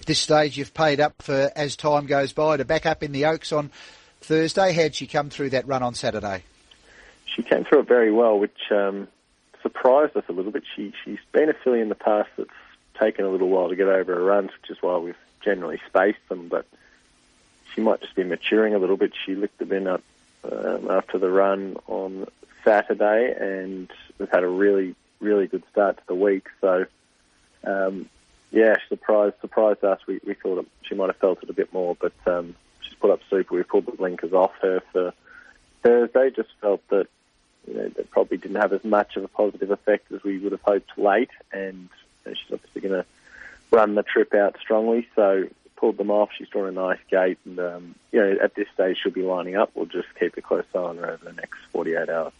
At 0.00 0.06
this 0.06 0.18
stage, 0.18 0.56
you've 0.56 0.72
paid 0.72 0.98
up 0.98 1.20
for 1.20 1.52
as 1.54 1.76
time 1.76 2.06
goes 2.06 2.32
by 2.32 2.56
to 2.56 2.64
back 2.64 2.86
up 2.86 3.02
in 3.02 3.12
the 3.12 3.26
Oaks 3.26 3.52
on 3.52 3.70
Thursday. 4.22 4.72
How'd 4.72 4.94
she 4.94 5.06
come 5.06 5.28
through 5.28 5.50
that 5.50 5.68
run 5.68 5.82
on 5.82 5.94
Saturday? 5.94 6.42
She 7.26 7.42
came 7.42 7.64
through 7.64 7.80
it 7.80 7.88
very 7.88 8.10
well, 8.10 8.38
which 8.38 8.58
um, 8.70 9.08
surprised 9.62 10.16
us 10.16 10.24
a 10.30 10.32
little 10.32 10.52
bit. 10.52 10.64
She 10.74 10.94
she's 11.04 11.18
been 11.32 11.50
a 11.50 11.52
filly 11.52 11.82
in 11.82 11.90
the 11.90 11.94
past 11.94 12.30
that's 12.38 12.48
taken 12.98 13.26
a 13.26 13.28
little 13.28 13.50
while 13.50 13.68
to 13.68 13.76
get 13.76 13.88
over 13.88 14.14
her 14.14 14.24
runs, 14.24 14.50
which 14.62 14.70
is 14.70 14.78
why 14.80 14.96
we've 14.96 15.14
generally 15.44 15.78
spaced 15.86 16.26
them. 16.30 16.48
But 16.48 16.64
she 17.74 17.82
might 17.82 18.00
just 18.00 18.14
be 18.14 18.24
maturing 18.24 18.74
a 18.74 18.78
little 18.78 18.96
bit. 18.96 19.12
She 19.26 19.34
licked 19.34 19.58
the 19.58 19.66
bin 19.66 19.86
up 19.86 20.02
um, 20.50 20.90
after 20.90 21.18
the 21.18 21.30
run 21.30 21.76
on 21.86 22.26
Saturday, 22.64 23.34
and 23.38 23.90
we've 24.18 24.30
had 24.30 24.44
a 24.44 24.48
really 24.48 24.94
really 25.20 25.46
good 25.46 25.62
start 25.70 25.98
to 25.98 26.02
the 26.06 26.14
week. 26.14 26.46
So 26.62 26.86
um, 27.64 28.08
yeah, 28.50 28.76
surprised 28.88 29.36
surprised 29.40 29.84
us. 29.84 30.00
We 30.06 30.20
we 30.24 30.34
thought 30.34 30.66
she 30.82 30.94
might 30.94 31.08
have 31.08 31.16
felt 31.16 31.42
it 31.42 31.50
a 31.50 31.54
bit 31.54 31.72
more, 31.72 31.96
but 32.00 32.12
um, 32.26 32.56
she's 32.82 32.94
put 32.94 33.10
up 33.10 33.20
super. 33.30 33.54
We 33.54 33.62
pulled 33.62 33.86
the 33.86 33.92
blinkers 33.92 34.32
off 34.32 34.52
her 34.62 34.82
for 34.92 35.12
Thursday. 35.82 36.30
Just 36.30 36.50
felt 36.60 36.86
that 36.88 37.06
you 37.68 37.74
know 37.74 37.88
that 37.88 38.10
probably 38.10 38.38
didn't 38.38 38.60
have 38.60 38.72
as 38.72 38.84
much 38.84 39.16
of 39.16 39.24
a 39.24 39.28
positive 39.28 39.70
effect 39.70 40.10
as 40.12 40.22
we 40.24 40.38
would 40.38 40.52
have 40.52 40.62
hoped 40.62 40.98
late, 40.98 41.30
and 41.52 41.88
you 42.24 42.32
know, 42.32 42.34
she's 42.34 42.52
obviously 42.52 42.80
going 42.80 43.02
to 43.02 43.06
run 43.70 43.94
the 43.94 44.02
trip 44.02 44.34
out 44.34 44.56
strongly. 44.60 45.06
So 45.14 45.48
pulled 45.76 45.96
them 45.96 46.10
off. 46.10 46.30
She's 46.36 46.48
drawn 46.48 46.68
a 46.68 46.72
nice 46.72 47.00
gate, 47.08 47.38
and 47.44 47.58
um, 47.60 47.94
you 48.10 48.20
know 48.20 48.36
at 48.42 48.54
this 48.54 48.66
stage 48.74 48.98
she'll 49.02 49.12
be 49.12 49.22
lining 49.22 49.56
up. 49.56 49.70
We'll 49.74 49.86
just 49.86 50.08
keep 50.18 50.36
a 50.36 50.42
close 50.42 50.64
eye 50.74 50.78
on 50.78 50.98
her 50.98 51.12
over 51.12 51.24
the 51.24 51.32
next 51.32 51.58
48 51.72 52.08
hours. 52.08 52.32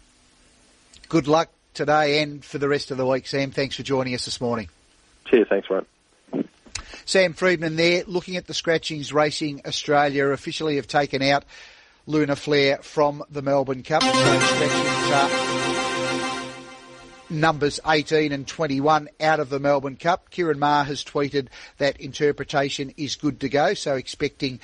Good 1.09 1.29
luck 1.29 1.51
today 1.73 2.23
and 2.23 2.45
for 2.45 2.59
the 2.59 2.69
rest 2.69 2.91
of 2.91 2.97
the 2.97 3.07
week, 3.07 3.27
Sam. 3.27 3.51
Thanks 3.53 3.77
for 3.77 3.83
joining 3.83 4.15
us 4.15 4.25
this 4.25 4.41
morning. 4.41 4.69
Cheers. 5.27 5.49
Thanks, 5.49 5.71
Ryan. 5.71 5.87
Sam 7.05 7.33
Freedman 7.33 7.77
there, 7.77 8.05
looking 8.07 8.37
at 8.37 8.47
the 8.47 8.55
scratchings. 8.55 9.13
Racing 9.13 9.63
Australia 9.67 10.27
officially 10.27 10.77
have 10.77 10.87
taken 10.87 11.23
out 11.23 11.45
Lunar 12.07 12.37
Flare 12.37 12.79
from 12.79 13.23
the 13.31 13.43
Melbourne 13.43 13.83
Cup. 13.83 14.03
numbers 17.31 17.79
18 17.87 18.33
and 18.33 18.47
21 18.47 19.09
out 19.21 19.41
of 19.41 19.51
the 19.51 19.61
Melbourne 19.61 19.97
Cup. 19.97 20.31
Ciaron 20.31 20.59
Maher 20.59 20.85
has 20.85 21.05
tweeted 21.05 21.49
that 21.79 22.01
interpretation 22.01 22.93
is 22.97 23.17
good 23.17 23.41
to 23.41 23.49
go, 23.49 23.75
so 23.75 23.95
expecting 23.95 24.61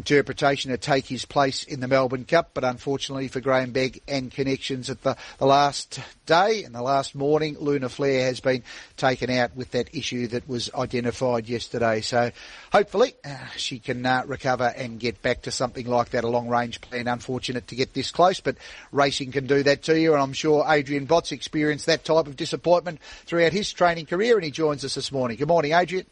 interpretation 0.00 0.70
to 0.70 0.78
take 0.78 1.04
his 1.04 1.26
place 1.26 1.62
in 1.62 1.80
the 1.80 1.86
Melbourne 1.86 2.24
Cup, 2.24 2.52
but 2.54 2.64
unfortunately 2.64 3.28
for 3.28 3.42
Grahame 3.42 3.74
Begg 3.74 4.00
and 4.08 4.32
connections 4.32 4.88
at 4.88 5.02
the, 5.02 5.14
the 5.36 5.44
last 5.44 6.00
day 6.24 6.64
and 6.64 6.74
the 6.74 6.80
last 6.80 7.14
morning, 7.14 7.58
Lunar 7.60 7.90
Flare 7.90 8.24
has 8.24 8.40
been 8.40 8.62
taken 8.96 9.28
out 9.28 9.54
with 9.54 9.72
that 9.72 9.94
issue 9.94 10.26
that 10.28 10.48
was 10.48 10.72
identified 10.74 11.50
yesterday. 11.50 12.00
So 12.00 12.30
hopefully 12.72 13.12
uh, 13.26 13.36
she 13.56 13.78
can 13.78 14.06
uh, 14.06 14.22
recover 14.26 14.72
and 14.74 14.98
get 14.98 15.20
back 15.20 15.42
to 15.42 15.50
something 15.50 15.86
like 15.86 16.10
that, 16.10 16.24
a 16.24 16.28
long 16.28 16.48
range 16.48 16.80
plan. 16.80 17.06
Unfortunate 17.06 17.68
to 17.68 17.74
get 17.74 17.92
this 17.92 18.10
close, 18.10 18.40
but 18.40 18.56
racing 18.92 19.32
can 19.32 19.46
do 19.46 19.62
that 19.64 19.82
to 19.82 20.00
you, 20.00 20.14
and 20.14 20.22
I'm 20.22 20.32
sure 20.32 20.64
Adrian 20.66 21.04
Bott's 21.04 21.30
experienced 21.30 21.84
that 21.86 22.06
type 22.06 22.26
of 22.26 22.36
disappointment 22.36 23.00
throughout 23.26 23.52
his 23.52 23.70
training 23.70 24.06
career, 24.06 24.36
and 24.36 24.44
he 24.44 24.50
joins 24.50 24.82
us 24.82 24.94
this 24.94 25.12
morning. 25.12 25.36
Good 25.36 25.48
morning, 25.48 25.74
Adrian. 25.74 26.06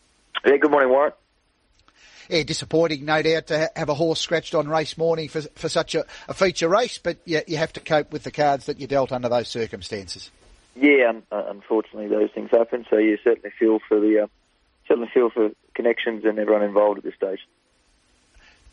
Yeah, 0.45 0.59
good 0.59 0.71
morning, 0.71 0.91
Warren 0.91 1.13
yeah, 2.29 2.43
disappointing, 2.43 3.05
no 3.05 3.23
doubt, 3.23 3.49
to 3.49 3.71
have 3.75 3.89
a 3.89 3.95
horse 3.95 4.21
scratched 4.21 4.55
on 4.55 4.69
race 4.69 4.97
morning 4.99 5.29
for, 5.29 5.41
for 5.41 5.69
such 5.69 5.95
a, 5.95 6.05
a 6.29 6.35
feature 6.35 6.69
race, 6.69 6.99
but 6.99 7.19
you, 7.25 7.41
you 7.47 7.57
have 7.57 7.73
to 7.75 7.81
cope 7.81 8.13
with 8.13 8.25
the 8.25 8.31
cards 8.31 8.67
that 8.67 8.79
you're 8.79 8.89
dealt 8.89 9.13
under 9.13 9.29
those 9.29 9.49
circumstances. 9.49 10.31
Yeah, 10.77 11.09
un- 11.09 11.23
uh, 11.33 11.45
unfortunately, 11.49 12.09
those 12.09 12.31
things 12.31 12.51
happen. 12.51 12.87
So 12.89 12.99
you 12.99 13.19
certainly 13.25 13.51
feel 13.59 13.81
for 13.89 13.99
the 13.99 14.25
uh, 14.25 14.27
certainly 14.87 15.11
feel 15.13 15.31
for 15.31 15.51
connections 15.75 16.25
and 16.25 16.39
everyone 16.39 16.63
involved 16.63 16.99
at 16.99 17.05
this 17.05 17.15
stage. 17.15 17.41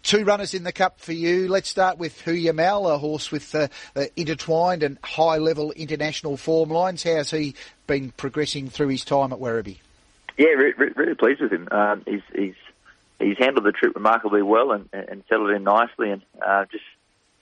Two 0.04 0.24
runners 0.24 0.54
in 0.54 0.64
the 0.64 0.72
cup 0.72 1.00
for 1.00 1.14
you. 1.14 1.48
Let's 1.48 1.68
start 1.68 1.98
with 1.98 2.22
Hoo 2.22 2.34
Ya 2.34 2.54
Mal, 2.54 2.88
a 2.88 3.00
horse 3.00 3.32
with 3.32 3.56
uh, 3.56 3.70
uh, 3.96 4.06
intertwined 4.16 4.84
and 4.84 5.00
high-level 5.04 5.72
international 5.72 6.38
form 6.38 6.70
lines. 6.70 7.02
How's 7.02 7.32
he 7.32 7.56
been 7.88 8.12
progressing 8.12 8.70
through 8.70 8.90
his 8.90 9.04
time 9.04 9.34
at 9.34 9.40
Werribee? 9.40 9.80
Yeah, 10.38 10.50
re- 10.50 10.76
re- 10.78 10.94
really 10.96 11.16
pleased 11.16 11.42
with 11.42 11.52
him. 11.52 11.68
Um, 11.72 12.04
he's 12.06 12.22
he's 12.36 12.54
he's 13.20 13.38
handled 13.38 13.66
the 13.66 13.72
trip 13.72 13.96
remarkably 13.96 14.42
well 14.42 14.72
and, 14.72 14.90
and 14.92 15.24
settled 15.30 15.52
in 15.52 15.64
nicely, 15.64 16.12
and 16.12 16.22
uh, 16.46 16.66
just 16.72 16.84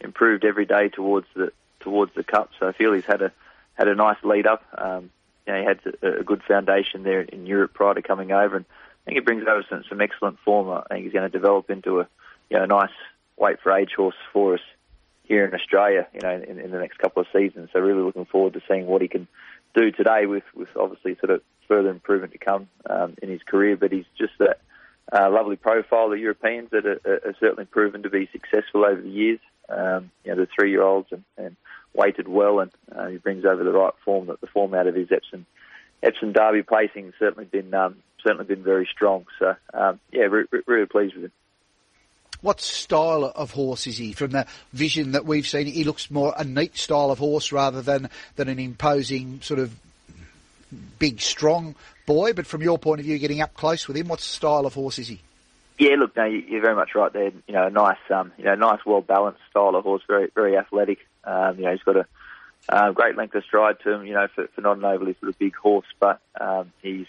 improved 0.02 0.46
every 0.46 0.66
day 0.66 0.90
towards 0.90 1.28
the 1.36 1.52
towards 1.80 2.14
the 2.16 2.24
cup. 2.24 2.52
So 2.60 2.68
I 2.68 2.72
feel 2.72 2.94
he's 2.94 3.06
had 3.06 3.22
a 3.22 3.32
had 3.76 3.88
a 3.88 3.96
nice 3.96 4.18
lead 4.24 4.48
up. 4.48 4.64
Um, 4.78 5.10
you 5.46 5.54
know, 5.54 5.60
he 5.60 5.66
had 5.66 5.80
a, 6.02 6.20
a 6.20 6.24
good 6.24 6.44
foundation 6.44 7.04
there 7.04 7.22
in 7.22 7.46
Europe 7.46 7.74
prior 7.74 7.94
to 7.94 8.02
coming 8.02 8.32
over, 8.32 8.56
and 8.56 8.66
I 8.66 9.06
think 9.06 9.16
he 9.16 9.22
brings 9.22 9.44
over 9.48 9.66
some, 9.70 9.84
some 9.90 10.02
excellent 10.02 10.40
form. 10.40 10.70
I 10.70 10.94
think 10.94 11.06
he's 11.06 11.14
going 11.14 11.30
to 11.30 11.38
develop 11.38 11.70
into 11.70 12.02
a 12.02 12.08
you 12.50 12.58
know 12.58 12.66
nice 12.66 12.92
weight 13.38 13.60
for 13.62 13.72
age 13.72 13.92
horse 13.96 14.16
for 14.32 14.56
us 14.56 14.62
here 15.24 15.46
in 15.46 15.54
Australia. 15.54 16.08
You 16.14 16.22
know, 16.22 16.36
in, 16.48 16.60
in 16.60 16.72
the 16.72 16.80
next 16.80 16.98
couple 17.00 17.22
of 17.22 17.28
seasons. 17.34 17.70
So 17.74 17.80
really 17.80 18.04
looking 18.04 18.26
forward 18.26 18.54
to 18.54 18.62
seeing 18.68 18.86
what 18.86 19.02
he 19.02 19.08
can 19.08 19.28
do 19.76 19.92
today 19.92 20.26
with 20.26 20.44
with 20.54 20.70
obviously 20.76 21.16
sort 21.16 21.32
of 21.32 21.42
further 21.68 21.90
improvement 21.90 22.34
to 22.34 22.38
come 22.38 22.68
um, 22.90 23.16
in 23.22 23.30
his 23.30 23.42
career. 23.44 23.76
But 23.76 23.92
he's 23.92 24.06
just 24.18 24.34
that 24.40 24.60
uh, 25.12 25.30
lovely 25.30 25.56
profile. 25.56 26.10
The 26.10 26.20
Europeans 26.20 26.70
that 26.72 26.86
are, 26.86 27.00
are 27.06 27.36
certainly 27.40 27.66
proven 27.66 28.04
to 28.04 28.10
be 28.10 28.30
successful 28.32 28.86
over 28.86 29.02
the 29.02 29.10
years. 29.10 29.40
Um, 29.70 30.12
you 30.24 30.32
know, 30.32 30.42
the 30.42 30.48
three-year-olds 30.54 31.10
and, 31.12 31.24
and 31.38 31.56
weighted 31.94 32.28
well, 32.28 32.60
and 32.60 32.72
uh, 32.94 33.08
he 33.08 33.18
brings 33.18 33.46
over 33.46 33.64
the 33.64 33.72
right 33.72 33.94
form. 34.04 34.28
That 34.28 34.42
the 34.42 34.48
form 34.48 34.74
out 34.74 34.88
of 34.88 34.96
his 34.96 35.12
Epsom 35.12 35.46
Epsom 36.02 36.34
Derby 36.34 36.64
placing 36.64 37.06
has 37.06 37.14
certainly 37.18 37.46
been 37.46 37.74
um, 37.74 37.96
certainly 38.22 38.46
been 38.46 38.64
very 38.64 38.88
strong. 38.92 39.26
So 39.40 39.56
um, 39.74 40.00
yeah, 40.12 40.24
re- 40.24 40.46
re- 40.52 40.62
really 40.68 40.86
pleased 40.86 41.16
with 41.16 41.26
him. 41.26 41.32
What 42.42 42.60
style 42.60 43.24
of 43.24 43.52
horse 43.52 43.88
is 43.88 43.98
he? 43.98 44.12
From 44.12 44.32
the 44.32 44.46
vision 44.74 45.14
that 45.14 45.26
we've 45.26 45.48
seen, 45.48 45.66
he 45.66 45.86
looks 45.86 46.12
more 46.12 46.34
a 46.38 46.44
neat 46.44 46.76
style 46.76 47.10
of 47.10 47.20
horse 47.20 47.54
rather 47.54 47.82
than 47.82 48.10
than 48.36 48.50
an 48.50 48.60
imposing 48.60 49.40
sort 49.42 49.62
of 49.62 49.74
big, 51.00 51.22
strong 51.22 51.76
boy. 52.06 52.34
But 52.34 52.46
from 52.46 52.62
your 52.62 52.78
point 52.78 53.00
of 53.00 53.06
view, 53.06 53.18
getting 53.18 53.42
up 53.42 53.54
close 53.54 53.88
with 53.88 53.98
him, 53.98 54.08
what 54.08 54.20
style 54.20 54.66
of 54.66 54.74
horse 54.74 55.00
is 55.00 55.08
he? 55.08 55.22
Yeah, 55.80 55.96
look, 55.98 56.16
no, 56.16 56.26
you're 56.26 56.62
very 56.62 56.76
much 56.76 56.94
right 56.96 57.12
there. 57.12 57.32
You 57.48 57.54
know, 57.54 57.68
a 57.68 57.70
nice, 57.70 57.98
um, 58.10 58.32
you 58.38 58.46
know, 58.46 58.56
nice, 58.56 58.80
well 58.86 59.02
balanced 59.02 59.42
style 59.50 59.76
of 59.76 59.84
horse, 59.84 60.04
very, 60.08 60.30
very 60.36 60.58
athletic. 60.58 61.00
Um, 61.24 61.58
you 61.58 61.66
know, 61.66 61.72
he's 61.72 61.82
got 61.84 61.98
a 61.98 62.06
uh, 62.70 62.92
great 62.92 63.18
length 63.18 63.36
of 63.36 63.44
stride 63.44 63.78
to 63.84 63.92
him. 63.92 64.06
You 64.06 64.14
know, 64.14 64.28
for, 64.34 64.48
for 64.54 64.62
not 64.62 64.78
an 64.78 64.86
overly 64.86 65.16
sort 65.20 65.30
of 65.30 65.40
big 65.40 65.56
horse, 65.56 65.88
but 66.00 66.22
um, 66.40 66.72
he's, 66.82 67.08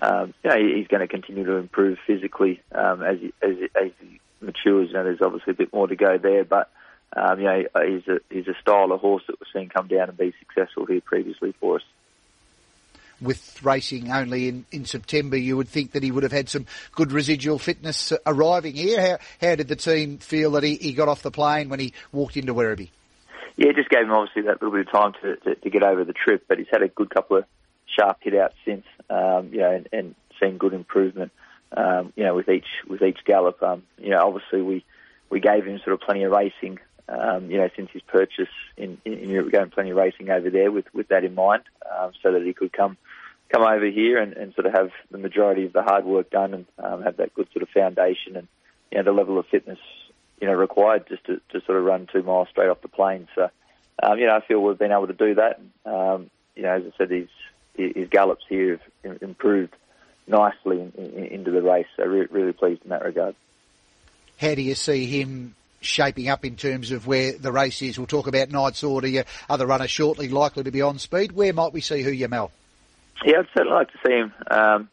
um, 0.00 0.34
you 0.42 0.50
know, 0.50 0.56
he's 0.56 0.88
going 0.88 1.00
to 1.00 1.06
continue 1.06 1.44
to 1.44 1.56
improve 1.56 1.98
physically 2.06 2.60
um, 2.72 3.02
as 3.02 3.18
he, 3.20 3.32
as, 3.40 3.56
he, 3.56 3.68
as 3.80 3.92
he 4.00 4.20
matures. 4.40 4.88
You 4.88 4.94
know, 4.94 5.04
there's 5.04 5.22
obviously 5.22 5.52
a 5.52 5.56
bit 5.56 5.72
more 5.72 5.86
to 5.86 5.96
go 5.96 6.18
there, 6.18 6.44
but 6.44 6.70
um, 7.16 7.38
you 7.38 7.46
know, 7.46 7.64
he's 7.86 8.08
a 8.08 8.18
he's 8.30 8.48
a 8.48 8.60
style 8.60 8.90
of 8.90 9.00
horse 9.00 9.22
that 9.28 9.36
we've 9.38 9.48
seen 9.52 9.68
come 9.68 9.86
down 9.86 10.08
and 10.08 10.18
be 10.18 10.34
successful 10.40 10.86
here 10.86 11.00
previously 11.00 11.54
for 11.60 11.76
us 11.76 11.82
with 13.20 13.62
racing 13.62 14.10
only 14.10 14.48
in, 14.48 14.66
in 14.70 14.84
September, 14.84 15.36
you 15.36 15.56
would 15.56 15.68
think 15.68 15.92
that 15.92 16.02
he 16.02 16.10
would 16.10 16.22
have 16.22 16.32
had 16.32 16.48
some 16.48 16.66
good 16.92 17.12
residual 17.12 17.58
fitness 17.58 18.12
arriving 18.26 18.74
here. 18.74 19.00
How, 19.00 19.48
how 19.48 19.54
did 19.54 19.68
the 19.68 19.76
team 19.76 20.18
feel 20.18 20.52
that 20.52 20.62
he, 20.62 20.76
he 20.76 20.92
got 20.92 21.08
off 21.08 21.22
the 21.22 21.30
plane 21.30 21.68
when 21.68 21.80
he 21.80 21.92
walked 22.12 22.36
into 22.36 22.54
Werribee? 22.54 22.90
Yeah, 23.56 23.70
it 23.70 23.76
just 23.76 23.88
gave 23.88 24.02
him 24.02 24.12
obviously 24.12 24.42
that 24.42 24.60
little 24.60 24.76
bit 24.76 24.86
of 24.86 24.92
time 24.92 25.12
to, 25.22 25.36
to, 25.36 25.54
to 25.54 25.70
get 25.70 25.82
over 25.82 26.04
the 26.04 26.12
trip, 26.12 26.44
but 26.46 26.58
he's 26.58 26.68
had 26.70 26.82
a 26.82 26.88
good 26.88 27.08
couple 27.08 27.38
of 27.38 27.44
sharp 27.86 28.18
hit 28.20 28.34
outs 28.34 28.54
since, 28.64 28.84
um, 29.08 29.48
you 29.50 29.60
know, 29.60 29.72
and, 29.72 29.88
and 29.92 30.14
seen 30.40 30.58
good 30.58 30.74
improvement, 30.74 31.32
um, 31.74 32.12
you 32.16 32.24
know, 32.24 32.34
with 32.34 32.48
each 32.50 32.66
with 32.86 33.00
each 33.00 33.24
gallop. 33.24 33.62
Um, 33.62 33.82
you 33.98 34.10
know, 34.10 34.20
obviously 34.20 34.60
we 34.60 34.84
we 35.30 35.40
gave 35.40 35.64
him 35.64 35.78
sort 35.78 35.94
of 35.94 36.00
plenty 36.00 36.24
of 36.24 36.32
racing, 36.32 36.78
um, 37.08 37.50
you 37.50 37.56
know, 37.56 37.70
since 37.74 37.90
his 37.92 38.02
purchase 38.02 38.50
in, 38.76 38.98
in, 39.04 39.14
in 39.14 39.30
Europe, 39.30 39.50
going 39.52 39.70
plenty 39.70 39.90
of 39.90 39.96
racing 39.96 40.28
over 40.28 40.50
there 40.50 40.70
with, 40.70 40.92
with 40.92 41.08
that 41.08 41.24
in 41.24 41.34
mind, 41.34 41.62
um, 41.98 42.12
so 42.22 42.32
that 42.32 42.42
he 42.42 42.52
could 42.52 42.72
come 42.72 42.98
come 43.48 43.62
over 43.62 43.86
here 43.86 44.18
and, 44.18 44.32
and 44.34 44.54
sort 44.54 44.66
of 44.66 44.72
have 44.72 44.90
the 45.10 45.18
majority 45.18 45.64
of 45.64 45.72
the 45.72 45.82
hard 45.82 46.04
work 46.04 46.30
done 46.30 46.54
and 46.54 46.66
um, 46.78 47.02
have 47.02 47.18
that 47.18 47.34
good 47.34 47.48
sort 47.52 47.62
of 47.62 47.68
foundation 47.68 48.36
and 48.36 48.48
you 48.90 48.98
know 48.98 49.04
the 49.04 49.12
level 49.12 49.38
of 49.38 49.46
fitness 49.46 49.78
you 50.40 50.46
know 50.46 50.54
required 50.54 51.06
just 51.08 51.24
to, 51.24 51.40
to 51.50 51.60
sort 51.64 51.78
of 51.78 51.84
run 51.84 52.08
two 52.12 52.22
miles 52.22 52.48
straight 52.50 52.68
off 52.68 52.80
the 52.82 52.88
plane. 52.88 53.28
So 53.34 53.48
um, 54.02 54.18
you 54.18 54.26
know 54.26 54.36
I 54.36 54.40
feel 54.46 54.60
we've 54.60 54.78
been 54.78 54.92
able 54.92 55.06
to 55.06 55.12
do 55.12 55.34
that. 55.34 55.60
Um, 55.84 56.30
you 56.54 56.62
know 56.62 56.72
as 56.72 56.82
I 56.84 56.96
said, 56.98 57.10
his 57.10 57.28
his 57.74 58.08
gallops 58.08 58.44
here 58.48 58.80
have 59.04 59.22
improved 59.22 59.74
nicely 60.26 60.80
in, 60.80 60.92
in, 60.96 61.24
into 61.26 61.50
the 61.50 61.62
race. 61.62 61.86
So 61.96 62.04
re- 62.04 62.26
really 62.30 62.52
pleased 62.52 62.82
in 62.82 62.90
that 62.90 63.04
regard. 63.04 63.34
How 64.38 64.54
do 64.54 64.62
you 64.62 64.74
see 64.74 65.06
him 65.06 65.54
shaping 65.80 66.28
up 66.28 66.44
in 66.44 66.56
terms 66.56 66.90
of 66.90 67.06
where 67.06 67.32
the 67.32 67.52
race 67.52 67.80
is? 67.82 67.98
We'll 67.98 68.06
talk 68.06 68.26
about 68.26 68.50
Knight's 68.50 68.82
Order, 68.82 69.08
your 69.08 69.24
other 69.48 69.66
runner 69.66 69.88
shortly, 69.88 70.28
likely 70.28 70.64
to 70.64 70.70
be 70.70 70.82
on 70.82 70.98
speed. 70.98 71.32
Where 71.32 71.52
might 71.52 71.72
we 71.72 71.80
see 71.80 72.02
Hoo 72.02 72.10
Ya 72.10 72.28
Mal? 72.28 72.50
Yeah, 73.24 73.38
I'd 73.40 73.48
certainly 73.54 73.74
like 73.74 73.92
to 73.92 73.98
see 74.06 74.12
him. 74.12 74.32
Um, 74.50 74.88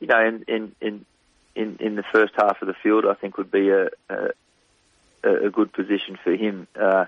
you 0.00 0.06
know, 0.06 0.26
in, 0.26 0.44
in 0.48 0.74
in 0.80 1.06
in 1.54 1.76
in 1.80 1.96
the 1.96 2.04
first 2.12 2.34
half 2.36 2.60
of 2.60 2.68
the 2.68 2.74
field, 2.82 3.04
I 3.06 3.14
think 3.14 3.38
would 3.38 3.50
be 3.50 3.70
a 3.70 3.88
a, 4.08 5.46
a 5.46 5.50
good 5.50 5.72
position 5.72 6.18
for 6.22 6.32
him. 6.34 6.66
Uh, 6.78 7.06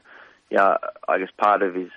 yeah, 0.50 0.76
I 1.08 1.18
guess 1.18 1.30
part 1.36 1.62
of 1.62 1.74
his 1.74 1.90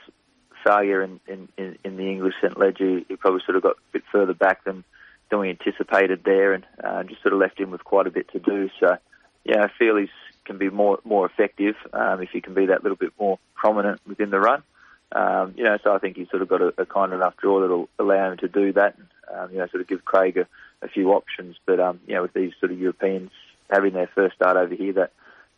failure 0.63 1.01
in 1.01 1.19
in, 1.27 1.77
in 1.83 1.97
the 1.97 2.09
English 2.09 2.35
St 2.41 2.57
Leger, 2.57 3.01
he 3.07 3.15
probably 3.15 3.41
sort 3.45 3.55
of 3.55 3.63
got 3.63 3.73
a 3.73 3.91
bit 3.93 4.03
further 4.11 4.33
back 4.33 4.63
than 4.63 4.83
than 5.29 5.39
we 5.39 5.49
anticipated 5.49 6.23
there, 6.23 6.53
and 6.53 6.65
uh, 6.83 7.03
just 7.03 7.21
sort 7.21 7.33
of 7.33 7.39
left 7.39 7.59
him 7.59 7.71
with 7.71 7.83
quite 7.83 8.07
a 8.07 8.11
bit 8.11 8.29
to 8.31 8.39
do. 8.39 8.69
So, 8.79 8.97
yeah, 9.43 9.63
I 9.63 9.67
feel 9.77 9.95
he's 9.95 10.09
can 10.45 10.57
be 10.57 10.69
more 10.69 10.99
more 11.03 11.25
effective 11.27 11.75
um, 11.93 12.21
if 12.21 12.29
he 12.31 12.41
can 12.41 12.55
be 12.55 12.65
that 12.65 12.83
little 12.83 12.97
bit 12.97 13.13
more 13.19 13.37
prominent 13.55 14.01
within 14.07 14.31
the 14.31 14.39
run. 14.39 14.63
Um, 15.11 15.55
you 15.57 15.63
know, 15.63 15.77
so 15.83 15.93
I 15.93 15.97
think 15.99 16.17
he's 16.17 16.29
sort 16.29 16.41
of 16.41 16.47
got 16.47 16.61
a, 16.61 16.73
a 16.77 16.85
kind 16.85 17.13
enough 17.13 17.35
draw 17.37 17.61
that'll 17.61 17.89
allow 17.97 18.31
him 18.31 18.37
to 18.37 18.47
do 18.47 18.73
that. 18.73 18.95
And, 18.97 19.07
um, 19.39 19.51
you 19.51 19.57
know, 19.57 19.67
sort 19.67 19.81
of 19.81 19.87
give 19.87 20.05
Craig 20.05 20.37
a, 20.37 20.47
a 20.81 20.87
few 20.87 21.11
options. 21.11 21.57
But 21.65 21.79
um, 21.79 21.99
you 22.07 22.15
know, 22.15 22.21
with 22.23 22.33
these 22.33 22.53
sort 22.59 22.71
of 22.71 22.79
Europeans 22.79 23.31
having 23.69 23.93
their 23.93 24.07
first 24.07 24.35
start 24.35 24.57
over 24.57 24.73
here, 24.73 24.93
that 24.93 25.11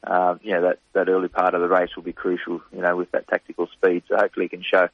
um, 0.04 0.40
you 0.44 0.54
know 0.54 0.62
that 0.62 0.80
that 0.94 1.10
early 1.10 1.28
part 1.28 1.54
of 1.54 1.62
the 1.62 1.68
race 1.68 1.96
will 1.96 2.04
be 2.04 2.14
crucial. 2.14 2.62
You 2.74 2.82
know, 2.82 2.96
with 2.96 3.12
that 3.12 3.28
tactical 3.28 3.68
speed. 3.68 4.04
So 4.08 4.18
hopefully 4.18 4.46
he 4.46 4.50
can 4.50 4.64
show 4.64 4.90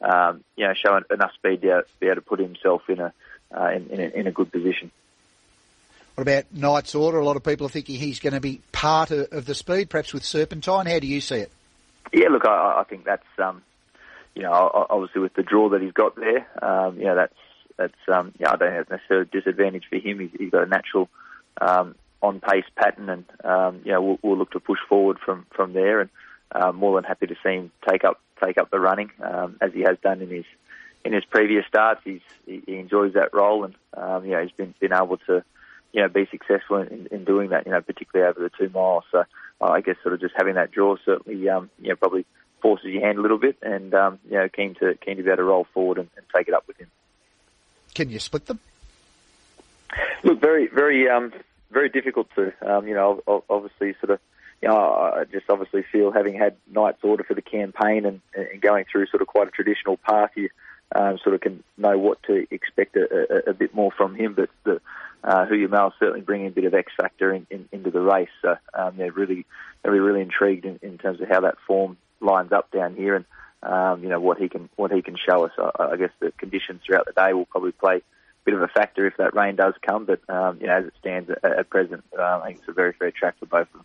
um, 0.00 0.44
you 0.56 0.66
know 0.66 0.74
show 0.74 1.00
enough 1.10 1.32
speed 1.34 1.62
to 1.62 1.84
be 2.00 2.06
able 2.06 2.16
to 2.16 2.20
put 2.22 2.40
himself 2.40 2.82
in 2.88 3.00
a 3.00 3.12
uh, 3.56 3.70
in, 3.70 3.88
in, 3.88 4.00
a, 4.00 4.18
in 4.20 4.26
a 4.26 4.32
good 4.32 4.50
position. 4.52 4.90
What 6.14 6.22
about 6.22 6.44
Knight's 6.52 6.94
Order? 6.94 7.18
A 7.18 7.24
lot 7.24 7.36
of 7.36 7.44
people 7.44 7.66
are 7.66 7.70
thinking 7.70 7.98
he's 7.98 8.20
going 8.20 8.34
to 8.34 8.40
be 8.40 8.60
part 8.70 9.10
of, 9.10 9.32
of 9.32 9.46
the 9.46 9.54
speed, 9.54 9.88
perhaps 9.88 10.12
with 10.12 10.24
Serpentine. 10.24 10.86
How 10.86 10.98
do 10.98 11.06
you 11.06 11.22
see 11.22 11.36
it? 11.36 11.52
Yeah, 12.12 12.28
look, 12.28 12.44
I, 12.44 12.80
I 12.80 12.84
think 12.84 13.04
that's 13.04 13.24
um, 13.38 13.62
you 14.34 14.42
know, 14.42 14.52
obviously 14.88 15.20
with 15.20 15.34
the 15.34 15.42
draw 15.42 15.68
that 15.70 15.82
he's 15.82 15.92
got 15.92 16.16
there, 16.16 16.46
um, 16.62 16.98
you 16.98 17.04
know, 17.04 17.14
that's 17.14 17.34
that's 17.76 17.94
um, 18.12 18.32
yeah, 18.38 18.52
I 18.52 18.56
don't 18.56 18.72
have 18.72 18.90
necessarily 18.90 19.28
a 19.30 19.36
disadvantage 19.36 19.84
for 19.88 19.96
him. 19.96 20.20
He's, 20.20 20.30
he's 20.38 20.50
got 20.50 20.64
a 20.64 20.66
natural 20.66 21.08
um, 21.60 21.94
on 22.22 22.40
pace 22.40 22.64
pattern, 22.76 23.08
and 23.08 23.24
um, 23.44 23.80
you 23.84 23.92
know, 23.92 24.02
we'll, 24.02 24.18
we'll 24.22 24.38
look 24.38 24.52
to 24.52 24.60
push 24.60 24.78
forward 24.88 25.18
from 25.24 25.46
from 25.50 25.72
there. 25.72 26.00
And 26.00 26.10
um, 26.52 26.76
more 26.76 26.94
than 26.96 27.04
happy 27.04 27.26
to 27.26 27.34
see 27.42 27.50
him 27.50 27.70
take 27.88 28.04
up 28.04 28.20
take 28.42 28.58
up 28.58 28.70
the 28.70 28.80
running 28.80 29.10
um, 29.22 29.56
as 29.60 29.72
he 29.72 29.80
has 29.80 29.96
done 30.02 30.20
in 30.20 30.30
his 30.30 30.44
in 31.04 31.12
his 31.12 31.24
previous 31.24 31.66
starts. 31.66 32.00
He's 32.04 32.20
he, 32.46 32.62
he 32.66 32.76
enjoys 32.76 33.14
that 33.14 33.34
role, 33.34 33.64
and 33.64 33.74
um, 33.94 34.24
you 34.24 34.32
know, 34.32 34.42
he's 34.42 34.52
been 34.52 34.74
been 34.80 34.92
able 34.92 35.18
to 35.28 35.44
you 35.92 36.02
know 36.02 36.08
be 36.08 36.26
successful 36.30 36.78
in, 36.78 37.08
in 37.10 37.24
doing 37.24 37.50
that. 37.50 37.66
You 37.66 37.72
know, 37.72 37.80
particularly 37.80 38.30
over 38.30 38.40
the 38.40 38.50
two 38.56 38.72
miles. 38.72 39.04
So 39.10 39.24
uh, 39.60 39.66
I 39.66 39.80
guess 39.80 39.96
sort 40.02 40.14
of 40.14 40.20
just 40.20 40.34
having 40.36 40.54
that 40.54 40.72
draw 40.72 40.96
certainly 41.04 41.48
um, 41.48 41.70
you 41.80 41.90
know 41.90 41.96
probably 41.96 42.26
forces 42.62 42.86
your 42.86 43.04
hand 43.04 43.18
a 43.18 43.22
little 43.22 43.38
bit, 43.38 43.56
and 43.60 43.92
um, 43.92 44.18
you 44.30 44.38
know, 44.38 44.48
keen 44.48 44.74
to 44.76 44.94
keen 45.04 45.16
to 45.16 45.22
be 45.22 45.28
able 45.28 45.38
to 45.38 45.44
roll 45.44 45.66
forward 45.74 45.98
and, 45.98 46.08
and 46.16 46.24
take 46.34 46.48
it 46.48 46.54
up 46.54 46.66
with 46.66 46.78
him. 46.78 46.90
Can 47.94 48.08
you 48.08 48.18
split 48.18 48.46
them? 48.46 48.60
Look, 50.22 50.40
very, 50.40 50.68
very, 50.68 51.10
um, 51.10 51.32
very 51.70 51.90
difficult 51.90 52.28
to. 52.36 52.52
Um, 52.66 52.88
you 52.88 52.94
know, 52.94 53.22
obviously, 53.50 53.94
sort 54.00 54.10
of. 54.10 54.20
You 54.62 54.68
know, 54.68 54.76
I 54.76 55.24
just 55.24 55.46
obviously 55.50 55.82
feel 55.90 56.12
having 56.12 56.38
had 56.38 56.54
Knight's 56.70 57.02
order 57.02 57.24
for 57.24 57.34
the 57.34 57.42
campaign 57.42 58.06
and, 58.06 58.20
and 58.32 58.60
going 58.60 58.84
through 58.84 59.06
sort 59.08 59.20
of 59.20 59.26
quite 59.26 59.48
a 59.48 59.50
traditional 59.50 59.96
path, 59.96 60.30
you 60.36 60.50
um, 60.94 61.18
sort 61.18 61.34
of 61.34 61.40
can 61.40 61.64
know 61.76 61.98
what 61.98 62.22
to 62.28 62.46
expect 62.48 62.94
a, 62.94 63.02
a, 63.48 63.50
a 63.50 63.54
bit 63.54 63.74
more 63.74 63.90
from 63.90 64.14
him. 64.14 64.34
But 64.34 64.50
the, 64.62 64.80
uh, 65.24 65.46
Hoo 65.46 65.56
Ya 65.56 65.66
Mal 65.66 65.92
certainly 65.98 66.20
bringing 66.20 66.46
a 66.46 66.50
bit 66.50 66.62
of 66.62 66.74
X 66.74 66.92
factor 66.96 67.32
in, 67.32 67.44
in, 67.50 67.68
into 67.72 67.90
the 67.90 68.00
race. 68.00 68.28
So 68.40 68.56
um, 68.72 68.94
they're 68.96 69.10
really, 69.10 69.46
they're 69.82 69.90
really 69.90 70.20
intrigued 70.20 70.64
in, 70.64 70.78
in 70.80 70.96
terms 70.96 71.20
of 71.20 71.28
how 71.28 71.40
that 71.40 71.56
form 71.66 71.96
lines 72.22 72.52
up 72.52 72.70
down 72.70 72.94
here, 72.94 73.16
and 73.16 73.24
um, 73.62 74.02
you 74.02 74.08
know 74.08 74.20
what 74.20 74.38
he 74.38 74.48
can 74.48 74.68
what 74.76 74.92
he 74.92 75.02
can 75.02 75.16
show 75.16 75.44
us. 75.44 75.52
I, 75.58 75.92
I 75.92 75.96
guess 75.96 76.10
the 76.20 76.32
conditions 76.32 76.82
throughout 76.84 77.06
the 77.06 77.12
day 77.12 77.32
will 77.32 77.46
probably 77.46 77.72
play 77.72 77.96
a 77.96 78.02
bit 78.44 78.54
of 78.54 78.62
a 78.62 78.68
factor 78.68 79.06
if 79.06 79.16
that 79.18 79.34
rain 79.34 79.56
does 79.56 79.74
come. 79.86 80.04
But 80.04 80.20
um, 80.28 80.58
you 80.60 80.66
know, 80.66 80.74
as 80.74 80.86
it 80.86 80.94
stands 81.00 81.30
at, 81.30 81.44
at 81.44 81.70
present, 81.70 82.04
uh, 82.18 82.40
I 82.42 82.46
think 82.46 82.58
it's 82.60 82.68
a 82.68 82.72
very 82.72 82.92
fair 82.92 83.10
track 83.10 83.38
for 83.38 83.46
both 83.46 83.68
of 83.68 83.72
them. 83.72 83.84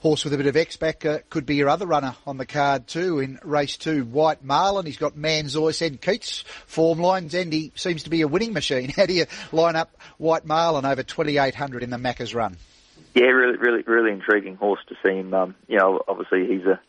Horse 0.00 0.24
with 0.24 0.32
a 0.32 0.36
bit 0.36 0.46
of 0.46 0.56
X 0.56 0.76
back 0.76 1.04
uh, 1.04 1.20
could 1.30 1.46
be 1.46 1.54
your 1.54 1.68
other 1.68 1.86
runner 1.86 2.16
on 2.26 2.36
the 2.36 2.44
card 2.44 2.88
too 2.88 3.20
in 3.20 3.38
race 3.44 3.76
two. 3.76 4.04
White 4.04 4.42
Marlin, 4.42 4.84
he's 4.84 4.96
got 4.96 5.14
Manzoice 5.14 5.86
and 5.86 6.00
Keats 6.00 6.42
form 6.66 6.98
lines, 6.98 7.34
and 7.34 7.52
he 7.52 7.70
seems 7.76 8.02
to 8.02 8.10
be 8.10 8.22
a 8.22 8.26
winning 8.26 8.52
machine. 8.52 8.88
How 8.96 9.06
do 9.06 9.12
you 9.12 9.26
line 9.52 9.76
up 9.76 9.96
White 10.18 10.44
Marlin 10.44 10.84
over 10.84 11.04
2800 11.04 11.84
in 11.84 11.90
the 11.90 11.98
Macca's 11.98 12.34
run? 12.34 12.56
Yeah, 13.14 13.26
really, 13.26 13.58
really, 13.58 13.82
really 13.86 14.10
intriguing 14.10 14.56
horse 14.56 14.80
to 14.88 14.96
see 15.04 15.14
him. 15.14 15.32
Um, 15.34 15.54
you 15.68 15.78
know, 15.78 16.02
obviously 16.08 16.48
he's 16.48 16.66
a 16.66 16.80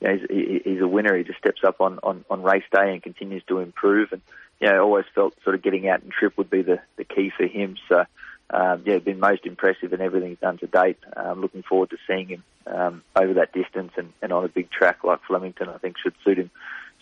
you 0.00 0.08
know, 0.08 0.18
he's, 0.28 0.62
he's 0.64 0.80
a 0.80 0.88
winner. 0.88 1.16
He 1.16 1.24
just 1.24 1.38
steps 1.38 1.62
up 1.64 1.80
on, 1.80 1.98
on, 2.02 2.24
on 2.30 2.42
race 2.42 2.64
day 2.72 2.92
and 2.92 3.02
continues 3.02 3.42
to 3.48 3.58
improve. 3.58 4.12
And 4.12 4.22
you 4.60 4.70
know, 4.70 4.82
always 4.82 5.06
felt 5.14 5.34
sort 5.42 5.56
of 5.56 5.62
getting 5.62 5.88
out 5.88 6.02
and 6.02 6.12
trip 6.12 6.36
would 6.38 6.50
be 6.50 6.62
the, 6.62 6.80
the 6.96 7.04
key 7.04 7.30
for 7.36 7.46
him. 7.46 7.76
So, 7.88 8.04
um, 8.50 8.82
yeah, 8.86 8.98
been 8.98 9.20
most 9.20 9.46
impressive 9.46 9.92
in 9.92 10.00
everything 10.00 10.30
he's 10.30 10.38
done 10.38 10.58
to 10.58 10.66
date. 10.66 10.98
Um, 11.16 11.40
looking 11.40 11.62
forward 11.62 11.90
to 11.90 11.96
seeing 12.06 12.28
him 12.28 12.44
um, 12.66 13.02
over 13.16 13.34
that 13.34 13.52
distance 13.52 13.92
and, 13.96 14.12
and 14.22 14.32
on 14.32 14.44
a 14.44 14.48
big 14.48 14.70
track 14.70 15.02
like 15.02 15.20
Flemington. 15.26 15.68
I 15.68 15.78
think 15.78 15.96
should 15.98 16.14
suit 16.24 16.38
him 16.38 16.50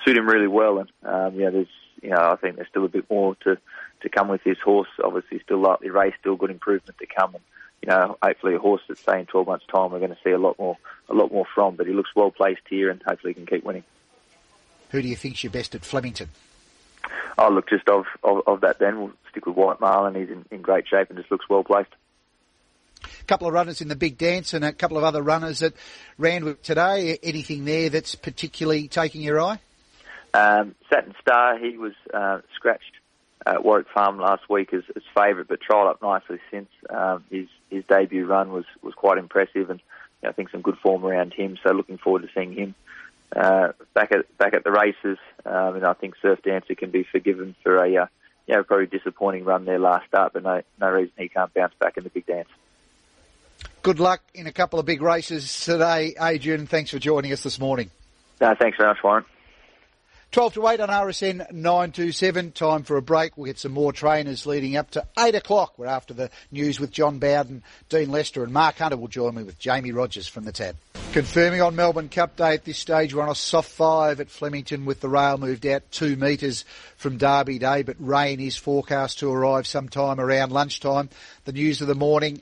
suit 0.05 0.16
him 0.16 0.28
really 0.28 0.49
well. 0.49 0.78
And 0.78 0.90
um, 1.05 1.38
yeah, 1.38 1.51
there's 1.51 1.68
you 2.01 2.11
know 2.11 2.30
I 2.32 2.36
think 2.36 2.57
there's 2.57 2.68
still 2.68 2.84
a 2.84 2.88
bit 2.88 3.11
more 3.11 3.34
to 3.45 3.59
to 4.03 4.09
come 4.09 4.28
with 4.28 4.45
this 4.45 4.59
horse. 4.64 4.88
Obviously, 5.03 5.40
still 5.40 5.61
lightly 5.61 5.90
raced, 5.90 6.16
still 6.20 6.36
good 6.36 6.51
improvement 6.51 6.99
to 6.99 7.07
come. 7.07 7.34
And 7.34 7.45
you 7.83 7.89
know, 7.89 8.16
hopefully 8.22 8.55
a 8.55 8.59
horse 8.59 8.83
that's 8.89 9.05
say 9.05 9.20
in 9.20 9.26
12 9.26 9.47
months' 9.47 9.66
time 9.66 9.91
we're 9.91 9.99
going 9.99 10.12
to 10.12 10.18
see 10.22 10.30
a 10.30 10.39
lot 10.39 10.59
more 10.59 10.78
a 11.09 11.14
lot 11.14 11.33
more 11.33 11.47
from. 11.55 11.76
But 11.76 11.87
he 11.87 11.93
looks 11.93 12.11
well 12.14 12.30
placed 12.30 12.62
here, 12.68 12.91
and 12.91 13.03
hopefully 13.03 13.33
he 13.33 13.35
can 13.35 13.47
keep 13.47 13.64
winning. 13.64 13.85
Who 14.91 15.03
do 15.03 15.09
you 15.09 15.16
think's 15.16 15.43
your 15.43 15.51
best 15.51 15.74
at 15.74 15.85
Flemington? 15.85 16.28
Oh, 17.39 17.49
look, 17.49 17.68
just 17.68 17.89
of, 17.89 18.05
of, 18.22 18.43
of 18.47 18.61
that 18.61 18.78
then, 18.78 19.01
we'll 19.01 19.12
stick 19.30 19.47
with 19.47 19.57
White 19.57 19.80
Marlin. 19.80 20.14
He's 20.14 20.28
in, 20.28 20.45
in 20.51 20.62
great 20.62 20.87
shape 20.87 21.09
and 21.09 21.18
just 21.18 21.30
looks 21.30 21.49
well 21.49 21.64
placed. 21.64 21.91
A 23.05 23.24
couple 23.24 23.49
of 23.49 23.55
runners 23.55 23.80
in 23.80 23.89
the 23.89 23.97
big 23.97 24.18
dance 24.18 24.53
and 24.53 24.64
a 24.64 24.72
couple 24.72 24.99
of 24.99 25.05
other 25.05 25.22
runners 25.22 25.61
that 25.61 25.74
ran 26.18 26.45
with 26.45 26.62
today. 26.62 27.18
Anything 27.22 27.64
there 27.64 27.89
that's 27.89 28.14
particularly 28.14 28.87
taking 28.87 29.22
your 29.22 29.41
eye? 29.41 29.59
Um, 30.35 30.74
Satin 30.89 31.14
Star, 31.20 31.59
he 31.59 31.78
was 31.78 31.95
uh, 32.12 32.41
scratched 32.55 32.97
at 33.47 33.64
Warwick 33.64 33.88
Farm 33.93 34.18
last 34.18 34.49
week 34.49 34.72
as, 34.72 34.82
as 34.97 35.03
favourite, 35.14 35.49
but 35.49 35.61
trialled 35.61 35.90
up 35.90 36.03
nicely 36.03 36.38
since. 36.51 36.68
Um, 36.90 37.24
his 37.30 37.49
his 37.70 37.84
debut 37.88 38.26
run 38.26 38.53
was, 38.53 38.64
was 38.82 38.95
quite 38.95 39.18
impressive, 39.18 39.70
and 39.70 39.80
you 39.80 40.24
know, 40.24 40.30
I 40.30 40.32
think 40.32 40.51
some 40.51 40.62
good 40.62 40.78
form 40.78 41.05
around 41.05 41.32
him. 41.32 41.59
So 41.62 41.72
looking 41.72 41.99
forward 41.99 42.22
to 42.22 42.28
seeing 42.34 42.53
him 42.53 42.74
uh, 43.34 43.72
back 43.95 44.12
at 44.12 44.36
back 44.38 44.55
at 44.55 44.64
the 44.64 44.72
races. 44.72 45.18
Um, 45.45 45.76
and 45.76 45.84
I 45.84 45.95
think 45.95 46.14
Surf 46.20 46.40
Dancer 46.43 46.74
can 46.74 46.90
be 46.90 47.05
forgiven 47.11 47.55
for 47.62 47.76
a 47.76 48.03
uh, 48.03 48.07
you 48.47 48.55
know 48.55 48.62
probably 48.62 48.86
disappointing 48.86 49.45
run 49.45 49.64
there 49.64 49.78
last 49.78 50.07
start, 50.09 50.32
but 50.32 50.43
no 50.43 50.62
no 50.80 50.90
reason 50.90 51.12
he 51.16 51.28
can't 51.28 51.53
bounce 51.55 51.74
back 51.78 51.97
in 51.97 52.05
the 52.05 52.11
big 52.11 52.26
dance. 52.26 52.49
Good 53.82 53.99
luck 53.99 54.20
in 54.34 54.47
a 54.47 54.53
couple 54.53 54.78
of 54.78 54.86
big 54.86 55.03
races 55.03 55.64
today, 55.64 56.14
Adrian. 56.20 56.66
Thanks 56.66 56.90
for 56.90 56.99
joining 56.99 57.32
us 57.32 57.43
this 57.43 57.59
morning. 57.59 57.90
No, 58.40 58.55
thanks 58.59 58.76
very 58.76 58.90
much, 58.90 59.03
Warren. 59.03 59.24
12 60.33 60.55
to 60.55 60.66
8 60.66 60.80
on 60.80 60.89
RSN 60.89 61.53
927. 61.53 62.53
Time 62.53 62.85
for 62.85 62.97
a 62.97 63.03
break. 63.03 63.37
We'll 63.37 63.45
get 63.45 63.59
some 63.59 63.72
more 63.72 63.93
trainers 63.93 64.47
leading 64.47 64.78
up 64.78 64.91
to 64.93 65.07
8 65.18 65.35
o'clock. 65.35 65.78
We're 65.78 65.89
after 65.89 66.14
the 66.14 66.30
news 66.51 66.80
with 66.80 66.91
John 66.91 67.18
Bowden, 67.18 67.62
Dean 67.91 68.11
Lester, 68.11 68.43
and 68.43 68.51
Mark 68.51 68.78
Hunter 68.78 68.97
will 68.97 69.09
join 69.09 69.35
me 69.35 69.43
with 69.43 69.59
Jamie 69.59 69.93
Rogers 69.93 70.26
from 70.26 70.47
the 70.47 70.53
tab. 70.53 70.76
Confirming 71.12 71.61
on 71.61 71.76
Melbourne 71.76 72.09
Cup 72.09 72.37
Day 72.37 72.55
at 72.55 72.64
this 72.64 72.78
stage, 72.78 73.12
we're 73.12 73.22
on 73.22 73.28
a 73.28 73.35
soft 73.35 73.68
five 73.68 74.20
at 74.20 74.30
Flemington 74.30 74.87
with 74.87 75.01
the 75.01 75.09
rail 75.11 75.37
moved 75.37 75.66
out 75.66 75.83
two 75.91 76.16
metres 76.16 76.64
from 76.97 77.18
Derby 77.18 77.59
Day, 77.59 77.83
but 77.83 77.97
rain 77.99 78.41
is 78.41 78.57
forecast 78.57 79.18
to 79.18 79.30
arrive 79.30 79.66
sometime 79.66 80.18
around 80.18 80.51
lunchtime. 80.51 81.11
The 81.45 81.53
news 81.53 81.83
of 81.83 81.89
the 81.89 81.95
morning. 81.95 82.41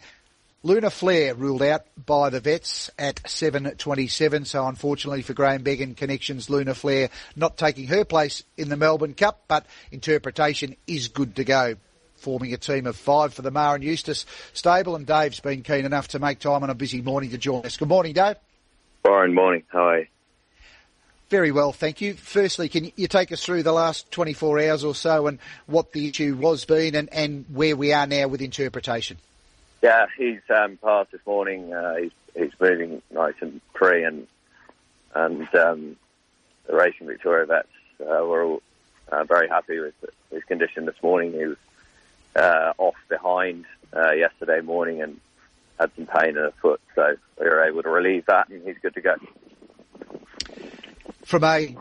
Lunar 0.62 0.90
Flare 0.90 1.34
ruled 1.34 1.62
out 1.62 1.86
by 1.96 2.28
the 2.28 2.38
vets 2.38 2.90
at 2.98 3.16
7.27, 3.22 4.46
so 4.46 4.66
unfortunately 4.66 5.22
for 5.22 5.32
Grahame 5.32 5.64
Begg 5.64 5.80
and 5.80 5.96
Connections, 5.96 6.50
Lunar 6.50 6.74
Flare 6.74 7.08
not 7.34 7.56
taking 7.56 7.86
her 7.86 8.04
place 8.04 8.44
in 8.58 8.68
the 8.68 8.76
Melbourne 8.76 9.14
Cup, 9.14 9.44
but 9.48 9.64
interpretation 9.90 10.76
is 10.86 11.08
good 11.08 11.36
to 11.36 11.44
go. 11.44 11.76
Forming 12.16 12.52
a 12.52 12.58
team 12.58 12.86
of 12.86 12.96
five 12.96 13.32
for 13.32 13.40
the 13.40 13.50
Maher 13.50 13.76
and 13.76 13.84
Eustace 13.84 14.26
stable, 14.52 14.96
and 14.96 15.06
Dave's 15.06 15.40
been 15.40 15.62
keen 15.62 15.86
enough 15.86 16.08
to 16.08 16.18
make 16.18 16.40
time 16.40 16.62
on 16.62 16.68
a 16.68 16.74
busy 16.74 17.00
morning 17.00 17.30
to 17.30 17.38
join 17.38 17.64
us. 17.64 17.78
Good 17.78 17.88
morning, 17.88 18.12
Dave. 18.12 18.36
Warren, 19.06 19.34
morning. 19.34 19.62
How 19.68 19.88
are 19.88 20.00
you? 20.00 20.06
Very 21.30 21.52
well, 21.52 21.72
thank 21.72 22.02
you. 22.02 22.12
Firstly, 22.12 22.68
can 22.68 22.92
you 22.96 23.08
take 23.08 23.32
us 23.32 23.42
through 23.42 23.62
the 23.62 23.72
last 23.72 24.10
24 24.10 24.58
hours 24.58 24.84
or 24.84 24.94
so 24.94 25.26
and 25.26 25.38
what 25.64 25.92
the 25.92 26.06
issue 26.06 26.36
was 26.36 26.66
been 26.66 26.94
and, 26.94 27.08
and 27.14 27.46
where 27.50 27.76
we 27.76 27.94
are 27.94 28.06
now 28.06 28.28
with 28.28 28.42
interpretation? 28.42 29.16
Yeah, 29.82 30.06
he's 30.16 30.40
um, 30.50 30.78
passed 30.82 31.12
this 31.12 31.20
morning. 31.26 31.72
Uh, 31.72 31.96
he's 31.96 32.12
he's 32.36 32.52
moving 32.60 33.02
nice 33.10 33.34
and 33.40 33.60
free, 33.74 34.04
and 34.04 34.26
and 35.14 35.54
um, 35.54 35.96
the 36.66 36.74
Racing 36.74 37.06
Victoria 37.06 37.46
vets 37.46 37.68
uh, 38.00 38.24
were 38.24 38.42
all 38.42 38.62
uh, 39.10 39.24
very 39.24 39.48
happy 39.48 39.78
with 39.78 39.94
his 40.30 40.44
condition 40.44 40.84
this 40.84 41.02
morning. 41.02 41.32
He 41.32 41.46
was 41.46 41.56
uh, 42.36 42.72
off 42.78 42.96
behind 43.08 43.64
uh, 43.94 44.12
yesterday 44.12 44.60
morning 44.60 45.02
and 45.02 45.18
had 45.78 45.90
some 45.96 46.06
pain 46.06 46.30
in 46.30 46.34
the 46.34 46.52
foot, 46.60 46.80
so 46.94 47.16
we 47.40 47.46
were 47.46 47.64
able 47.64 47.82
to 47.82 47.88
relieve 47.88 48.26
that, 48.26 48.48
and 48.50 48.62
he's 48.62 48.76
good 48.82 48.94
to 48.94 49.00
go. 49.00 49.14
From 51.24 51.44
a 51.44 51.74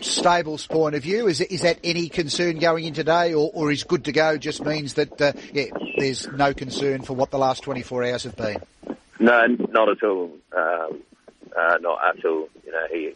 stable's 0.00 0.66
point 0.66 0.94
of 0.94 1.02
view, 1.02 1.26
is 1.26 1.40
is 1.40 1.62
that 1.62 1.78
any 1.84 2.08
concern 2.08 2.58
going 2.58 2.84
in 2.84 2.94
today, 2.94 3.34
or, 3.34 3.50
or 3.54 3.70
is 3.70 3.84
good 3.84 4.04
to 4.04 4.12
go 4.12 4.36
just 4.36 4.64
means 4.64 4.94
that 4.94 5.20
uh, 5.20 5.32
yeah, 5.52 5.66
there's 5.98 6.26
no 6.28 6.54
concern 6.54 7.02
for 7.02 7.14
what 7.14 7.30
the 7.30 7.38
last 7.38 7.62
24 7.62 8.04
hours 8.04 8.24
have 8.24 8.36
been? 8.36 8.62
No, 9.20 9.46
not 9.46 9.88
at 9.88 10.02
all. 10.02 10.30
Um, 10.56 11.02
uh, 11.56 11.78
not 11.80 11.98
at 12.04 12.24
all. 12.24 12.48
You 12.64 12.72
know, 12.72 12.86
he 12.90 13.14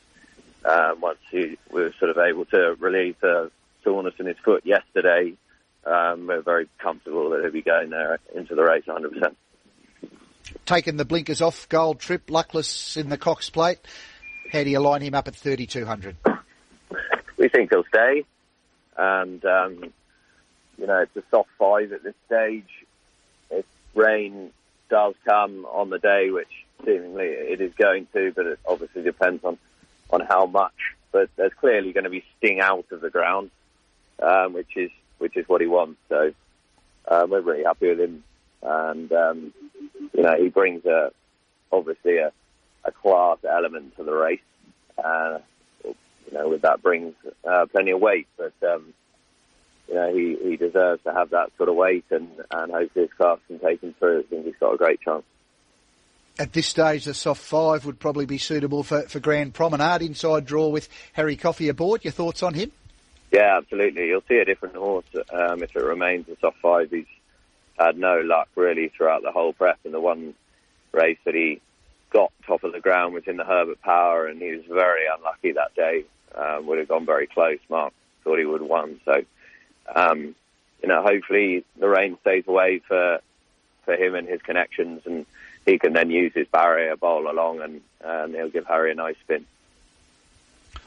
um, 0.68 1.01
once 1.01 1.18
he 1.31 1.59
we 1.73 1.83
were 1.83 1.95
sort 1.99 2.11
of 2.11 2.18
able 2.18 2.45
to 2.47 2.77
relieve 2.79 3.16
the 3.20 3.51
soreness 3.85 4.14
in 4.18 4.27
his 4.27 4.37
foot 4.45 4.64
yesterday, 4.64 5.35
um, 5.85 6.27
we're 6.27 6.43
very 6.43 6.68
comfortable 6.79 7.31
that 7.31 7.43
he'll 7.43 7.53
be 7.53 7.62
going 7.62 7.91
there 7.91 8.18
into 8.35 8.55
the 8.55 8.62
race 8.62 8.85
100%. 8.87 9.35
Taking 10.66 10.97
the 10.97 11.05
blinkers 11.05 11.41
off, 11.41 11.68
gold 11.68 11.99
trip, 11.99 12.31
luckless 12.31 12.97
in 12.97 13.09
the 13.09 13.18
Cox 13.18 13.51
plate. 13.51 13.79
How 14.53 14.64
do 14.64 14.70
you 14.70 14.81
line 14.81 15.03
him 15.03 15.14
up 15.14 15.29
at 15.29 15.35
3,200? 15.35 16.16
We 17.43 17.49
think 17.49 17.70
he'll 17.70 17.84
stay. 17.84 18.24
And, 18.97 19.45
um, 19.45 19.93
you 20.78 20.86
know, 20.86 21.01
it's 21.01 21.16
a 21.16 21.24
soft 21.28 21.51
five 21.59 21.93
at 21.93 22.05
this 22.05 22.14
stage. 22.26 22.68
If 23.51 23.64
rain 23.97 24.53
does 24.88 25.14
come 25.24 25.66
on 25.66 25.90
the 25.90 25.99
day, 25.99 26.30
which 26.30 26.64
seemingly 26.84 27.26
it 27.26 27.61
is 27.61 27.74
going 27.74 28.07
to, 28.12 28.32
but 28.34 28.47
it 28.47 28.61
obviously 28.64 29.03
depends 29.03 29.43
on, 29.43 29.59
on 30.11 30.20
how 30.20 30.47
much. 30.47 30.95
But 31.11 31.30
there's 31.34 31.53
clearly 31.55 31.93
going 31.93 32.05
to 32.05 32.11
be 32.11 32.24
sting 32.38 32.61
out 32.61 32.86
of 32.93 33.01
the 33.01 33.11
ground, 33.11 33.51
um, 34.22 34.53
which 34.53 34.76
is 34.76 34.90
which 35.18 35.36
is 35.36 35.49
what 35.49 35.61
he 35.61 35.66
wants. 35.66 36.01
So 36.09 36.32
um, 37.09 37.30
we're 37.30 37.40
really 37.40 37.64
happy 37.64 37.88
with 37.88 38.01
him, 38.01 38.24
and 38.62 39.12
um, 39.12 39.53
you 40.14 40.22
know 40.22 40.36
he 40.40 40.49
brings 40.49 40.86
a 40.86 41.11
obviously 41.70 42.16
a, 42.16 42.32
a 42.84 42.93
class 42.93 43.38
element 43.45 43.97
to 43.97 44.05
the 44.05 44.12
race. 44.12 44.40
Uh, 44.97 45.40
you 46.33 46.39
know, 46.39 46.49
with 46.49 46.62
that 46.62 46.83
brings 46.83 47.14
uh, 47.49 47.66
plenty 47.66 47.91
of 47.91 48.01
weight. 48.01 48.26
But 48.37 48.55
um, 48.66 48.95
you 49.89 49.95
know, 49.95 50.14
he, 50.14 50.37
he 50.43 50.57
deserves 50.57 51.03
to 51.05 51.12
have 51.12 51.30
that 51.30 51.51
sort 51.57 51.68
of 51.68 51.74
weight, 51.74 52.05
and 52.11 52.28
and 52.51 52.72
hopefully 52.72 53.07
his 53.07 53.12
class 53.16 53.39
can 53.47 53.59
take 53.59 53.83
him 53.83 53.95
through. 53.99 54.20
I 54.20 54.22
think 54.24 54.47
he's 54.47 54.55
got 54.59 54.74
a 54.74 54.78
great 54.78 55.01
chance. 55.01 55.24
At 56.39 56.55
this 56.55 56.66
stage, 56.66 57.05
the 57.05 57.12
soft 57.12 57.43
five 57.43 57.85
would 57.85 58.01
probably 58.01 58.24
be 58.24 58.39
suitable 58.39 58.83
for, 58.83 59.03
for 59.03 59.20
Grand 59.20 59.53
Promenade 59.53 60.01
inside 60.01 60.47
draw 60.47 60.68
with 60.68 60.89
Harry 61.12 61.37
Coffey 61.37 61.68
aboard. 61.68 62.05
Your 62.05 62.12
thoughts 62.12 62.43
on 62.43 62.55
him? 62.55 62.72
Yeah, 63.30 63.59
absolutely. 63.59 64.07
You'll 64.07 64.24
see 64.26 64.39
a 64.39 64.45
different 64.47 64.76
horse 64.76 65.05
um, 65.30 65.62
if 65.62 65.76
it 65.76 65.83
remains 65.83 66.26
a 66.30 66.37
soft 66.41 66.57
five. 66.62 66.91
He's 66.91 67.05
had 67.78 67.99
no 67.99 68.20
luck 68.20 68.49
really 68.57 68.89
throughout 68.89 69.22
the 69.22 69.30
whole 69.30 69.53
prep, 69.53 69.78
and 69.85 69.93
the 69.93 70.01
one 70.01 70.33
race 70.93 71.18
that 71.26 71.35
he 71.35 71.61
got 72.12 72.33
top 72.47 72.64
of 72.64 72.72
the 72.72 72.80
ground 72.80 73.14
was 73.14 73.24
in 73.26 73.37
the 73.37 73.45
Herbert 73.45 73.80
Power, 73.83 74.26
and 74.26 74.41
he 74.41 74.53
was 74.53 74.64
very 74.66 75.05
unlucky 75.14 75.53
that 75.53 75.74
day. 75.74 76.05
Um, 76.35 76.66
would 76.66 76.78
have 76.78 76.89
gone 76.89 77.05
very 77.05 77.26
close. 77.26 77.59
Mark 77.68 77.93
thought 78.24 78.39
he 78.39 78.45
would 78.45 78.61
have 78.61 78.70
won. 78.70 79.01
So, 79.05 79.22
um, 79.95 80.35
you 80.83 80.89
know, 80.89 81.03
hopefully 81.03 81.64
the 81.78 81.89
rain 81.89 82.16
stays 82.20 82.45
away 82.47 82.80
for 82.87 83.20
for 83.85 83.95
him 83.95 84.14
and 84.14 84.28
his 84.28 84.41
connections, 84.43 85.03
and 85.07 85.26
he 85.66 85.78
can 85.78 85.93
then 85.93 86.11
use 86.11 86.33
his 86.35 86.47
barrier 86.49 86.97
bowl 86.97 87.30
along, 87.30 87.61
and 87.61 87.80
and 88.01 88.35
he'll 88.35 88.49
give 88.49 88.66
Harry 88.66 88.93
a 88.93 88.95
nice 88.95 89.16
spin. 89.22 89.45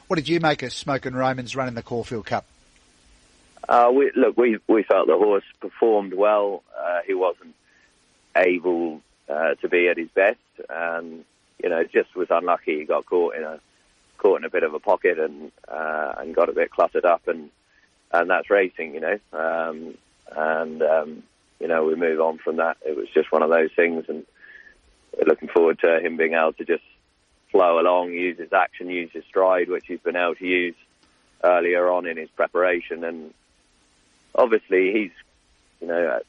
What 0.06 0.16
did 0.16 0.28
you 0.28 0.40
make 0.40 0.62
of 0.62 0.72
Smokin' 0.72 1.14
Romans 1.14 1.56
run 1.56 1.68
in 1.68 1.74
the 1.74 1.82
Caulfield 1.82 2.26
Cup? 2.26 2.46
Uh, 3.68 3.90
we, 3.92 4.12
look, 4.14 4.36
we 4.36 4.58
we 4.68 4.82
felt 4.82 5.08
the 5.08 5.16
horse 5.16 5.44
performed 5.60 6.14
well. 6.14 6.62
Uh, 6.78 7.00
he 7.06 7.14
wasn't 7.14 7.54
able 8.36 9.00
uh, 9.28 9.54
to 9.56 9.68
be 9.68 9.88
at 9.88 9.96
his 9.96 10.08
best, 10.08 10.38
and 10.68 11.24
you 11.62 11.68
know, 11.68 11.82
just 11.84 12.14
was 12.14 12.28
unlucky. 12.30 12.78
He 12.78 12.84
got 12.84 13.06
caught 13.06 13.34
in 13.34 13.42
a 13.42 13.60
caught 14.18 14.38
in 14.38 14.44
a 14.44 14.50
bit 14.50 14.62
of 14.62 14.74
a 14.74 14.80
pocket 14.80 15.18
and 15.18 15.52
uh, 15.68 16.14
and 16.18 16.34
got 16.34 16.48
a 16.48 16.52
bit 16.52 16.70
cluttered 16.70 17.04
up, 17.04 17.28
and 17.28 17.50
and 18.12 18.30
that's 18.30 18.50
racing, 18.50 18.94
you 18.94 19.00
know. 19.00 19.18
Um, 19.32 19.94
and 20.34 20.82
um, 20.82 21.22
you 21.60 21.68
know, 21.68 21.84
we 21.84 21.94
move 21.94 22.20
on 22.20 22.38
from 22.38 22.56
that. 22.56 22.76
It 22.84 22.96
was 22.96 23.08
just 23.12 23.32
one 23.32 23.42
of 23.42 23.50
those 23.50 23.70
things, 23.74 24.04
and 24.08 24.24
we're 25.16 25.26
looking 25.26 25.48
forward 25.48 25.78
to 25.80 26.00
him 26.00 26.16
being 26.16 26.34
able 26.34 26.52
to 26.54 26.64
just 26.64 26.84
flow 27.50 27.80
along, 27.80 28.12
use 28.12 28.38
his 28.38 28.52
action, 28.52 28.90
use 28.90 29.10
his 29.12 29.24
stride, 29.24 29.68
which 29.68 29.84
he's 29.86 30.00
been 30.00 30.16
able 30.16 30.34
to 30.36 30.46
use 30.46 30.74
earlier 31.42 31.90
on 31.90 32.06
in 32.06 32.16
his 32.16 32.30
preparation. 32.30 33.04
And 33.04 33.32
obviously, 34.34 34.92
he's 34.92 35.10
you 35.80 35.86
know 35.86 36.20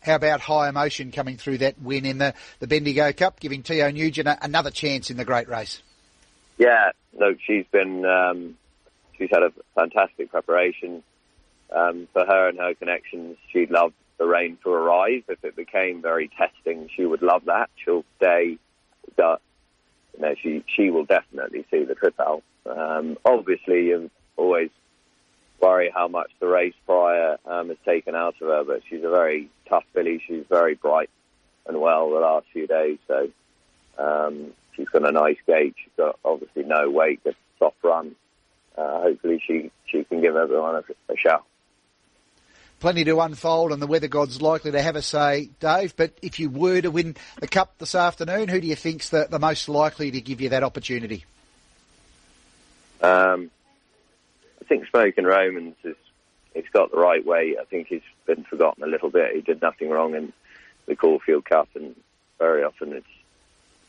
How 0.01 0.15
about 0.15 0.41
high 0.41 0.69
emotion 0.69 1.13
coming 1.13 1.37
through 1.37 1.59
that 1.59 1.81
win 1.81 2.07
in 2.07 2.19
the, 2.19 2.35
the 2.59 2.67
Bendigo 2.67 3.13
Cup, 3.13 3.39
giving 3.39 3.63
Teo 3.63 3.91
Nugent 3.91 4.29
a, 4.29 4.39
another 4.43 4.71
chance 4.71 5.11
in 5.11 5.17
the 5.17 5.25
great 5.25 5.49
race? 5.49 5.83
Yeah, 6.59 6.93
no, 7.19 7.35
she's 7.47 7.67
been 7.71 8.05
um, 8.05 8.57
she's 9.19 9.31
had 9.31 9.43
a 9.43 9.53
fantastic 9.75 10.31
preparation 10.31 11.03
um, 11.75 12.09
for 12.13 12.25
her 12.25 12.49
and 12.49 12.59
her 12.59 12.75
connections. 12.75 13.37
She'd 13.53 13.71
love 13.71 13.93
the 14.19 14.27
rain 14.27 14.59
to 14.65 14.71
arrive. 14.71 15.25
If 15.29 15.45
it 15.45 15.57
became 15.57 16.03
very 16.03 16.29
testing, 16.29 16.89
she 16.95 17.07
would 17.07 17.23
love 17.23 17.47
that. 17.47 17.71
She'll 17.85 18.05
stay. 18.17 18.59
But, 19.17 19.41
you 20.15 20.23
know, 20.23 20.35
she 20.43 20.65
she 20.67 20.91
will 20.91 21.05
definitely 21.05 21.67
see 21.71 21.85
the 21.85 21.95
trip 21.95 22.21
out. 22.21 22.43
Um, 22.67 23.17
obviously, 23.25 23.87
you 23.87 24.11
always 24.41 24.71
worry 25.61 25.91
how 25.95 26.09
much 26.09 26.31
the 26.41 26.47
race 26.47 26.75
prior 26.87 27.37
um, 27.47 27.69
has 27.69 27.77
taken 27.85 28.15
out 28.15 28.35
of 28.41 28.49
her, 28.49 28.65
but 28.65 28.83
she's 28.89 29.05
a 29.05 29.11
very 29.11 29.51
tough 29.69 29.85
filly. 29.93 30.23
She's 30.27 30.45
very 30.49 30.75
bright 30.75 31.11
and 31.67 31.81
well 31.81 32.11
the 32.11 32.21
last 32.21 32.47
few 32.53 32.67
days, 32.67 32.99
so 33.07 33.29
um, 33.99 34.53
she's 34.75 34.89
got 34.89 35.07
a 35.07 35.13
nice 35.13 35.37
gait. 35.47 35.75
She's 35.83 35.93
got 35.97 36.19
obviously 36.25 36.65
no 36.65 36.91
weight, 36.91 37.23
just 37.23 37.37
soft 37.59 37.77
run. 37.83 38.17
Uh, 38.77 39.03
hopefully, 39.03 39.43
she 39.47 39.71
she 39.87 40.05
can 40.05 40.21
give 40.21 40.37
everyone 40.37 40.77
a, 40.77 41.13
a 41.13 41.17
shout 41.17 41.45
plenty 42.81 43.05
to 43.05 43.21
unfold, 43.21 43.73
and 43.73 43.81
the 43.81 43.87
weather 43.87 44.09
god's 44.09 44.43
likely 44.43 44.73
to 44.73 44.83
have 44.83 44.97
a 44.97 45.03
say, 45.03 45.51
Dave. 45.61 45.95
But 45.95 46.15
if 46.23 46.41
you 46.41 46.51
were 46.51 46.81
to 46.81 46.91
win 46.91 47.15
the 47.39 47.47
cup 47.47 47.79
this 47.79 47.95
afternoon, 47.95 48.49
who 48.49 48.61
do 48.61 48.67
you 48.67 48.75
think's 48.75 49.11
the, 49.11 49.29
the 49.31 49.39
most 49.39 49.69
likely 49.69 50.11
to 50.11 50.21
give 50.21 50.41
you 50.41 50.49
that 50.49 50.65
opportunity? 50.65 51.25
Um, 53.03 53.51
I 54.71 54.75
think 54.75 54.87
Smoking 54.87 55.25
Romans 55.25 55.75
is 55.83 55.97
he's 56.55 56.69
got 56.73 56.93
the 56.93 56.97
right 56.97 57.27
weight. 57.27 57.57
I 57.61 57.65
think 57.65 57.89
he's 57.89 58.03
been 58.25 58.45
forgotten 58.45 58.85
a 58.85 58.87
little 58.87 59.11
bit. 59.11 59.35
He 59.35 59.41
did 59.41 59.61
nothing 59.61 59.91
wrong 59.91 60.15
in 60.15 60.33
the 60.87 60.95
Caulfield 60.95 61.45
Cup, 61.45 61.69
and 61.75 61.97
very 62.39 62.63
often 62.63 62.93
it's 62.93 63.07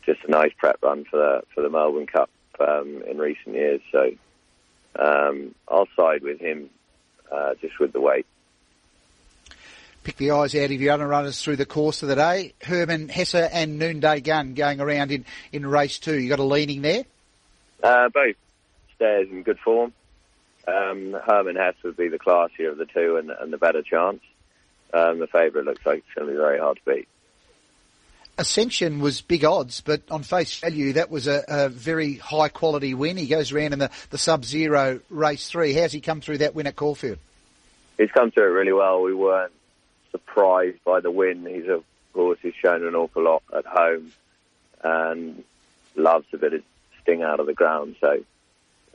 just 0.04 0.24
a 0.24 0.32
nice 0.32 0.52
prep 0.58 0.82
run 0.82 1.06
for 1.06 1.18
the 1.18 1.44
for 1.54 1.62
the 1.62 1.70
Melbourne 1.70 2.08
Cup 2.08 2.32
um, 2.60 3.04
in 3.08 3.20
recent 3.20 3.54
years. 3.54 3.80
So 3.92 4.12
um, 4.98 5.54
I'll 5.68 5.88
side 5.96 6.24
with 6.24 6.40
him 6.40 6.72
uh, 7.32 7.54
just 7.62 7.80
with 7.80 7.94
the 7.94 8.02
weight 8.02 8.26
pick 10.04 10.16
the 10.18 10.32
eyes 10.32 10.56
out 10.56 10.72
of 10.72 10.82
your 10.82 10.94
other 10.94 11.08
runners 11.08 11.44
through 11.44 11.58
the 11.58 11.66
course 11.66 12.02
of 12.02 12.10
the 12.10 12.16
day. 12.16 12.56
Herman 12.64 13.08
Hesse 13.08 13.36
and 13.36 13.78
Noonday 13.78 14.22
Gun 14.22 14.56
going 14.56 14.82
around 14.82 15.12
in, 15.12 15.26
in 15.52 15.64
race 15.64 16.00
two. 16.00 16.20
You 16.20 16.28
got 16.28 16.40
a 16.40 16.44
leaning 16.44 16.82
there? 16.82 17.04
Uh, 17.84 18.10
both 18.10 18.36
stairs 18.96 19.28
in 19.30 19.44
good 19.44 19.60
form. 19.60 19.94
Um, 20.68 21.14
Herman 21.26 21.56
Hess 21.56 21.76
would 21.84 21.98
be 21.98 22.08
the 22.08 22.20
classier 22.20 22.72
of 22.72 22.78
the 22.78 22.86
two 22.86 23.18
and, 23.18 23.32
and 23.32 23.52
the 23.52 23.58
better 23.58 23.82
chance. 23.82 24.22
Um, 24.94 25.20
the 25.20 25.28
favourite 25.28 25.66
looks 25.66 25.86
like 25.86 26.00
it's 26.00 26.14
going 26.16 26.28
to 26.28 26.34
be 26.34 26.38
very 26.38 26.60
hard 26.60 26.78
to 26.78 26.94
beat. 26.94 27.08
Ascension 28.38 29.00
was 29.00 29.22
big 29.22 29.44
odds, 29.46 29.82
but 29.82 30.02
on 30.10 30.24
face 30.24 30.60
value, 30.60 30.94
that 30.94 31.12
was 31.12 31.28
a, 31.28 31.44
a 31.48 31.70
very 31.70 32.16
high 32.16 32.50
quality 32.50 32.94
win. 32.94 33.18
He 33.18 33.28
goes 33.28 33.52
around 33.52 33.74
in 33.74 33.80
the, 33.80 33.92
the 34.10 34.18
sub 34.18 34.46
zero 34.46 35.00
race 35.10 35.50
three. 35.50 35.74
How's 35.74 35.92
he 35.92 36.02
come 36.02 36.22
through 36.22 36.40
that 36.40 36.56
win 36.56 36.68
at 36.68 36.76
Caulfield? 36.76 37.20
He's 37.98 38.12
come 38.12 38.32
through 38.32 38.46
it 38.46 38.58
really 38.58 38.74
well. 38.74 39.02
We 39.02 39.14
weren't 39.14 39.54
surprised 40.12 40.84
by 40.84 41.02
the 41.02 41.12
win. 41.12 41.46
He's 41.46 41.68
of 41.68 41.84
course 42.14 42.40
he's 42.42 42.56
shown 42.56 42.86
an 42.86 42.96
awful 42.96 43.24
lot 43.24 43.44
at 43.56 43.66
home 43.66 44.12
and 44.84 45.44
loves 45.96 46.26
a 46.34 46.38
bit 46.38 46.54
of 46.54 46.64
sting 47.02 47.22
out 47.22 47.40
of 47.40 47.46
the 47.46 47.54
ground. 47.54 47.96
So 48.02 48.24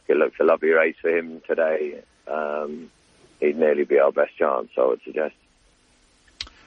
it 0.08 0.16
looks 0.16 0.38
a 0.40 0.44
lovely 0.44 0.70
race 0.70 0.96
for 1.00 1.10
him 1.10 1.42
today. 1.46 2.02
Um, 2.26 2.90
he'd 3.40 3.56
nearly 3.56 3.84
be 3.84 3.98
our 3.98 4.12
best 4.12 4.36
chance, 4.36 4.68
I 4.76 4.86
would 4.86 5.00
suggest. 5.04 5.34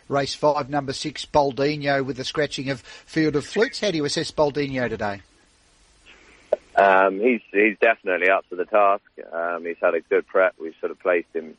Race 0.08 0.34
five, 0.34 0.70
number 0.70 0.94
six, 0.94 1.26
Boldino 1.26 2.04
with 2.04 2.18
the 2.18 2.24
scratching 2.24 2.70
of 2.70 2.82
Field 2.82 3.36
of 3.36 3.46
Flutes. 3.46 3.80
How 3.80 3.92
do 3.92 3.98
you 3.98 4.06
assess 4.06 4.32
Boldino 4.32 4.90
today? 4.90 5.22
Um, 6.76 7.20
he's 7.20 7.42
he's 7.52 7.78
definitely 7.80 8.30
up 8.30 8.48
to 8.50 8.56
the 8.56 8.66
task. 8.66 9.04
Um, 9.32 9.66
he's 9.66 9.78
had 9.82 9.94
a 9.94 10.02
good 10.02 10.26
prep. 10.26 10.56
We've 10.60 10.74
sort 10.80 10.92
of 10.92 11.00
placed 11.00 11.36
him 11.36 11.56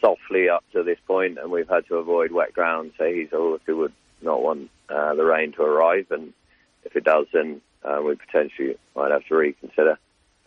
softly 0.00 0.48
up 0.48 0.64
to 0.72 0.82
this 0.82 0.98
point, 1.06 1.38
and 1.38 1.50
we've 1.50 1.68
had 1.68 1.86
to 1.86 1.96
avoid 1.96 2.32
wet 2.32 2.52
ground. 2.52 2.92
So 2.98 3.04
he's 3.04 3.32
a 3.32 3.36
horse 3.36 3.62
who 3.64 3.78
would 3.78 3.92
not 4.20 4.42
want 4.42 4.70
uh, 4.88 5.14
the 5.14 5.24
rain 5.24 5.52
to 5.52 5.62
arrive, 5.62 6.06
and 6.10 6.32
if 6.84 6.96
it 6.96 7.04
does, 7.04 7.26
then 7.32 7.60
uh, 7.84 8.00
we 8.04 8.14
potentially 8.16 8.76
might 8.94 9.10
have 9.10 9.24
to 9.26 9.36
reconsider. 9.36 9.98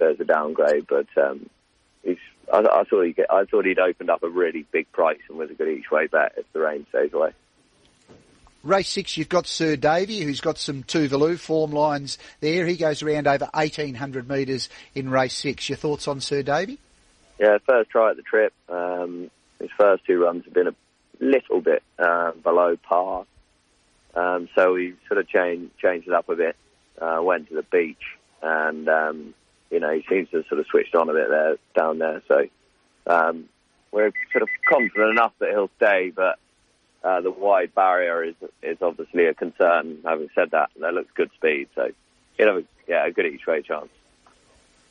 There's 0.04 0.20
a 0.20 0.26
downgrade, 0.26 0.86
but 0.88 1.08
um, 1.18 1.50
he's. 2.04 2.18
I, 2.52 2.60
I 2.60 2.84
thought 2.84 3.06
he. 3.06 3.16
I 3.30 3.46
thought 3.46 3.66
he'd 3.66 3.80
opened 3.80 4.10
up 4.10 4.22
a 4.22 4.30
really 4.30 4.66
big 4.72 4.92
price 4.92 5.20
and 5.30 5.38
was 5.38 5.50
a 5.50 5.54
good 5.54 5.70
each 5.70 5.90
way 5.90 6.08
bet 6.08 6.34
if 6.36 6.46
the 6.52 6.60
rain 6.60 6.86
stays 6.90 7.14
away. 7.14 7.32
Race 8.64 8.90
six, 8.90 9.16
you've 9.18 9.30
got 9.30 9.48
Sir 9.48 9.78
Davy, 9.78 10.22
who's 10.22 10.42
got 10.42 10.58
some 10.58 10.84
Tuvalu 10.84 11.40
form 11.40 11.72
lines 11.72 12.18
there. 12.42 12.66
He 12.66 12.76
goes 12.76 13.02
around 13.02 13.28
over 13.28 13.50
1,800 13.54 14.28
metres 14.28 14.70
in 14.94 15.10
race 15.10 15.36
six. 15.36 15.70
Your 15.70 15.78
thoughts 15.78 16.08
on 16.08 16.20
Sir 16.20 16.44
Davy? 16.44 16.80
Yeah, 17.40 17.58
first 17.68 17.90
try 17.90 18.12
at 18.12 18.18
the 18.18 18.22
trip. 18.22 18.54
Um, 18.70 19.30
his 19.60 19.70
first 19.78 20.06
two 20.06 20.22
runs 20.22 20.46
have 20.46 20.54
been 20.54 20.68
a 20.68 20.76
little 21.20 21.62
bit 21.62 21.84
uh, 21.98 22.32
below 22.32 22.76
par, 22.78 23.26
um, 24.16 24.50
so 24.56 24.76
he 24.76 24.94
sort 25.08 25.20
of 25.20 25.28
changed 25.30 25.78
changed 25.78 26.08
it 26.08 26.14
up 26.14 26.28
a 26.28 26.36
bit. 26.36 26.56
Uh, 27.02 27.20
went 27.22 27.48
to 27.50 27.56
the 27.56 27.64
beach, 27.64 28.18
and 28.42 28.88
um, 28.88 29.34
you 29.74 29.80
know 29.80 29.92
he 29.92 30.06
seems 30.08 30.30
to 30.30 30.38
have 30.38 30.46
sort 30.48 30.62
of 30.62 30.68
switched 30.68 30.96
on 30.96 31.10
a 31.10 31.14
bit 31.14 31.30
there 31.30 31.58
down 31.76 31.98
there. 31.98 32.22
So 32.28 32.46
um, 33.08 33.46
we're 33.92 34.12
sort 34.32 34.44
of 34.44 34.50
confident 34.70 35.10
enough 35.10 35.34
that 35.40 35.50
he'll 35.50 35.72
stay, 35.78 36.12
but 36.16 36.38
uh, 37.04 37.22
the 37.22 37.32
wide 37.32 37.74
barrier 37.74 38.24
is 38.24 38.36
is 38.62 38.78
obviously 38.82 39.26
a 39.26 39.34
concern. 39.34 39.98
Having 40.06 40.30
said 40.36 40.52
that, 40.52 40.70
there 40.80 40.92
looks 40.92 41.12
good 41.16 41.32
speed, 41.36 41.70
so 41.74 41.90
you 42.38 42.46
know, 42.46 42.64
yeah, 42.88 43.06
a 43.06 43.12
good 43.12 43.26
each 43.26 43.48
way 43.48 43.64
chance. 43.64 43.90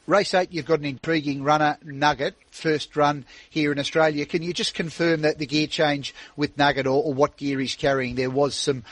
Race 0.09 0.35
eight, 0.35 0.53
you've 0.53 0.67
got 0.67 0.81
an 0.81 0.85
intriguing 0.85 1.45
runner, 1.45 1.79
Nugget, 1.85 2.35
first 2.51 2.97
run 2.97 3.25
here 3.49 3.71
in 3.71 3.79
Australia. 3.79 4.27
Can 4.27 4.43
you 4.43 4.53
just 4.53 4.75
confirm 4.75 5.21
that 5.21 5.39
the 5.39 5.47
gear 5.47 5.69
change 5.69 6.13
with 6.35 6.59
Nugget 6.59 6.89
or, 6.89 7.05
or 7.05 7.15
what 7.15 7.37
gear 7.37 7.61
he's 7.61 7.77
carrying? 7.77 8.17
There 8.17 8.29
was 8.29 8.57
some 8.57 8.83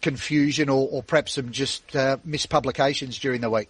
confusion 0.00 0.70
or, 0.70 0.88
or 0.90 1.02
perhaps 1.02 1.34
some 1.34 1.52
just 1.52 1.94
uh, 1.94 2.16
mispublications 2.26 3.20
during 3.20 3.42
the 3.42 3.50
week. 3.50 3.68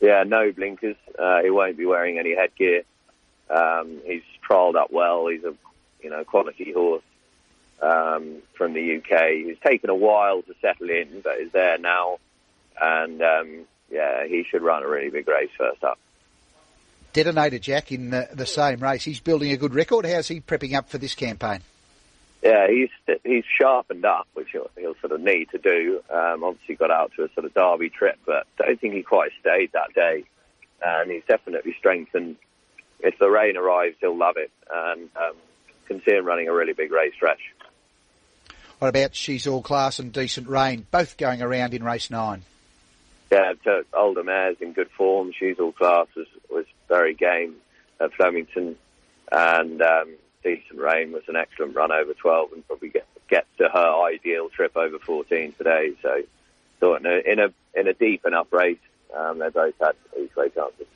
Yeah, 0.00 0.22
no 0.24 0.52
blinkers. 0.52 0.96
Uh, 1.18 1.42
he 1.42 1.50
won't 1.50 1.76
be 1.76 1.86
wearing 1.86 2.18
any 2.18 2.34
headgear. 2.34 2.82
Um, 3.50 4.00
he's 4.04 4.22
trialled 4.48 4.76
up 4.76 4.92
well. 4.92 5.26
He's 5.26 5.44
a 5.44 5.54
you 6.02 6.10
know 6.10 6.24
quality 6.24 6.72
horse 6.72 7.02
um, 7.82 8.36
from 8.54 8.74
the 8.74 8.96
UK. 8.96 9.46
He's 9.46 9.58
taken 9.64 9.90
a 9.90 9.94
while 9.94 10.42
to 10.42 10.54
settle 10.60 10.90
in, 10.90 11.20
but 11.22 11.38
is 11.40 11.52
there 11.52 11.78
now. 11.78 12.18
And 12.80 13.20
um, 13.22 13.66
yeah, 13.90 14.26
he 14.26 14.44
should 14.48 14.62
run 14.62 14.82
a 14.82 14.88
really 14.88 15.10
big 15.10 15.26
race 15.26 15.50
first 15.56 15.82
up. 15.82 15.98
Detonator 17.12 17.58
Jack 17.58 17.90
in 17.90 18.10
the, 18.10 18.28
the 18.32 18.46
same 18.46 18.80
race. 18.80 19.02
He's 19.02 19.20
building 19.20 19.50
a 19.50 19.56
good 19.56 19.74
record. 19.74 20.06
How's 20.06 20.28
he 20.28 20.40
prepping 20.40 20.74
up 20.74 20.88
for 20.88 20.98
this 20.98 21.14
campaign? 21.14 21.60
Yeah, 22.42 22.68
he's 22.68 22.90
he's 23.24 23.44
sharpened 23.44 24.04
up, 24.04 24.28
which 24.34 24.48
he'll, 24.52 24.70
he'll 24.78 24.94
sort 25.00 25.12
of 25.12 25.20
need 25.20 25.50
to 25.50 25.58
do. 25.58 26.00
Um, 26.08 26.44
obviously, 26.44 26.76
got 26.76 26.90
out 26.90 27.12
to 27.16 27.24
a 27.24 27.32
sort 27.34 27.46
of 27.46 27.54
Derby 27.54 27.90
trip, 27.90 28.18
but 28.24 28.46
don't 28.56 28.80
think 28.80 28.94
he 28.94 29.02
quite 29.02 29.32
stayed 29.40 29.72
that 29.72 29.92
day. 29.94 30.24
And 30.80 31.10
he's 31.10 31.24
definitely 31.26 31.74
strengthened. 31.76 32.36
If 33.00 33.18
the 33.18 33.28
rain 33.28 33.56
arrives, 33.56 33.96
he'll 34.00 34.16
love 34.16 34.36
it, 34.36 34.52
and 34.72 35.08
um, 35.16 35.34
can 35.86 36.02
see 36.04 36.12
him 36.12 36.24
running 36.24 36.48
a 36.48 36.52
really 36.52 36.74
big 36.74 36.92
race 36.92 37.14
stretch. 37.14 37.40
What 38.78 38.88
about 38.88 39.16
She's 39.16 39.46
All 39.46 39.62
Class 39.62 39.98
and 39.98 40.12
Decent 40.12 40.48
Rain, 40.48 40.86
both 40.92 41.16
going 41.16 41.42
around 41.42 41.74
in 41.74 41.82
race 41.82 42.10
nine? 42.10 42.42
Yeah, 43.32 43.54
to 43.64 43.84
older 43.92 44.22
mares 44.22 44.56
in 44.60 44.72
good 44.72 44.90
form. 44.90 45.32
She's 45.36 45.58
All 45.58 45.72
Class 45.72 46.06
was, 46.16 46.28
was 46.48 46.64
very 46.88 47.14
game 47.14 47.56
at 48.00 48.14
Flemington, 48.14 48.76
and 49.32 49.82
um, 49.82 50.14
Decent 50.56 50.80
Rain 50.80 51.12
was 51.12 51.22
an 51.28 51.36
excellent 51.36 51.74
run 51.74 51.92
over 51.92 52.14
12 52.14 52.52
and 52.52 52.66
probably 52.66 52.88
get, 52.88 53.06
get 53.28 53.46
to 53.58 53.68
her 53.68 54.04
ideal 54.06 54.48
trip 54.48 54.76
over 54.76 54.98
14 54.98 55.52
today. 55.52 55.92
So, 56.02 56.22
thought 56.80 57.00
in 57.00 57.06
a, 57.06 57.32
in 57.32 57.38
a, 57.38 57.52
in 57.78 57.88
a 57.88 57.92
deep 57.92 58.24
enough 58.24 58.52
race, 58.52 58.78
um, 59.16 59.38
they 59.38 59.48
both 59.50 59.74
had 59.80 59.92
each 60.18 60.34
way 60.36 60.48
chances. 60.50 60.86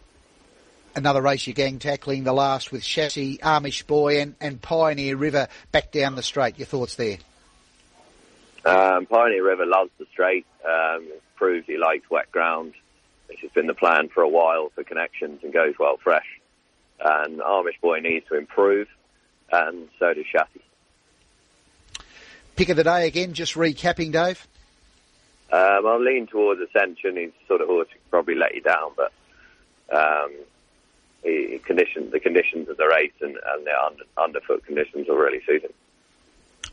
Another 0.94 1.22
race 1.22 1.46
your 1.46 1.54
gang 1.54 1.78
tackling 1.78 2.24
the 2.24 2.32
last 2.32 2.70
with 2.70 2.82
Chassis, 2.82 3.38
Amish 3.38 3.86
Boy 3.86 4.20
and, 4.20 4.34
and 4.40 4.60
Pioneer 4.60 5.16
River 5.16 5.48
back 5.70 5.90
down 5.90 6.14
the 6.14 6.22
straight. 6.22 6.58
Your 6.58 6.66
thoughts 6.66 6.96
there? 6.96 7.18
Um, 8.64 9.06
Pioneer 9.06 9.44
River 9.44 9.66
loves 9.66 9.90
the 9.98 10.06
straight. 10.12 10.46
Um, 10.64 11.08
proved 11.36 11.66
he 11.66 11.78
likes 11.78 12.08
wet 12.10 12.30
ground 12.30 12.74
which 13.32 13.40
has 13.40 13.50
been 13.52 13.66
the 13.66 13.74
plan 13.74 14.10
for 14.10 14.22
a 14.22 14.28
while 14.28 14.70
for 14.74 14.84
connections 14.84 15.40
and 15.42 15.54
goes 15.54 15.72
well 15.78 15.96
fresh. 15.96 16.38
And 17.00 17.40
Amish 17.40 17.80
Boy 17.80 18.00
needs 18.00 18.26
to 18.28 18.36
improve, 18.36 18.88
and 19.52 19.88
so 19.98 20.14
does 20.14 20.24
Chassis. 20.26 20.60
Pick 22.56 22.68
of 22.68 22.76
the 22.76 22.84
day 22.84 23.06
again, 23.06 23.34
just 23.34 23.54
recapping, 23.54 24.12
Dave. 24.12 24.46
Um, 25.52 25.86
I'll 25.86 26.02
lean 26.02 26.26
towards 26.26 26.60
Ascension. 26.60 27.16
He's 27.16 27.30
sort 27.46 27.60
of 27.60 27.68
horse 27.68 27.88
who 27.92 27.98
probably 28.10 28.34
let 28.34 28.54
you 28.54 28.62
down, 28.62 28.92
but 28.96 29.12
um, 29.94 30.32
he, 31.22 31.60
condition, 31.64 32.10
the 32.10 32.20
conditions 32.20 32.68
of 32.68 32.76
the 32.78 32.86
race 32.86 33.12
and, 33.20 33.36
and 33.36 33.66
the 33.66 33.72
under, 33.84 34.04
underfoot 34.16 34.64
conditions 34.64 35.08
will 35.08 35.16
really 35.16 35.42
suit 35.46 35.62
him. 35.62 35.72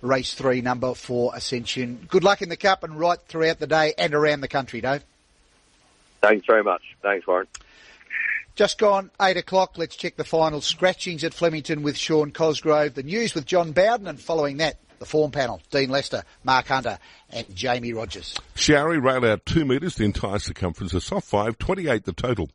race 0.01 0.33
three, 0.33 0.61
number 0.61 0.93
four, 0.93 1.35
Ascension. 1.35 2.07
Good 2.09 2.23
luck 2.23 2.41
in 2.41 2.49
the 2.49 2.57
Cup 2.57 2.83
and 2.83 2.97
right 2.97 3.19
throughout 3.27 3.59
the 3.59 3.67
day 3.67 3.93
and 3.97 4.13
around 4.13 4.41
the 4.41 4.47
country, 4.47 4.81
Dave. 4.81 5.03
Thanks 6.21 6.45
very 6.45 6.63
much. 6.63 6.81
Thanks, 7.01 7.25
Warren. 7.27 7.47
Just 8.59 8.77
gone 8.77 9.09
eight 9.21 9.37
o'clock. 9.37 9.77
Let's 9.77 9.95
check 9.95 10.17
the 10.17 10.25
final 10.25 10.59
scratchings 10.59 11.23
at 11.23 11.33
Flemington 11.33 11.81
with 11.81 11.95
Sean 11.95 12.31
Cosgrove. 12.31 12.93
The 12.93 13.03
news 13.03 13.33
with 13.33 13.45
John 13.45 13.71
Bowden, 13.71 14.05
and 14.05 14.19
following 14.19 14.57
that, 14.57 14.75
the 14.99 15.05
form 15.05 15.31
panel: 15.31 15.61
Dean 15.71 15.89
Lester, 15.89 16.23
Mark 16.43 16.67
Hunter, 16.67 16.99
and 17.29 17.45
Jamie 17.55 17.93
Rogers. 17.93 18.37
Showery 18.55 19.01
rail 19.01 19.23
out 19.31 19.45
two 19.45 19.63
metres, 19.63 19.95
the 19.95 20.03
entire 20.03 20.39
circumference. 20.39 20.93
A 20.93 20.99
soft 20.99 21.25
five, 21.25 21.57
28 21.57 22.03
the 22.03 22.11
total. 22.11 22.49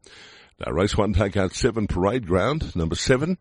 Now 0.61 0.73
race 0.73 0.95
one 0.95 1.15
take 1.15 1.39
out 1.39 1.55
seven 1.55 1.87
parade 1.87 2.27
ground, 2.27 2.77
number 2.77 2.97
seven. 2.97 3.39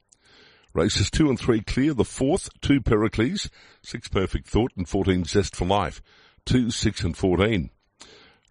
Races 0.73 1.11
two 1.11 1.27
and 1.27 1.37
three 1.37 1.59
clear. 1.59 1.93
The 1.93 2.05
fourth, 2.05 2.47
two 2.61 2.79
Pericles, 2.79 3.49
six 3.81 4.07
Perfect 4.07 4.47
Thought, 4.47 4.71
and 4.77 4.87
14 4.87 5.25
Zest 5.25 5.53
for 5.53 5.65
Life. 5.65 6.01
Two, 6.45 6.71
six 6.71 7.03
and 7.03 7.17
14. 7.17 7.71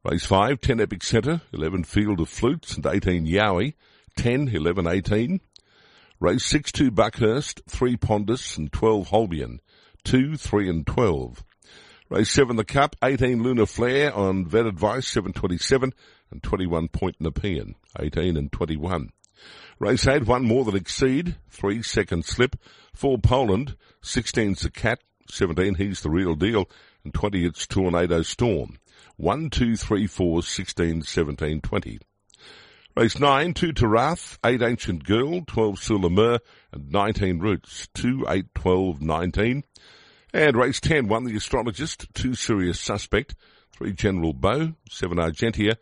Race 0.05 0.27
five, 0.27 0.61
10 0.61 0.83
Epic 0.83 1.03
Centre, 1.03 1.41
11 1.55 1.85
Field 1.85 2.21
of 2.21 2.29
Flutes, 2.29 2.77
and 2.77 2.85
18 2.85 3.25
Yowie. 3.25 3.73
10, 4.17 4.49
11, 4.49 4.87
18. 4.87 5.41
Race 6.21 6.45
6, 6.45 6.73
2 6.73 6.91
Buckhurst, 6.91 7.63
3 7.69 7.97
Pondus, 7.97 8.57
and 8.57 8.73
12 8.73 9.09
Holbein. 9.09 9.61
2, 10.05 10.37
3 10.37 10.69
and 10.69 10.87
12. 10.87 11.45
Race 12.09 12.31
7 12.31 12.57
the 12.57 12.65
Cup, 12.65 12.95
18 13.03 13.43
Lunar 13.43 13.65
Flare 13.65 14.15
on 14.15 14.45
Vet 14.45 14.67
Advice, 14.67 15.09
727 15.09 15.95
and 16.31 16.43
21 16.43 16.89
Point 16.89 17.17
Nepean, 17.21 17.75
18 17.99 18.37
and 18.37 18.53
21. 18.53 19.11
Race 19.79 20.07
8, 20.07 20.27
one 20.27 20.45
more 20.45 20.65
than 20.65 20.77
Exceed, 20.77 21.37
3 21.49 21.83
Second 21.83 22.25
Slip, 22.25 22.57
4 22.95 23.19
Poland, 23.19 23.77
16's 24.03 24.63
the 24.63 24.71
Cat, 24.71 25.01
17 25.31 25.77
He's 25.77 26.03
the 26.03 26.11
Real 26.11 26.35
Deal, 26.35 26.69
and 27.03 27.15
20 27.15 27.47
it's 27.47 27.67
Tornado 27.67 28.23
Storm. 28.23 28.79
1, 29.17 29.51
2, 29.51 29.77
3, 29.77 30.07
4, 30.07 30.43
16, 30.43 31.03
17, 31.03 31.61
20. 31.63 31.99
Race 32.95 33.19
9, 33.19 33.55
2 33.55 33.73
Tarath, 33.73 34.37
8 34.45 34.61
Ancient 34.61 35.05
Girl, 35.05 35.41
12 35.47 35.77
Sulamur, 35.77 36.41
and 36.73 36.93
19 36.93 37.39
Roots, 37.39 37.89
2, 37.95 38.27
8, 38.29 38.55
12, 38.55 39.01
19. 39.01 39.65
And 40.35 40.57
race 40.57 40.79
10, 40.79 41.09
1 41.09 41.25
The 41.25 41.37
Astrologist, 41.37 42.07
2 42.13 42.35
Serious 42.35 42.79
Suspect, 42.79 43.35
3 43.73 43.95
General 43.95 44.35
Bow, 44.35 44.75
7 44.91 45.17
Argentia, 45.17 45.77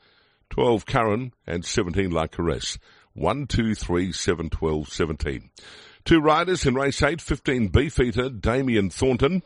12 0.51 0.87
Curran, 0.87 1.33
and 1.49 1.65
17 1.65 2.13
La 2.13 2.29
Caresse. 2.29 2.79
1, 3.15 3.49
2, 3.49 3.75
3, 3.75 4.13
7, 4.13 4.49
12, 4.49 4.89
17. 4.89 5.51
Two 6.05 6.21
riders 6.21 6.65
in 6.65 6.77
race 6.77 7.03
8, 7.03 7.21
15 7.21 7.69
Beefeater, 7.69 8.31
Damien 8.31 8.89
Thornton. 8.89 9.43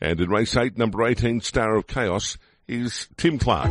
And 0.00 0.18
in 0.18 0.30
race 0.30 0.56
8, 0.56 0.78
number 0.78 1.04
18, 1.04 1.42
Star 1.42 1.76
of 1.76 1.86
Chaos, 1.86 2.38
is 2.66 3.08
Tim 3.18 3.38
Clark. 3.38 3.70